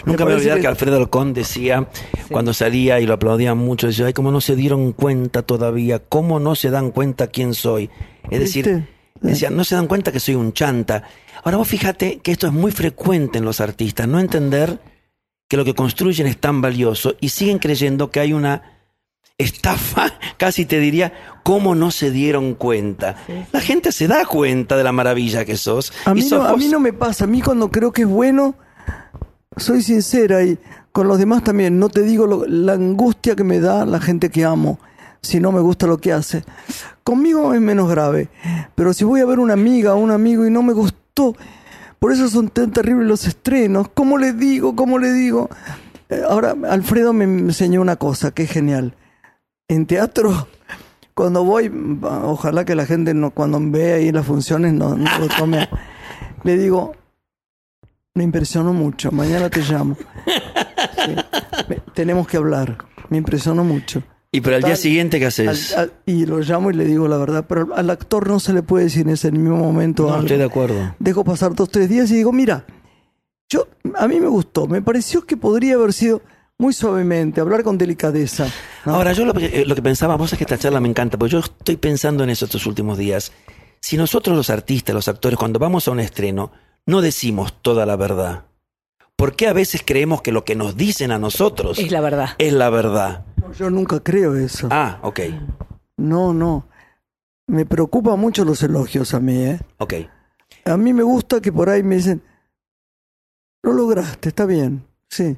Nunca 0.06 0.26
me 0.26 0.26
voy 0.26 0.34
a 0.34 0.38
olvidar 0.38 0.62
que 0.62 0.68
Alfredo 0.68 0.98
Alcón 0.98 1.34
decía, 1.34 1.88
cuando 2.30 2.54
salía 2.54 3.00
y 3.00 3.08
lo 3.08 3.16
aplaudían 3.16 3.58
mucho, 3.58 3.88
decía, 3.88 4.06
ay, 4.06 4.14
cómo 4.14 4.32
no 4.32 4.42
se 4.42 4.56
dieron 4.56 4.92
cuenta 4.92 5.42
todavía, 5.42 6.04
cómo 6.08 6.40
no 6.40 6.54
se 6.54 6.70
dan 6.70 6.92
cuenta 6.92 7.26
quién 7.26 7.56
soy. 7.56 7.90
Es 8.30 8.40
decir, 8.40 8.68
¿Viste? 8.68 8.88
decía, 9.22 9.50
no 9.50 9.64
se 9.64 9.74
dan 9.74 9.88
cuenta 9.88 10.12
que 10.12 10.20
soy 10.20 10.36
un 10.36 10.54
chanta. 10.54 11.02
Ahora 11.44 11.58
vos 11.58 11.68
fíjate 11.68 12.20
que 12.20 12.32
esto 12.32 12.46
es 12.46 12.54
muy 12.54 12.72
frecuente 12.72 13.40
en 13.40 13.46
los 13.46 13.60
artistas, 13.60 14.08
no 14.08 14.20
entender 14.20 14.80
que 15.50 15.58
lo 15.58 15.66
que 15.66 15.74
construyen 15.74 16.28
es 16.28 16.38
tan 16.38 16.62
valioso 16.62 17.16
y 17.20 17.30
siguen 17.30 17.58
creyendo 17.58 18.12
que 18.12 18.20
hay 18.20 18.34
una 18.34 18.73
estafa, 19.44 20.12
casi 20.38 20.66
te 20.66 20.80
diría, 20.80 21.14
cómo 21.44 21.76
no 21.76 21.92
se 21.92 22.12
dieron 22.12 22.54
cuenta. 22.56 23.16
La 23.52 23.60
gente 23.62 23.92
se 23.92 24.08
da 24.08 24.26
cuenta 24.26 24.76
de 24.78 24.84
la 24.84 24.92
maravilla 24.92 25.46
que 25.46 25.58
sos. 25.58 25.94
A 26.06 26.14
mí, 26.14 26.22
sos 26.22 26.40
no, 26.44 26.46
a 26.50 26.58
mí 26.58 26.68
no 26.68 26.80
me 26.80 26.94
pasa. 26.94 27.26
A 27.26 27.28
mí 27.28 27.42
cuando 27.42 27.70
creo 27.72 27.92
que 27.92 28.04
es 28.04 28.08
bueno, 28.08 28.56
soy 29.58 29.82
sincera 29.82 30.44
y 30.44 30.58
con 30.92 31.08
los 31.08 31.18
demás 31.20 31.44
también. 31.44 31.80
No 31.80 31.90
te 31.90 32.02
digo 32.02 32.26
lo- 32.28 32.46
la 32.48 32.74
angustia 32.74 33.36
que 33.36 33.44
me 33.44 33.60
da 33.60 33.86
la 33.86 34.00
gente 34.00 34.30
que 34.30 34.46
amo 34.46 34.80
si 35.22 35.40
no 35.40 35.52
me 35.52 35.62
gusta 35.62 35.88
lo 35.88 35.98
que 36.00 36.12
hace. 36.12 36.44
Conmigo 37.04 37.54
es 37.54 37.62
menos 37.62 37.90
grave. 37.90 38.30
Pero 38.76 38.94
si 38.94 39.04
voy 39.06 39.22
a 39.22 39.26
ver 39.26 39.40
una 39.40 39.54
amiga 39.54 39.94
o 39.94 39.98
un 39.98 40.12
amigo 40.12 40.46
y 40.46 40.52
no 40.52 40.64
me 40.64 40.74
gustó, 40.74 41.36
por 42.00 42.12
eso 42.12 42.28
son 42.30 42.50
tan 42.50 42.72
terribles 42.72 43.08
los 43.08 43.26
estrenos. 43.28 43.88
¿Cómo 43.94 44.18
le 44.18 44.34
digo? 44.34 44.76
¿Cómo 44.76 45.00
le 45.00 45.14
digo? 45.14 45.50
Eh, 46.10 46.22
Ahora, 46.28 46.56
Alfredo 46.70 47.14
me 47.14 47.24
enseñó 47.24 47.82
una 47.82 47.96
cosa 47.96 48.32
que 48.32 48.44
es 48.44 48.52
genial. 48.52 48.96
En 49.74 49.86
teatro, 49.88 50.48
cuando 51.16 51.44
voy, 51.44 51.72
ojalá 52.24 52.64
que 52.66 52.76
la 52.76 52.86
gente 52.86 53.14
no, 53.14 53.32
cuando 53.32 53.60
ve 53.60 53.94
ahí 53.94 54.12
las 54.12 54.26
funciones 54.26 54.74
no, 54.74 54.96
no 54.96 55.20
lo 55.20 55.28
tome. 55.28 55.68
Le 56.44 56.58
digo, 56.58 56.94
me 58.14 58.24
impresionó 58.24 58.74
mucho, 58.74 59.12
mañana 59.12 59.50
te 59.50 59.62
llamo. 59.62 59.96
Sí, 61.06 61.16
me- 61.70 61.82
tenemos 61.96 62.28
que 62.28 62.38
hablar, 62.38 62.78
me 63.10 63.18
impresionó 63.18 63.64
mucho. 63.64 64.04
Y 64.32 64.42
pero 64.42 64.58
al 64.58 64.64
día 64.64 64.76
siguiente, 64.76 65.18
¿qué 65.20 65.26
Al- 65.26 65.30
haces? 65.30 65.76
al- 65.78 65.94
y 66.06 66.26
lo 66.26 66.40
llamo 66.40 66.70
y 66.72 66.74
le 66.76 66.86
digo 66.86 67.08
la 67.08 67.18
verdad, 67.18 67.46
pero 67.48 67.70
al 67.76 67.90
actor 67.90 68.28
no 68.28 68.40
se 68.40 68.52
le 68.54 68.62
puede 68.62 68.86
decir 68.86 69.04
en 69.04 69.14
ese 69.14 69.32
mismo 69.32 69.58
momento 69.58 70.04
No, 70.04 70.10
algo. 70.10 70.22
estoy 70.24 70.38
de 70.38 70.44
acuerdo. 70.46 70.96
Dejo 71.00 71.24
pasar 71.24 71.56
dos, 71.56 71.70
tres 71.70 71.88
días 71.90 72.12
y 72.12 72.16
digo, 72.16 72.32
mira, 72.32 72.66
yo, 73.50 73.68
a 73.96 74.08
mí 74.08 74.20
me 74.20 74.28
gustó, 74.28 74.68
me 74.68 74.82
pareció 74.82 75.26
que 75.26 75.38
podría 75.38 75.76
haber 75.76 75.94
sido 75.94 76.22
muy 76.60 76.74
suavemente, 76.74 77.42
hablar 77.42 77.64
con 77.64 77.78
delicadeza. 77.78 78.48
¿no? 78.86 78.96
Ahora, 78.96 79.14
yo 79.14 79.26
lo, 79.26 79.34
que- 79.34 79.62
eh, 79.62 79.66
lo 79.66 79.76
que 79.76 79.82
pensaba, 79.82 80.16
vos 80.16 80.32
es 80.34 80.38
que 80.38 80.44
esta 80.44 80.58
charla 80.58 80.80
me 80.80 80.90
encanta, 80.90 81.18
porque 81.18 81.32
yo 81.34 81.40
estoy 81.40 81.78
pensando 81.78 82.24
en 82.24 82.30
eso 82.30 82.46
estos 82.46 82.66
últimos 82.66 82.98
días. 82.98 83.32
Si 83.82 83.98
nosotros 83.98 84.36
los 84.38 84.50
artistas, 84.50 84.96
los 84.96 85.08
actores, 85.08 85.38
cuando 85.38 85.60
vamos 85.60 85.88
a 85.88 85.92
un 85.92 86.00
estreno, 86.00 86.52
no 86.86 87.02
decimos 87.02 87.62
toda 87.62 87.86
la 87.86 87.96
verdad, 87.96 88.46
¿por 89.16 89.36
qué 89.36 89.48
a 89.48 89.54
veces 89.54 89.82
creemos 89.86 90.22
que 90.22 90.32
lo 90.32 90.46
que 90.46 90.56
nos 90.56 90.78
dicen 90.78 91.12
a 91.12 91.20
nosotros 91.20 91.80
Es 91.80 91.92
la 91.92 92.02
verdad. 92.02 92.30
es 92.38 92.54
la 92.54 92.70
verdad? 92.70 93.26
Yo 93.58 93.70
nunca 93.70 94.00
creo 94.00 94.36
eso. 94.36 94.68
Ah, 94.72 95.00
ok, 95.04 95.20
No, 95.98 96.34
no. 96.34 96.68
Me 97.46 97.66
preocupan 97.66 98.18
mucho 98.20 98.46
los 98.46 98.64
elogios 98.64 99.14
a 99.14 99.20
mí, 99.20 99.36
¿eh? 99.44 99.60
ok. 99.80 99.94
A 100.66 100.78
mí 100.78 100.94
me 100.94 101.04
gusta 101.04 101.42
que 101.42 101.52
por 101.52 101.70
ahí 101.70 101.84
me 101.84 101.98
dicen, 101.98 102.24
lo 103.64 103.74
lograste, 103.74 104.30
está 104.30 104.46
bien, 104.46 104.86
sí. 105.10 105.38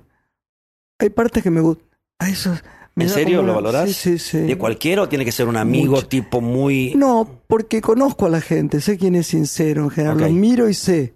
Hay 0.99 1.09
partes 1.09 1.43
que 1.43 1.51
me 1.51 1.61
gustan. 1.61 1.85
A 2.19 2.29
eso 2.29 2.55
me 2.95 3.03
¿En 3.05 3.09
serio 3.09 3.37
lo 3.37 3.43
una- 3.43 3.53
valorás? 3.53 3.89
Sí, 3.91 4.17
sí, 4.17 4.19
sí. 4.19 4.37
¿De 4.39 4.57
cualquiera 4.57 5.01
o 5.01 5.09
tiene 5.09 5.25
que 5.25 5.31
ser 5.31 5.47
un 5.47 5.57
amigo 5.57 5.95
Mucho. 5.95 6.07
tipo 6.07 6.39
muy... 6.41 6.93
No, 6.95 7.41
porque 7.47 7.81
conozco 7.81 8.25
a 8.25 8.29
la 8.29 8.39
gente, 8.41 8.79
sé 8.81 8.97
quién 8.97 9.15
es 9.15 9.27
sincero 9.27 9.83
en 9.83 9.89
general, 9.89 10.17
lo 10.19 10.29
miro 10.29 10.69
y 10.69 10.73
sé. 10.73 11.15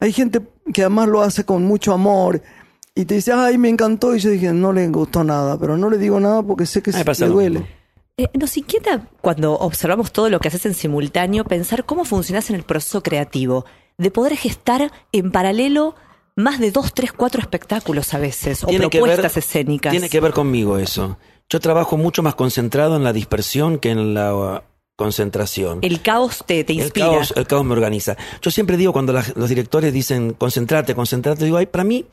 Hay 0.00 0.12
gente 0.12 0.40
que 0.72 0.82
además 0.82 1.08
lo 1.08 1.20
hace 1.22 1.44
con 1.44 1.64
mucho 1.64 1.92
amor 1.92 2.42
y 2.94 3.04
te 3.04 3.14
dice, 3.16 3.32
ay, 3.32 3.56
me 3.58 3.68
encantó, 3.68 4.14
y 4.16 4.18
yo 4.18 4.30
dije, 4.30 4.52
no 4.52 4.72
le 4.72 4.88
gustó 4.88 5.22
nada, 5.24 5.58
pero 5.58 5.76
no 5.76 5.88
le 5.90 5.98
digo 5.98 6.18
nada 6.20 6.42
porque 6.42 6.66
sé 6.66 6.82
que 6.82 6.90
me 6.92 7.14
se- 7.14 7.24
le 7.26 7.30
duele. 7.30 7.66
Eh, 8.18 8.28
nos 8.38 8.56
inquieta 8.56 9.08
cuando 9.22 9.54
observamos 9.54 10.12
todo 10.12 10.28
lo 10.28 10.38
que 10.40 10.48
haces 10.48 10.66
en 10.66 10.74
simultáneo 10.74 11.44
pensar 11.44 11.84
cómo 11.84 12.04
funcionas 12.04 12.50
en 12.50 12.56
el 12.56 12.62
proceso 12.62 13.02
creativo, 13.02 13.64
de 13.98 14.10
poder 14.10 14.36
gestar 14.36 14.90
en 15.12 15.30
paralelo 15.30 15.94
más 16.36 16.58
de 16.60 16.70
dos, 16.70 16.94
tres, 16.94 17.12
cuatro 17.12 17.40
espectáculos 17.40 18.14
a 18.14 18.18
veces, 18.18 18.64
o 18.64 18.68
Tiene 18.68 18.88
que 18.88 18.98
propuestas 18.98 19.34
ver- 19.34 19.38
escénicas. 19.44 19.90
Tiene 19.90 20.08
que 20.08 20.20
ver 20.20 20.32
conmigo 20.32 20.78
eso. 20.78 21.18
Yo 21.48 21.60
trabajo 21.60 21.96
mucho 21.96 22.22
más 22.22 22.34
concentrado 22.34 22.96
en 22.96 23.04
la 23.04 23.12
dispersión 23.12 23.78
que 23.78 23.90
en 23.90 24.14
la 24.14 24.34
uh, 24.34 24.60
concentración. 24.96 25.80
El 25.82 26.00
caos 26.00 26.42
te, 26.46 26.64
te 26.64 26.72
El 26.72 26.80
inspira. 26.80 27.06
caos, 27.10 27.34
el 27.36 27.46
caos 27.46 27.64
me 27.64 27.72
organiza. 27.72 28.16
Yo 28.40 28.50
siempre 28.50 28.76
digo 28.76 28.92
cuando 28.92 29.12
la- 29.12 29.24
los 29.36 29.48
directores 29.48 29.92
dicen 29.92 30.32
concentrate, 30.32 30.94
concentrate, 30.94 31.44
digo, 31.44 31.58
ay, 31.58 31.66
para 31.66 31.84
mí, 31.84 32.06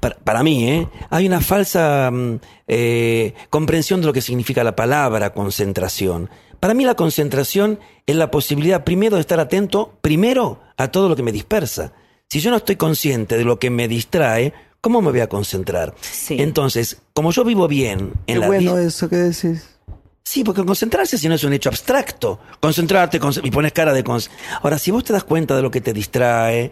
para, 0.00 0.16
para 0.16 0.42
mí, 0.42 0.68
¿eh? 0.70 0.88
hay 1.10 1.26
una 1.26 1.40
falsa 1.40 2.10
mm, 2.10 2.36
eh, 2.68 3.34
comprensión 3.50 4.00
de 4.00 4.06
lo 4.06 4.12
que 4.12 4.22
significa 4.22 4.64
la 4.64 4.74
palabra 4.76 5.34
concentración. 5.34 6.30
Para 6.60 6.74
mí 6.74 6.84
la 6.84 6.94
concentración 6.94 7.78
es 8.06 8.16
la 8.16 8.30
posibilidad 8.30 8.84
primero 8.84 9.16
de 9.16 9.20
estar 9.20 9.40
atento, 9.40 9.94
primero 10.00 10.60
a 10.76 10.88
todo 10.88 11.08
lo 11.08 11.16
que 11.16 11.22
me 11.22 11.32
dispersa. 11.32 11.92
Si 12.30 12.40
yo 12.40 12.50
no 12.50 12.58
estoy 12.58 12.76
consciente 12.76 13.36
de 13.36 13.44
lo 13.44 13.58
que 13.58 13.70
me 13.70 13.88
distrae, 13.88 14.52
¿cómo 14.80 15.02
me 15.02 15.10
voy 15.10 15.20
a 15.20 15.28
concentrar? 15.28 15.94
Sí. 16.00 16.36
Entonces, 16.40 17.02
como 17.12 17.32
yo 17.32 17.44
vivo 17.44 17.66
bien 17.68 18.12
en 18.26 18.34
Qué 18.34 18.38
la 18.40 18.46
bueno 18.46 18.78
eso 18.78 19.08
que 19.08 19.16
decís. 19.16 19.76
Sí, 20.22 20.44
porque 20.44 20.64
concentrarse 20.64 21.18
si 21.18 21.28
no 21.28 21.34
es 21.34 21.42
un 21.42 21.52
hecho 21.52 21.70
abstracto. 21.70 22.38
Concentrarte 22.60 23.18
con- 23.18 23.32
y 23.42 23.50
pones 23.50 23.72
cara 23.72 23.92
de... 23.92 24.04
con- 24.04 24.20
Ahora, 24.62 24.78
si 24.78 24.92
vos 24.92 25.02
te 25.02 25.12
das 25.12 25.24
cuenta 25.24 25.56
de 25.56 25.62
lo 25.62 25.72
que 25.72 25.80
te 25.80 25.92
distrae, 25.92 26.70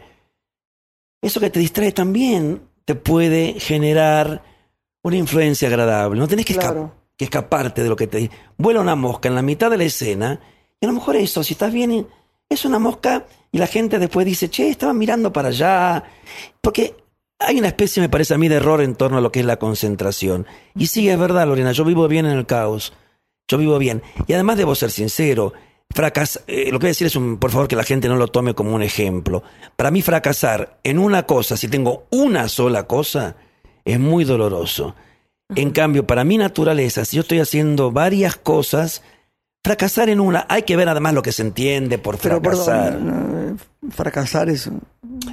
eso 1.21 1.41
que 1.41 1.51
te 1.51 1.59
distrae 1.59 1.91
también 1.91 2.63
te 2.85 2.95
puede 2.95 3.59
generar 3.59 4.45
una 5.03 5.17
influencia 5.17 5.67
agradable. 5.67 6.21
No 6.21 6.29
tenés 6.29 6.45
que, 6.47 6.55
esca- 6.55 6.61
Claro. 6.71 6.95
que 7.17 7.25
escaparte 7.25 7.83
de 7.83 7.89
lo 7.89 7.97
que 7.97 8.07
te... 8.07 8.31
Vuela 8.57 8.81
una 8.81 8.95
mosca 8.95 9.29
en 9.29 9.35
la 9.35 9.43
mitad 9.43 9.71
de 9.73 9.79
la 9.79 9.85
escena 9.85 10.41
Y 10.81 10.87
a 10.87 10.89
lo 10.89 10.95
mejor 10.95 11.17
eso, 11.17 11.43
si 11.43 11.55
estás 11.55 11.73
bien, 11.73 12.07
es 12.49 12.65
una 12.65 12.79
mosca 12.79 13.27
y 13.53 13.59
la 13.59 13.67
gente 13.67 13.99
después 13.99 14.27
dice, 14.27 14.49
che, 14.49 14.69
estaba 14.69 14.93
mirando 14.93 15.33
para 15.33 15.49
allá. 15.49 16.05
Porque 16.61 16.95
hay 17.39 17.59
una 17.59 17.69
especie, 17.69 18.01
me 18.03 18.09
parece 18.09 18.35
a 18.35 18.39
mí, 18.39 18.49
de 18.49 18.57
error 18.57 18.81
en 18.81 18.95
torno 18.95 19.19
a 19.19 19.21
lo 19.21 19.33
que 19.33 19.41
es 19.41 19.47
la 19.47 19.59
concentración. 19.59 20.47
Y 20.75 20.87
sí, 20.87 21.09
es 21.09 21.19
verdad, 21.19 21.47
Lorena, 21.47 21.73
yo 21.73 21.85
vivo 21.85 22.09
bien 22.09 22.27
en 22.27 22.37
el 22.37 22.47
caos. 22.47 22.93
Yo 23.49 23.59
vivo 23.59 23.79
bien. 23.79 24.03
Y 24.27 24.35
además 24.35 24.59
debo 24.59 24.75
ser 24.75 24.91
sincero. 24.91 25.53
Fracas 25.91 26.45
eh, 26.47 26.71
lo 26.71 26.79
que 26.79 26.85
voy 26.85 26.89
a 26.89 26.91
decir 26.91 27.07
es, 27.07 27.17
un, 27.17 27.39
por 27.39 27.51
favor, 27.51 27.67
que 27.69 27.77
la 27.77 27.85
gente 27.85 28.09
no 28.09 28.17
lo 28.17 28.29
tome 28.29 28.55
como 28.55 28.75
un 28.75 28.83
ejemplo. 28.83 29.43
Para 29.77 29.91
mí 29.91 30.03
fracasar 30.03 30.79
en 30.85 30.99
una 30.99 31.25
cosa, 31.25 31.57
si 31.57 31.69
tengo 31.69 32.07
una 32.11 32.49
sola 32.49 32.87
cosa, 32.87 33.37
es 33.85 33.99
muy 33.99 34.25
doloroso. 34.25 34.95
En 35.55 35.71
cambio, 35.71 36.07
para 36.07 36.25
mi 36.25 36.37
naturaleza, 36.37 37.07
si 37.07 37.17
yo 37.17 37.23
estoy 37.23 37.39
haciendo 37.39 37.91
varias 37.91 38.37
cosas, 38.37 39.03
fracasar 39.65 40.09
en 40.09 40.21
una, 40.21 40.47
hay 40.49 40.63
que 40.63 40.77
ver 40.77 40.89
además 40.89 41.15
lo 41.15 41.23
que 41.23 41.33
se 41.33 41.43
entiende 41.43 41.99
por 41.99 42.19
Pero 42.19 42.41
fracasar. 42.41 42.93
perdón, 42.99 43.57
no, 43.83 43.91
fracasar 43.91 44.49
es... 44.49 44.71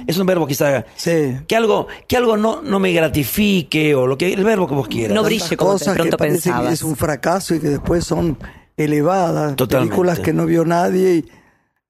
Es 0.06 0.18
un 0.18 0.26
verbo 0.26 0.46
quizá 0.46 0.84
Sí. 0.96 1.36
que 1.48 1.56
algo, 1.56 1.86
que 2.08 2.16
algo 2.16 2.36
no, 2.36 2.60
no 2.62 2.78
me 2.80 2.92
gratifique 2.92 3.94
o 3.94 4.06
lo 4.06 4.18
que 4.18 4.32
el 4.32 4.44
verbo 4.44 4.66
que 4.68 4.74
vos 4.74 4.88
quieras. 4.88 5.14
No 5.14 5.22
tantas 5.22 5.26
brille 5.40 5.56
como 5.56 5.72
cosas 5.72 5.94
pronto 5.94 6.16
que 6.16 6.24
pensabas. 6.24 6.72
es 6.72 6.82
un 6.82 6.96
fracaso 6.96 7.54
y 7.54 7.60
que 7.60 7.68
después 7.68 8.04
son 8.04 8.36
elevadas. 8.76 9.56
Totalmente. 9.56 9.90
Películas 9.90 10.18
que 10.20 10.32
no 10.32 10.44
vio 10.46 10.64
nadie 10.64 11.14
y 11.16 11.24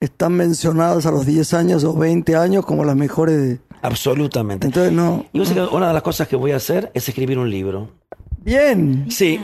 están 0.01 0.35
mencionadas 0.35 1.05
a 1.07 1.11
los 1.11 1.27
10 1.27 1.53
años 1.55 1.85
o 1.85 1.95
20 1.95 2.37
años 2.37 2.65
como 2.67 2.85
las 2.85 2.97
mejores. 2.97 3.37
de- 3.37 3.61
Absolutamente. 3.83 4.67
Entonces, 4.67 4.93
no. 4.93 5.27
y 5.33 5.39
vos 5.39 5.49
sabés 5.49 5.69
que 5.69 5.75
una 5.75 5.89
de 5.89 5.95
las 5.95 6.03
cosas 6.03 6.29
que 6.29 6.37
voy 6.37 6.53
a 6.53 6.57
hacer 6.57 6.91
es 6.95 7.09
escribir 7.09 7.39
un 7.39 7.51
libro. 7.51 7.91
Bien. 8.39 9.07
Sí. 9.11 9.41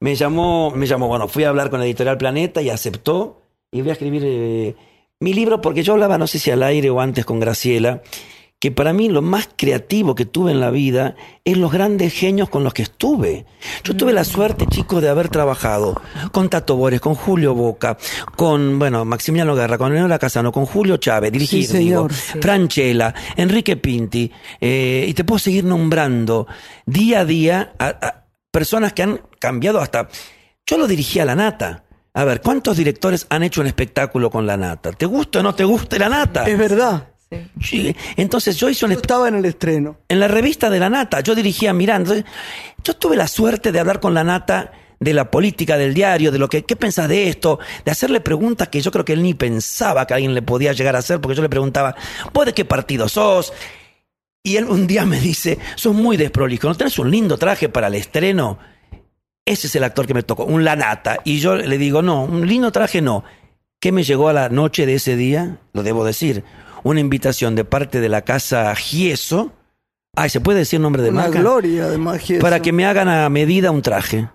Me 0.00 0.14
llamó, 0.14 0.70
me 0.72 0.86
llamó, 0.86 1.08
bueno, 1.08 1.28
fui 1.28 1.44
a 1.44 1.48
hablar 1.48 1.70
con 1.70 1.80
la 1.80 1.86
editorial 1.86 2.18
Planeta 2.18 2.60
y 2.62 2.70
aceptó. 2.70 3.40
Y 3.72 3.80
voy 3.80 3.90
a 3.90 3.92
escribir 3.94 4.22
eh, 4.24 4.74
mi 5.20 5.32
libro 5.32 5.60
porque 5.60 5.82
yo 5.82 5.94
hablaba, 5.94 6.18
no 6.18 6.26
sé 6.26 6.38
si 6.38 6.50
al 6.50 6.62
aire 6.62 6.90
o 6.90 7.00
antes 7.00 7.24
con 7.24 7.40
Graciela, 7.40 8.02
que 8.58 8.70
para 8.70 8.92
mí 8.92 9.08
lo 9.08 9.20
más 9.20 9.48
creativo 9.54 10.14
que 10.14 10.24
tuve 10.24 10.50
en 10.52 10.60
la 10.60 10.70
vida 10.70 11.14
es 11.44 11.58
los 11.58 11.70
grandes 11.72 12.14
genios 12.14 12.48
con 12.48 12.64
los 12.64 12.72
que 12.72 12.82
estuve. 12.82 13.44
Yo 13.84 13.94
tuve 13.96 14.12
la 14.12 14.24
suerte, 14.24 14.66
chicos, 14.66 15.02
de 15.02 15.08
haber 15.08 15.28
trabajado 15.28 16.00
con 16.32 16.48
Tato 16.48 16.76
Bores, 16.76 17.00
con 17.00 17.14
Julio 17.14 17.54
Boca, 17.54 17.98
con, 18.34 18.78
bueno, 18.78 19.04
Maximiliano 19.04 19.54
Guerra, 19.54 19.76
con 19.76 19.92
Leonora 19.92 20.18
Casano, 20.18 20.52
con 20.52 20.64
Julio 20.64 20.96
Chávez, 20.96 21.32
dirigido, 21.32 21.72
Sí, 21.72 21.78
digo, 21.78 22.08
señor. 22.08 22.12
Sí. 22.14 22.38
Franchella, 22.40 23.14
Enrique 23.36 23.76
Pinti, 23.76 24.30
eh, 24.60 25.04
y 25.06 25.12
te 25.12 25.24
puedo 25.24 25.38
seguir 25.38 25.64
nombrando 25.64 26.46
día 26.86 27.20
a 27.20 27.24
día 27.26 27.74
a, 27.78 27.86
a 27.88 28.25
personas 28.56 28.94
que 28.94 29.02
han 29.02 29.20
cambiado 29.38 29.82
hasta... 29.82 30.08
Yo 30.66 30.78
lo 30.78 30.86
dirigí 30.86 31.20
a 31.20 31.26
la 31.26 31.34
nata. 31.34 31.84
A 32.14 32.24
ver, 32.24 32.40
¿cuántos 32.40 32.78
directores 32.78 33.26
han 33.28 33.42
hecho 33.42 33.60
un 33.60 33.66
espectáculo 33.66 34.30
con 34.30 34.46
la 34.46 34.56
nata? 34.56 34.92
¿Te 34.92 35.04
gusta 35.04 35.40
o 35.40 35.42
no 35.42 35.54
te 35.54 35.64
gusta 35.64 35.98
la 35.98 36.08
nata? 36.08 36.46
Es 36.48 36.56
verdad. 36.56 37.06
Sí. 37.60 37.94
Entonces 38.16 38.56
yo 38.56 38.70
hice 38.70 38.86
un 38.86 38.92
Yo 38.92 38.96
estaba 38.96 39.28
en 39.28 39.34
el 39.34 39.44
estreno. 39.44 39.98
en 40.08 40.20
la 40.20 40.28
revista 40.28 40.70
de 40.70 40.78
la 40.80 40.88
Nata, 40.88 41.20
yo 41.20 41.34
dirigía 41.34 41.74
Miranda. 41.74 42.14
Entonces, 42.14 42.24
Yo 42.82 42.94
tuve 42.94 43.16
la 43.16 43.28
suerte 43.28 43.72
de 43.72 43.80
hablar 43.80 44.00
con 44.00 44.14
la 44.14 44.24
Nata 44.24 44.72
de 45.00 45.12
la 45.12 45.30
política 45.30 45.76
del 45.76 45.92
diario, 45.92 46.32
de 46.32 46.38
lo 46.38 46.48
que, 46.48 46.64
¿qué 46.64 46.76
pensás 46.76 47.10
de 47.10 47.28
esto? 47.28 47.58
De 47.84 47.90
hacerle 47.90 48.20
preguntas 48.22 48.68
que 48.68 48.80
yo 48.80 48.90
creo 48.90 49.04
que 49.04 49.12
él 49.12 49.22
ni 49.22 49.34
pensaba 49.34 50.06
que 50.06 50.14
alguien 50.14 50.32
le 50.32 50.40
podía 50.40 50.72
llegar 50.72 50.96
a 50.96 51.00
hacer, 51.00 51.20
porque 51.20 51.36
yo 51.36 51.42
le 51.42 51.50
preguntaba, 51.50 51.94
¿vos 52.32 52.46
de 52.46 52.54
qué 52.54 52.64
partido 52.64 53.06
sos? 53.06 53.52
Y 54.46 54.58
él 54.58 54.66
un 54.66 54.86
día 54.86 55.04
me 55.04 55.18
dice, 55.18 55.58
sos 55.74 55.92
muy 55.92 56.16
desprolijo, 56.16 56.68
¿no 56.68 56.76
tenés 56.76 57.00
un 57.00 57.10
lindo 57.10 57.36
traje 57.36 57.68
para 57.68 57.88
el 57.88 57.96
estreno? 57.96 58.60
Ese 59.44 59.66
es 59.66 59.74
el 59.74 59.82
actor 59.82 60.06
que 60.06 60.14
me 60.14 60.22
tocó, 60.22 60.44
un 60.44 60.62
La 60.64 60.76
Nata. 60.76 61.18
Y 61.24 61.40
yo 61.40 61.56
le 61.56 61.76
digo, 61.78 62.00
no, 62.00 62.22
un 62.22 62.46
lindo 62.46 62.70
traje 62.70 63.02
no. 63.02 63.24
¿Qué 63.80 63.90
me 63.90 64.04
llegó 64.04 64.28
a 64.28 64.32
la 64.32 64.48
noche 64.48 64.86
de 64.86 64.94
ese 64.94 65.16
día? 65.16 65.58
Lo 65.72 65.82
debo 65.82 66.04
decir. 66.04 66.44
Una 66.84 67.00
invitación 67.00 67.56
de 67.56 67.64
parte 67.64 67.98
de 68.00 68.08
la 68.08 68.22
casa 68.22 68.72
Gieso. 68.76 69.52
Ay, 70.14 70.30
¿se 70.30 70.40
puede 70.40 70.60
decir 70.60 70.78
nombre 70.78 71.02
de 71.02 71.08
Una 71.10 71.22
marca? 71.22 71.40
gloria 71.40 71.88
de 71.88 71.98
magia. 71.98 72.38
Para 72.38 72.62
que 72.62 72.70
me 72.70 72.86
hagan 72.86 73.08
a 73.08 73.28
medida 73.28 73.72
un 73.72 73.82
traje. 73.82 74.28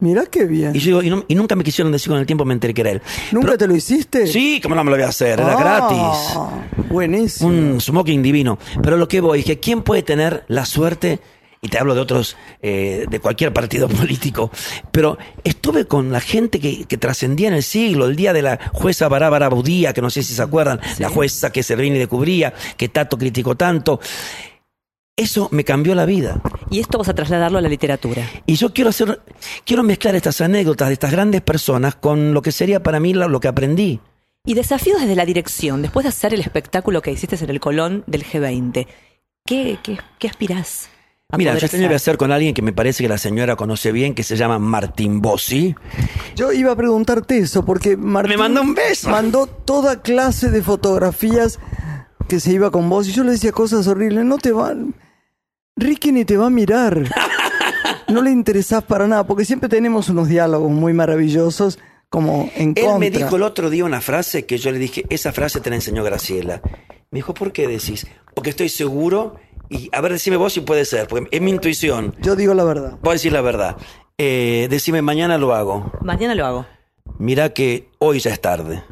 Mirá 0.00 0.24
qué 0.26 0.44
bien. 0.46 0.74
Y 0.74 0.78
yo 0.78 0.86
digo, 0.86 1.02
y, 1.02 1.10
no- 1.10 1.24
y 1.28 1.34
nunca 1.34 1.54
me 1.56 1.62
quisieron 1.64 1.92
decir 1.92 2.08
con 2.10 2.18
el 2.18 2.26
tiempo, 2.26 2.44
me 2.44 2.54
enteré 2.54 2.72
que 2.74 2.80
era 2.80 2.90
él. 2.90 3.02
¿Nunca 3.32 3.46
Pero- 3.48 3.58
te 3.58 3.66
lo 3.68 3.76
hiciste? 3.76 4.26
Sí, 4.26 4.60
¿cómo 4.62 4.74
no 4.74 4.82
me 4.84 4.90
lo 4.90 4.96
voy 4.96 5.04
a 5.04 5.08
hacer? 5.08 5.38
Era 5.40 5.52
Ah, 5.52 5.60
gratis. 5.60 6.88
Buenísimo. 6.88 7.48
Un 7.50 7.80
smoking 7.80 8.22
divino. 8.22 8.58
Pero 8.82 8.96
lo 8.96 9.06
que 9.08 9.20
voy 9.20 9.40
es 9.40 9.44
que 9.44 9.60
¿quién 9.60 9.82
puede 9.82 10.02
tener 10.02 10.44
la 10.48 10.64
suerte? 10.64 11.20
Y 11.62 11.68
te 11.68 11.78
hablo 11.78 11.94
de 11.94 12.00
otros, 12.00 12.38
eh, 12.62 13.04
de 13.10 13.20
cualquier 13.20 13.52
partido 13.52 13.86
político. 13.88 14.50
Pero 14.90 15.18
estuve 15.44 15.84
con 15.84 16.10
la 16.10 16.20
gente 16.20 16.58
que, 16.58 16.86
que 16.86 16.96
trascendía 16.96 17.48
en 17.48 17.54
el 17.54 17.62
siglo, 17.62 18.06
el 18.06 18.16
día 18.16 18.32
de 18.32 18.40
la 18.40 18.58
jueza 18.72 19.08
Bárbara 19.08 19.50
Budía, 19.50 19.92
que 19.92 20.00
no 20.00 20.08
sé 20.08 20.22
si 20.22 20.32
se 20.32 20.40
acuerdan, 20.40 20.80
la 20.98 21.10
jueza 21.10 21.52
que 21.52 21.62
Servini 21.62 21.98
descubría, 21.98 22.54
que 22.78 22.88
Tato 22.88 23.18
criticó 23.18 23.56
tanto. 23.56 24.00
Eso 25.20 25.48
me 25.52 25.64
cambió 25.64 25.94
la 25.94 26.06
vida. 26.06 26.40
Y 26.70 26.80
esto 26.80 26.96
vas 26.96 27.08
a 27.10 27.14
trasladarlo 27.14 27.58
a 27.58 27.60
la 27.60 27.68
literatura. 27.68 28.26
Y 28.46 28.54
yo 28.54 28.72
quiero 28.72 28.88
hacer, 28.88 29.20
quiero 29.66 29.82
mezclar 29.82 30.14
estas 30.14 30.40
anécdotas 30.40 30.88
de 30.88 30.94
estas 30.94 31.12
grandes 31.12 31.42
personas 31.42 31.94
con 31.94 32.32
lo 32.32 32.40
que 32.40 32.52
sería 32.52 32.82
para 32.82 33.00
mí 33.00 33.12
lo, 33.12 33.28
lo 33.28 33.38
que 33.38 33.48
aprendí. 33.48 34.00
Y 34.46 34.54
desafíos 34.54 34.98
desde 35.02 35.16
la 35.16 35.26
dirección, 35.26 35.82
después 35.82 36.04
de 36.04 36.08
hacer 36.08 36.32
el 36.32 36.40
espectáculo 36.40 37.02
que 37.02 37.12
hiciste 37.12 37.36
en 37.36 37.50
el 37.50 37.60
Colón 37.60 38.02
del 38.06 38.24
G20. 38.24 38.86
¿Qué, 39.44 39.78
qué, 39.82 39.98
qué 40.18 40.28
aspirás? 40.28 40.88
a 41.30 41.36
Mira, 41.36 41.52
yo 41.58 41.68
tenía 41.68 41.88
que 41.88 41.94
hacer? 41.94 42.12
hacer 42.12 42.16
con 42.16 42.32
alguien 42.32 42.54
que 42.54 42.62
me 42.62 42.72
parece 42.72 43.04
que 43.04 43.08
la 43.10 43.18
señora 43.18 43.56
conoce 43.56 43.92
bien, 43.92 44.14
que 44.14 44.22
se 44.22 44.36
llama 44.36 44.58
Martín 44.58 45.20
Bossi. 45.20 45.74
Yo 46.34 46.50
iba 46.50 46.72
a 46.72 46.76
preguntarte 46.76 47.36
eso, 47.36 47.62
porque 47.62 47.98
Martín 47.98 48.30
Me 48.30 48.36
mandó 48.38 48.62
un 48.62 48.74
beso. 48.74 49.10
mandó 49.10 49.46
toda 49.46 50.00
clase 50.00 50.50
de 50.50 50.62
fotografías 50.62 51.58
que 52.26 52.40
se 52.40 52.52
iba 52.52 52.70
con 52.70 52.88
vos 52.88 53.06
y 53.06 53.12
yo 53.12 53.22
le 53.22 53.32
decía 53.32 53.52
cosas 53.52 53.86
horribles. 53.86 54.24
No 54.24 54.38
te 54.38 54.52
van. 54.52 54.94
Ricky 55.80 56.12
ni 56.12 56.24
te 56.24 56.36
va 56.36 56.46
a 56.46 56.50
mirar. 56.50 57.02
No 58.08 58.22
le 58.22 58.30
interesás 58.32 58.82
para 58.82 59.06
nada, 59.06 59.24
porque 59.24 59.44
siempre 59.44 59.68
tenemos 59.68 60.08
unos 60.08 60.28
diálogos 60.28 60.70
muy 60.70 60.92
maravillosos, 60.92 61.78
como 62.08 62.50
en 62.56 62.70
Él 62.70 62.84
contra. 62.84 62.98
me 62.98 63.10
dijo 63.10 63.36
el 63.36 63.44
otro 63.44 63.70
día 63.70 63.84
una 63.84 64.00
frase 64.00 64.46
que 64.46 64.58
yo 64.58 64.72
le 64.72 64.78
dije, 64.80 65.04
esa 65.10 65.30
frase 65.30 65.60
te 65.60 65.70
la 65.70 65.76
enseñó 65.76 66.02
Graciela. 66.02 66.60
Me 67.12 67.18
dijo, 67.18 67.34
¿por 67.34 67.52
qué 67.52 67.68
decís? 67.68 68.08
Porque 68.34 68.50
estoy 68.50 68.68
seguro, 68.68 69.36
y 69.68 69.88
a 69.92 70.00
ver, 70.00 70.12
decime 70.12 70.36
vos 70.36 70.52
si 70.52 70.60
puede 70.60 70.84
ser, 70.86 71.06
porque 71.06 71.28
es 71.30 71.40
mi 71.40 71.50
intuición. 71.52 72.16
Yo 72.20 72.34
digo 72.34 72.52
la 72.52 72.64
verdad. 72.64 72.98
Voy 73.00 73.10
a 73.10 73.12
decir 73.14 73.32
la 73.32 73.42
verdad. 73.42 73.76
Eh, 74.18 74.66
decime, 74.68 75.02
mañana 75.02 75.38
lo 75.38 75.54
hago. 75.54 75.92
Mañana 76.02 76.34
lo 76.34 76.46
hago. 76.46 76.66
Mirá 77.18 77.50
que 77.54 77.88
hoy 77.98 78.18
ya 78.18 78.32
es 78.32 78.40
tarde. 78.40 78.82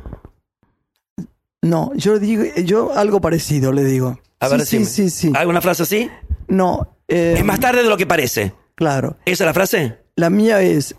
No, 1.61 1.91
yo 1.97 2.21
digo, 2.21 2.45
yo 2.65 2.97
algo 2.97 3.21
parecido 3.21 3.73
le 3.73 3.83
digo. 3.83 4.21
A 4.41 4.49
ver, 4.49 4.61
sí, 4.65 4.85
sí, 4.85 4.87
sí, 4.87 5.11
sí. 5.11 5.33
¿Alguna 5.35 5.61
frase 5.61 5.83
así? 5.83 6.11
No, 6.49 6.97
eh, 7.09 7.35
Es 7.39 7.45
más 7.45 7.61
tarde 7.61 7.83
de 7.83 7.89
lo 7.89 7.97
que 7.97 8.07
parece. 8.07 8.53
claro. 8.75 9.17
¿Esa 9.25 9.45
es 9.45 9.47
la 9.47 9.55
frase? 9.55 9.99
La 10.17 10.31
mía 10.31 10.63
es, 10.63 10.95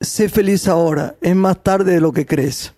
sé 0.00 0.28
feliz 0.28 0.68
ahora, 0.68 1.14
es 1.20 1.34
más 1.36 1.62
tarde 1.62 1.92
de 1.94 2.00
lo 2.00 2.12
que 2.12 2.26
crees. 2.26 2.74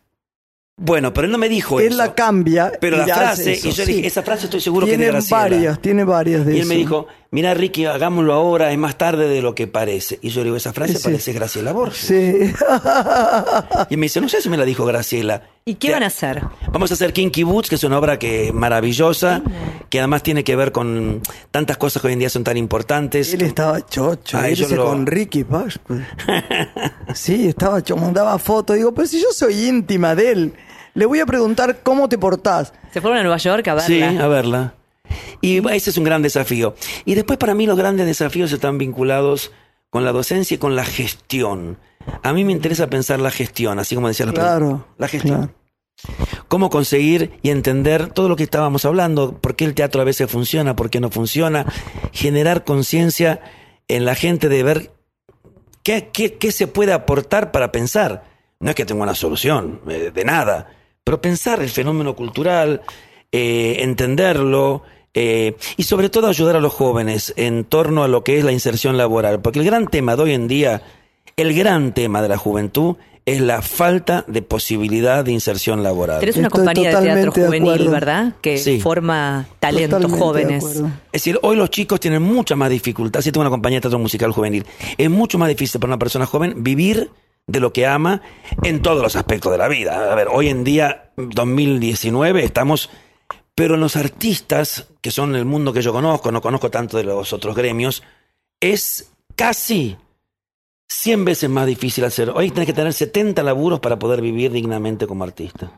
Bueno, 0.78 1.12
pero 1.12 1.26
él 1.26 1.30
no 1.32 1.36
me 1.38 1.50
dijo 1.50 1.78
Él 1.80 1.88
eso. 1.88 1.96
la 1.98 2.14
cambia. 2.14 2.72
pero 2.80 2.96
y 2.96 3.00
la 3.06 3.14
frase, 3.14 3.52
eso, 3.52 3.68
y 3.68 3.72
yo 3.72 3.84
sí. 3.84 3.90
le 3.90 3.96
dije, 3.98 4.08
esa 4.08 4.22
frase 4.22 4.46
estoy 4.46 4.60
seguro 4.60 4.86
que 4.86 4.92
Tiene 4.92 5.06
Graciela. 5.12 5.42
varias, 5.42 5.80
tiene 5.82 6.02
varias 6.04 6.46
de 6.46 6.52
Y 6.52 6.56
él 6.56 6.60
eso. 6.62 6.68
me 6.70 6.74
dijo, 6.76 7.06
mira 7.30 7.52
Ricky, 7.54 7.84
hagámoslo 7.84 8.32
ahora, 8.32 8.72
es 8.72 8.78
más 8.78 8.96
tarde 8.96 9.28
de 9.28 9.42
lo 9.42 9.54
que 9.54 9.66
parece. 9.66 10.18
Y 10.22 10.30
yo 10.30 10.40
le 10.40 10.44
digo, 10.46 10.56
esa 10.56 10.72
frase 10.72 10.94
Sí. 10.96 11.04
parece 11.04 11.32
Graciela 11.34 11.72
Borges. 11.72 11.98
Sí. 11.98 12.52
Y 13.90 13.96
me 13.98 14.06
dice, 14.06 14.20
no 14.22 14.28
sé 14.28 14.40
si 14.40 14.48
me 14.48 14.56
la 14.56 14.64
dijo 14.64 14.84
Graciela. 14.86 15.42
¿Y 15.66 15.74
qué 15.74 15.88
Ya. 15.88 15.94
van 15.94 16.02
a 16.04 16.06
hacer? 16.06 16.42
Vamos 16.72 16.90
a 16.90 16.94
hacer 16.94 17.12
Kinky 17.12 17.42
Boots, 17.42 17.68
que 17.68 17.74
es 17.74 17.84
una 17.84 17.98
obra 17.98 18.18
que 18.18 18.50
maravillosa, 18.52 19.42
que 19.92 19.98
además 19.98 20.22
tiene 20.22 20.42
que 20.42 20.56
ver 20.56 20.72
con 20.72 21.20
tantas 21.50 21.76
cosas 21.76 22.00
que 22.00 22.06
hoy 22.08 22.14
en 22.14 22.20
día 22.20 22.30
son 22.30 22.44
tan 22.44 22.56
importantes. 22.56 23.34
Él 23.34 23.42
estaba 23.42 23.84
chocho, 23.84 24.40
yo 24.40 24.48
irse 24.48 24.74
lo- 24.74 24.86
con 24.86 25.04
Ricky 25.04 25.44
Pax. 25.44 25.78
pues. 25.86 26.00
Sí, 27.14 27.48
estaba 27.48 27.82
chocho, 27.82 28.00
mandaba 28.00 28.38
fotos. 28.38 28.76
Digo, 28.76 28.94
pero 28.94 29.06
si 29.06 29.20
yo 29.20 29.28
soy 29.32 29.66
íntima 29.68 30.14
de 30.14 30.32
él, 30.32 30.54
le 30.94 31.04
voy 31.04 31.20
a 31.20 31.26
preguntar 31.26 31.80
cómo 31.82 32.08
te 32.08 32.16
portás. 32.16 32.72
Se 32.90 33.02
fueron 33.02 33.18
a 33.18 33.22
Nueva 33.22 33.36
York 33.36 33.68
a 33.68 33.74
verla. 33.74 33.86
Sí, 33.86 34.02
a 34.02 34.28
verla. 34.28 34.74
Y 35.42 35.58
ese 35.68 35.90
es 35.90 35.98
un 35.98 36.04
gran 36.04 36.22
desafío. 36.22 36.74
Y 37.04 37.14
después 37.14 37.38
para 37.38 37.54
mí 37.54 37.66
los 37.66 37.76
grandes 37.76 38.06
desafíos 38.06 38.50
están 38.50 38.78
vinculados 38.78 39.52
con 39.90 40.06
la 40.06 40.12
docencia 40.12 40.54
y 40.54 40.58
con 40.58 40.74
la 40.74 40.86
gestión. 40.86 41.76
A 42.22 42.32
mí 42.32 42.44
me 42.44 42.52
interesa 42.52 42.86
pensar 42.86 43.20
la 43.20 43.30
gestión, 43.30 43.78
así 43.78 43.94
como 43.94 44.08
decía 44.08 44.24
la 44.24 44.32
Claro. 44.32 44.86
La 44.96 45.06
gestión. 45.06 45.36
claro. 45.36 46.31
Cómo 46.52 46.68
conseguir 46.68 47.32
y 47.40 47.48
entender 47.48 48.08
todo 48.10 48.28
lo 48.28 48.36
que 48.36 48.42
estábamos 48.42 48.84
hablando, 48.84 49.38
por 49.38 49.56
qué 49.56 49.64
el 49.64 49.72
teatro 49.72 50.02
a 50.02 50.04
veces 50.04 50.30
funciona, 50.30 50.76
por 50.76 50.90
qué 50.90 51.00
no 51.00 51.08
funciona, 51.08 51.64
generar 52.12 52.62
conciencia 52.64 53.40
en 53.88 54.04
la 54.04 54.14
gente 54.14 54.50
de 54.50 54.62
ver 54.62 54.90
qué, 55.82 56.52
se 56.52 56.66
puede 56.66 56.92
aportar 56.92 57.52
para 57.52 57.72
pensar. 57.72 58.24
No 58.60 58.68
es 58.68 58.76
que 58.76 58.84
tenga 58.84 59.02
una 59.02 59.14
solución, 59.14 59.80
eh, 59.88 60.10
de 60.12 60.24
nada, 60.26 60.68
pero 61.02 61.22
pensar 61.22 61.62
el 61.62 61.70
fenómeno 61.70 62.14
cultural, 62.14 62.82
eh, 63.32 63.76
entenderlo. 63.78 64.82
eh, 65.14 65.56
y 65.78 65.84
sobre 65.84 66.10
todo 66.10 66.26
ayudar 66.26 66.56
a 66.56 66.60
los 66.60 66.74
jóvenes 66.74 67.32
en 67.38 67.64
torno 67.64 68.04
a 68.04 68.08
lo 68.08 68.24
que 68.24 68.36
es 68.36 68.44
la 68.44 68.52
inserción 68.52 68.98
laboral, 68.98 69.40
porque 69.40 69.60
el 69.60 69.64
gran 69.64 69.88
tema 69.88 70.16
de 70.16 70.22
hoy 70.24 70.34
en 70.34 70.48
día, 70.48 70.82
el 71.38 71.54
gran 71.54 71.94
tema 71.94 72.20
de 72.20 72.28
la 72.28 72.36
juventud 72.36 72.96
es 73.24 73.40
la 73.40 73.62
falta 73.62 74.24
de 74.26 74.42
posibilidad 74.42 75.24
de 75.24 75.32
inserción 75.32 75.82
laboral. 75.82 76.20
Tenés 76.20 76.36
una 76.36 76.48
Estoy 76.48 76.58
compañía 76.64 76.98
de 77.00 77.02
teatro 77.04 77.32
de 77.32 77.46
juvenil. 77.46 77.88
¿verdad? 77.88 78.34
Que 78.40 78.58
Sí. 78.58 78.80
forma 78.80 79.46
talentos 79.60 80.00
Totalmente 80.02 80.24
jóvenes. 80.24 80.64
Es 80.64 80.82
decir, 81.12 81.38
hoy 81.42 81.56
los 81.56 81.70
chicos 81.70 82.00
tienen 82.00 82.22
mucha 82.22 82.56
más 82.56 82.70
dificultad. 82.70 83.20
Si 83.20 83.30
tengo 83.30 83.42
una 83.42 83.50
compañía 83.50 83.76
de 83.78 83.82
teatro 83.82 83.98
musical 83.98 84.32
juvenil, 84.32 84.66
es 84.98 85.08
mucho 85.10 85.38
más 85.38 85.48
difícil 85.48 85.80
para 85.80 85.90
una 85.90 85.98
persona 85.98 86.26
joven 86.26 86.64
vivir 86.64 87.10
de 87.46 87.60
lo 87.60 87.72
que 87.72 87.86
ama 87.86 88.22
en 88.62 88.82
todos 88.82 89.02
los 89.02 89.14
aspectos 89.16 89.52
de 89.52 89.58
la 89.58 89.68
vida. 89.68 90.10
A 90.10 90.14
ver, 90.14 90.28
hoy 90.30 90.48
en 90.48 90.64
día, 90.64 91.10
2019, 91.16 92.44
estamos. 92.44 92.90
Pero 93.54 93.74
en 93.74 93.80
los 93.80 93.96
artistas, 93.96 94.86
que 95.00 95.10
son 95.10 95.36
el 95.36 95.44
mundo 95.44 95.72
que 95.72 95.82
yo 95.82 95.92
conozco, 95.92 96.32
no 96.32 96.40
conozco 96.40 96.70
tanto 96.70 96.96
de 96.96 97.04
los 97.04 97.32
otros 97.32 97.54
gremios, 97.54 98.02
es 98.60 99.12
casi 99.36 99.96
100 100.92 101.24
veces 101.24 101.48
más 101.50 101.66
difícil 101.66 102.04
hacer. 102.04 102.30
Hoy 102.30 102.50
tenés 102.50 102.66
que 102.66 102.72
tener 102.72 102.92
70 102.92 103.42
laburos 103.42 103.80
para 103.80 103.98
poder 103.98 104.20
vivir 104.20 104.52
dignamente 104.52 105.06
como 105.06 105.24
artista. 105.24 105.70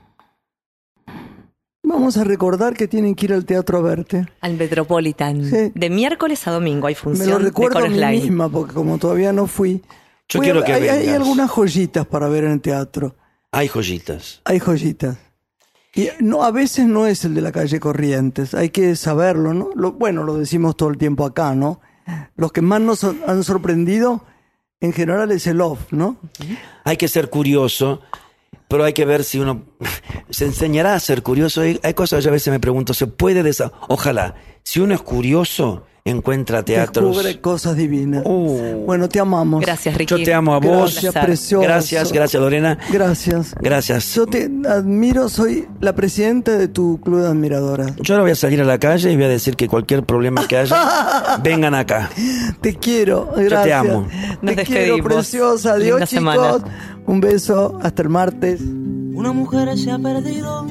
Vamos 1.82 2.16
a 2.16 2.24
recordar 2.24 2.74
que 2.74 2.88
tienen 2.88 3.14
que 3.14 3.26
ir 3.26 3.32
al 3.32 3.44
teatro 3.44 3.78
a 3.78 3.82
verte. 3.82 4.26
Al 4.40 4.54
Metropolitan. 4.54 5.44
Sí. 5.44 5.70
De 5.74 5.90
miércoles 5.90 6.46
a 6.48 6.50
domingo 6.50 6.86
hay 6.86 6.94
Me 6.94 7.00
función 7.00 7.28
lo 7.30 7.38
de 7.38 7.44
recuerdo 7.44 7.78
a 7.78 7.82
Chorus 7.82 7.94
mí 7.96 8.00
Line. 8.00 8.22
misma, 8.22 8.48
porque 8.48 8.74
como 8.74 8.98
todavía 8.98 9.32
no 9.32 9.46
fui. 9.46 9.82
Yo 10.28 10.40
voy 10.40 10.48
a- 10.48 10.52
quiero 10.52 10.64
que 10.64 10.72
hay, 10.72 10.88
hay 10.88 11.08
algunas 11.10 11.50
joyitas 11.50 12.06
para 12.06 12.28
ver 12.28 12.44
en 12.44 12.52
el 12.52 12.60
teatro. 12.60 13.14
Hay 13.52 13.68
joyitas. 13.68 14.40
Hay 14.44 14.58
joyitas. 14.58 15.18
Y 15.94 16.08
no, 16.20 16.42
a 16.42 16.50
veces 16.50 16.86
no 16.86 17.06
es 17.06 17.24
el 17.24 17.34
de 17.34 17.40
la 17.42 17.52
calle 17.52 17.78
Corrientes, 17.78 18.52
hay 18.54 18.70
que 18.70 18.96
saberlo, 18.96 19.54
¿no? 19.54 19.70
Lo- 19.76 19.92
bueno, 19.92 20.24
lo 20.24 20.34
decimos 20.36 20.76
todo 20.76 20.88
el 20.88 20.98
tiempo 20.98 21.24
acá, 21.24 21.54
¿no? 21.54 21.80
Los 22.36 22.50
que 22.50 22.62
más 22.62 22.80
nos 22.80 23.04
han 23.04 23.44
sorprendido 23.44 24.24
en 24.80 24.92
general 24.92 25.30
es 25.32 25.46
el 25.46 25.60
off, 25.60 25.92
¿no? 25.92 26.18
Hay 26.84 26.96
que 26.96 27.08
ser 27.08 27.30
curioso, 27.30 28.00
pero 28.68 28.84
hay 28.84 28.92
que 28.92 29.04
ver 29.04 29.24
si 29.24 29.38
uno 29.38 29.64
se 30.30 30.44
enseñará 30.44 30.94
a 30.94 31.00
ser 31.00 31.22
curioso. 31.22 31.60
Hay, 31.60 31.80
hay 31.82 31.94
cosas 31.94 32.24
yo 32.24 32.30
a 32.30 32.32
veces 32.32 32.52
me 32.52 32.60
pregunto, 32.60 32.94
¿se 32.94 33.06
puede 33.06 33.42
desa 33.42 33.72
Ojalá, 33.88 34.34
si 34.62 34.80
uno 34.80 34.94
es 34.94 35.02
curioso, 35.02 35.86
encuentra 36.06 36.62
teatros. 36.62 37.16
Descubre 37.16 37.40
cosas 37.40 37.76
divinas. 37.76 38.24
Uh. 38.26 38.84
Bueno, 38.84 39.08
te 39.08 39.20
amamos. 39.20 39.62
Gracias, 39.62 39.96
Ricky. 39.96 40.10
Yo 40.18 40.22
te 40.22 40.34
amo 40.34 40.52
a 40.54 40.58
vos. 40.58 40.92
Gracias, 40.92 41.24
precioso. 41.24 41.62
Gracias, 41.62 42.12
gracias 42.12 42.42
Lorena. 42.42 42.78
Gracias. 42.92 43.54
Gracias. 43.58 44.14
Yo 44.14 44.26
te 44.26 44.50
admiro, 44.68 45.30
soy 45.30 45.66
la 45.80 45.94
presidenta 45.94 46.58
de 46.58 46.68
tu 46.68 47.00
club 47.00 47.22
de 47.22 47.28
admiradoras. 47.28 47.96
Yo 47.96 48.14
ahora 48.14 48.24
voy 48.24 48.32
a 48.32 48.36
salir 48.36 48.60
a 48.60 48.64
la 48.64 48.78
calle 48.78 49.12
y 49.12 49.16
voy 49.16 49.24
a 49.24 49.28
decir 49.28 49.56
que 49.56 49.66
cualquier 49.66 50.04
problema 50.04 50.46
que 50.46 50.58
haya, 50.58 51.38
vengan 51.42 51.74
acá. 51.74 52.10
Te 52.60 52.74
quiero, 52.74 53.32
gracias. 53.34 53.64
te 53.64 53.72
amo. 53.72 54.06
Nos 54.42 54.56
te 54.56 54.64
quiero, 54.64 55.02
preciosa. 55.02 55.72
Adiós, 55.72 56.00
Linda 56.00 56.06
chicos. 56.06 56.34
semana. 56.34 56.64
Un 57.06 57.20
beso, 57.20 57.78
hasta 57.82 58.02
el 58.02 58.10
martes. 58.10 58.60
Una 58.60 59.32
mujer 59.32 59.74
se 59.78 59.90
ha 59.90 59.98
perdido. 59.98 60.66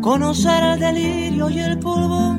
Conocer 0.00 0.62
el 0.62 0.80
delirio 0.80 1.50
y 1.50 1.58
el 1.58 1.78
polvo. 1.78 2.38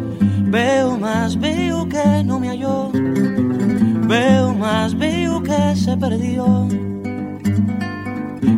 Veo 0.51 0.97
más, 0.97 1.39
veo 1.39 1.87
que 1.87 2.23
no 2.25 2.37
me 2.37 2.49
halló. 2.49 2.91
Veo 2.91 4.53
más, 4.53 4.97
veo 4.97 5.41
que 5.41 5.75
se 5.77 5.95
perdió. 5.95 6.67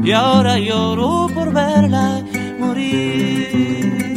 Y 0.04 0.12
ahora 0.12 0.58
lloro 0.58 1.28
por 1.36 1.54
verla 1.54 2.24
morir. 2.60 4.16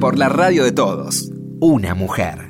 Por 0.00 0.16
la 0.16 0.28
radio 0.28 0.62
de 0.62 0.70
todos. 0.70 1.28
Una 1.60 1.96
mujer. 1.96 2.49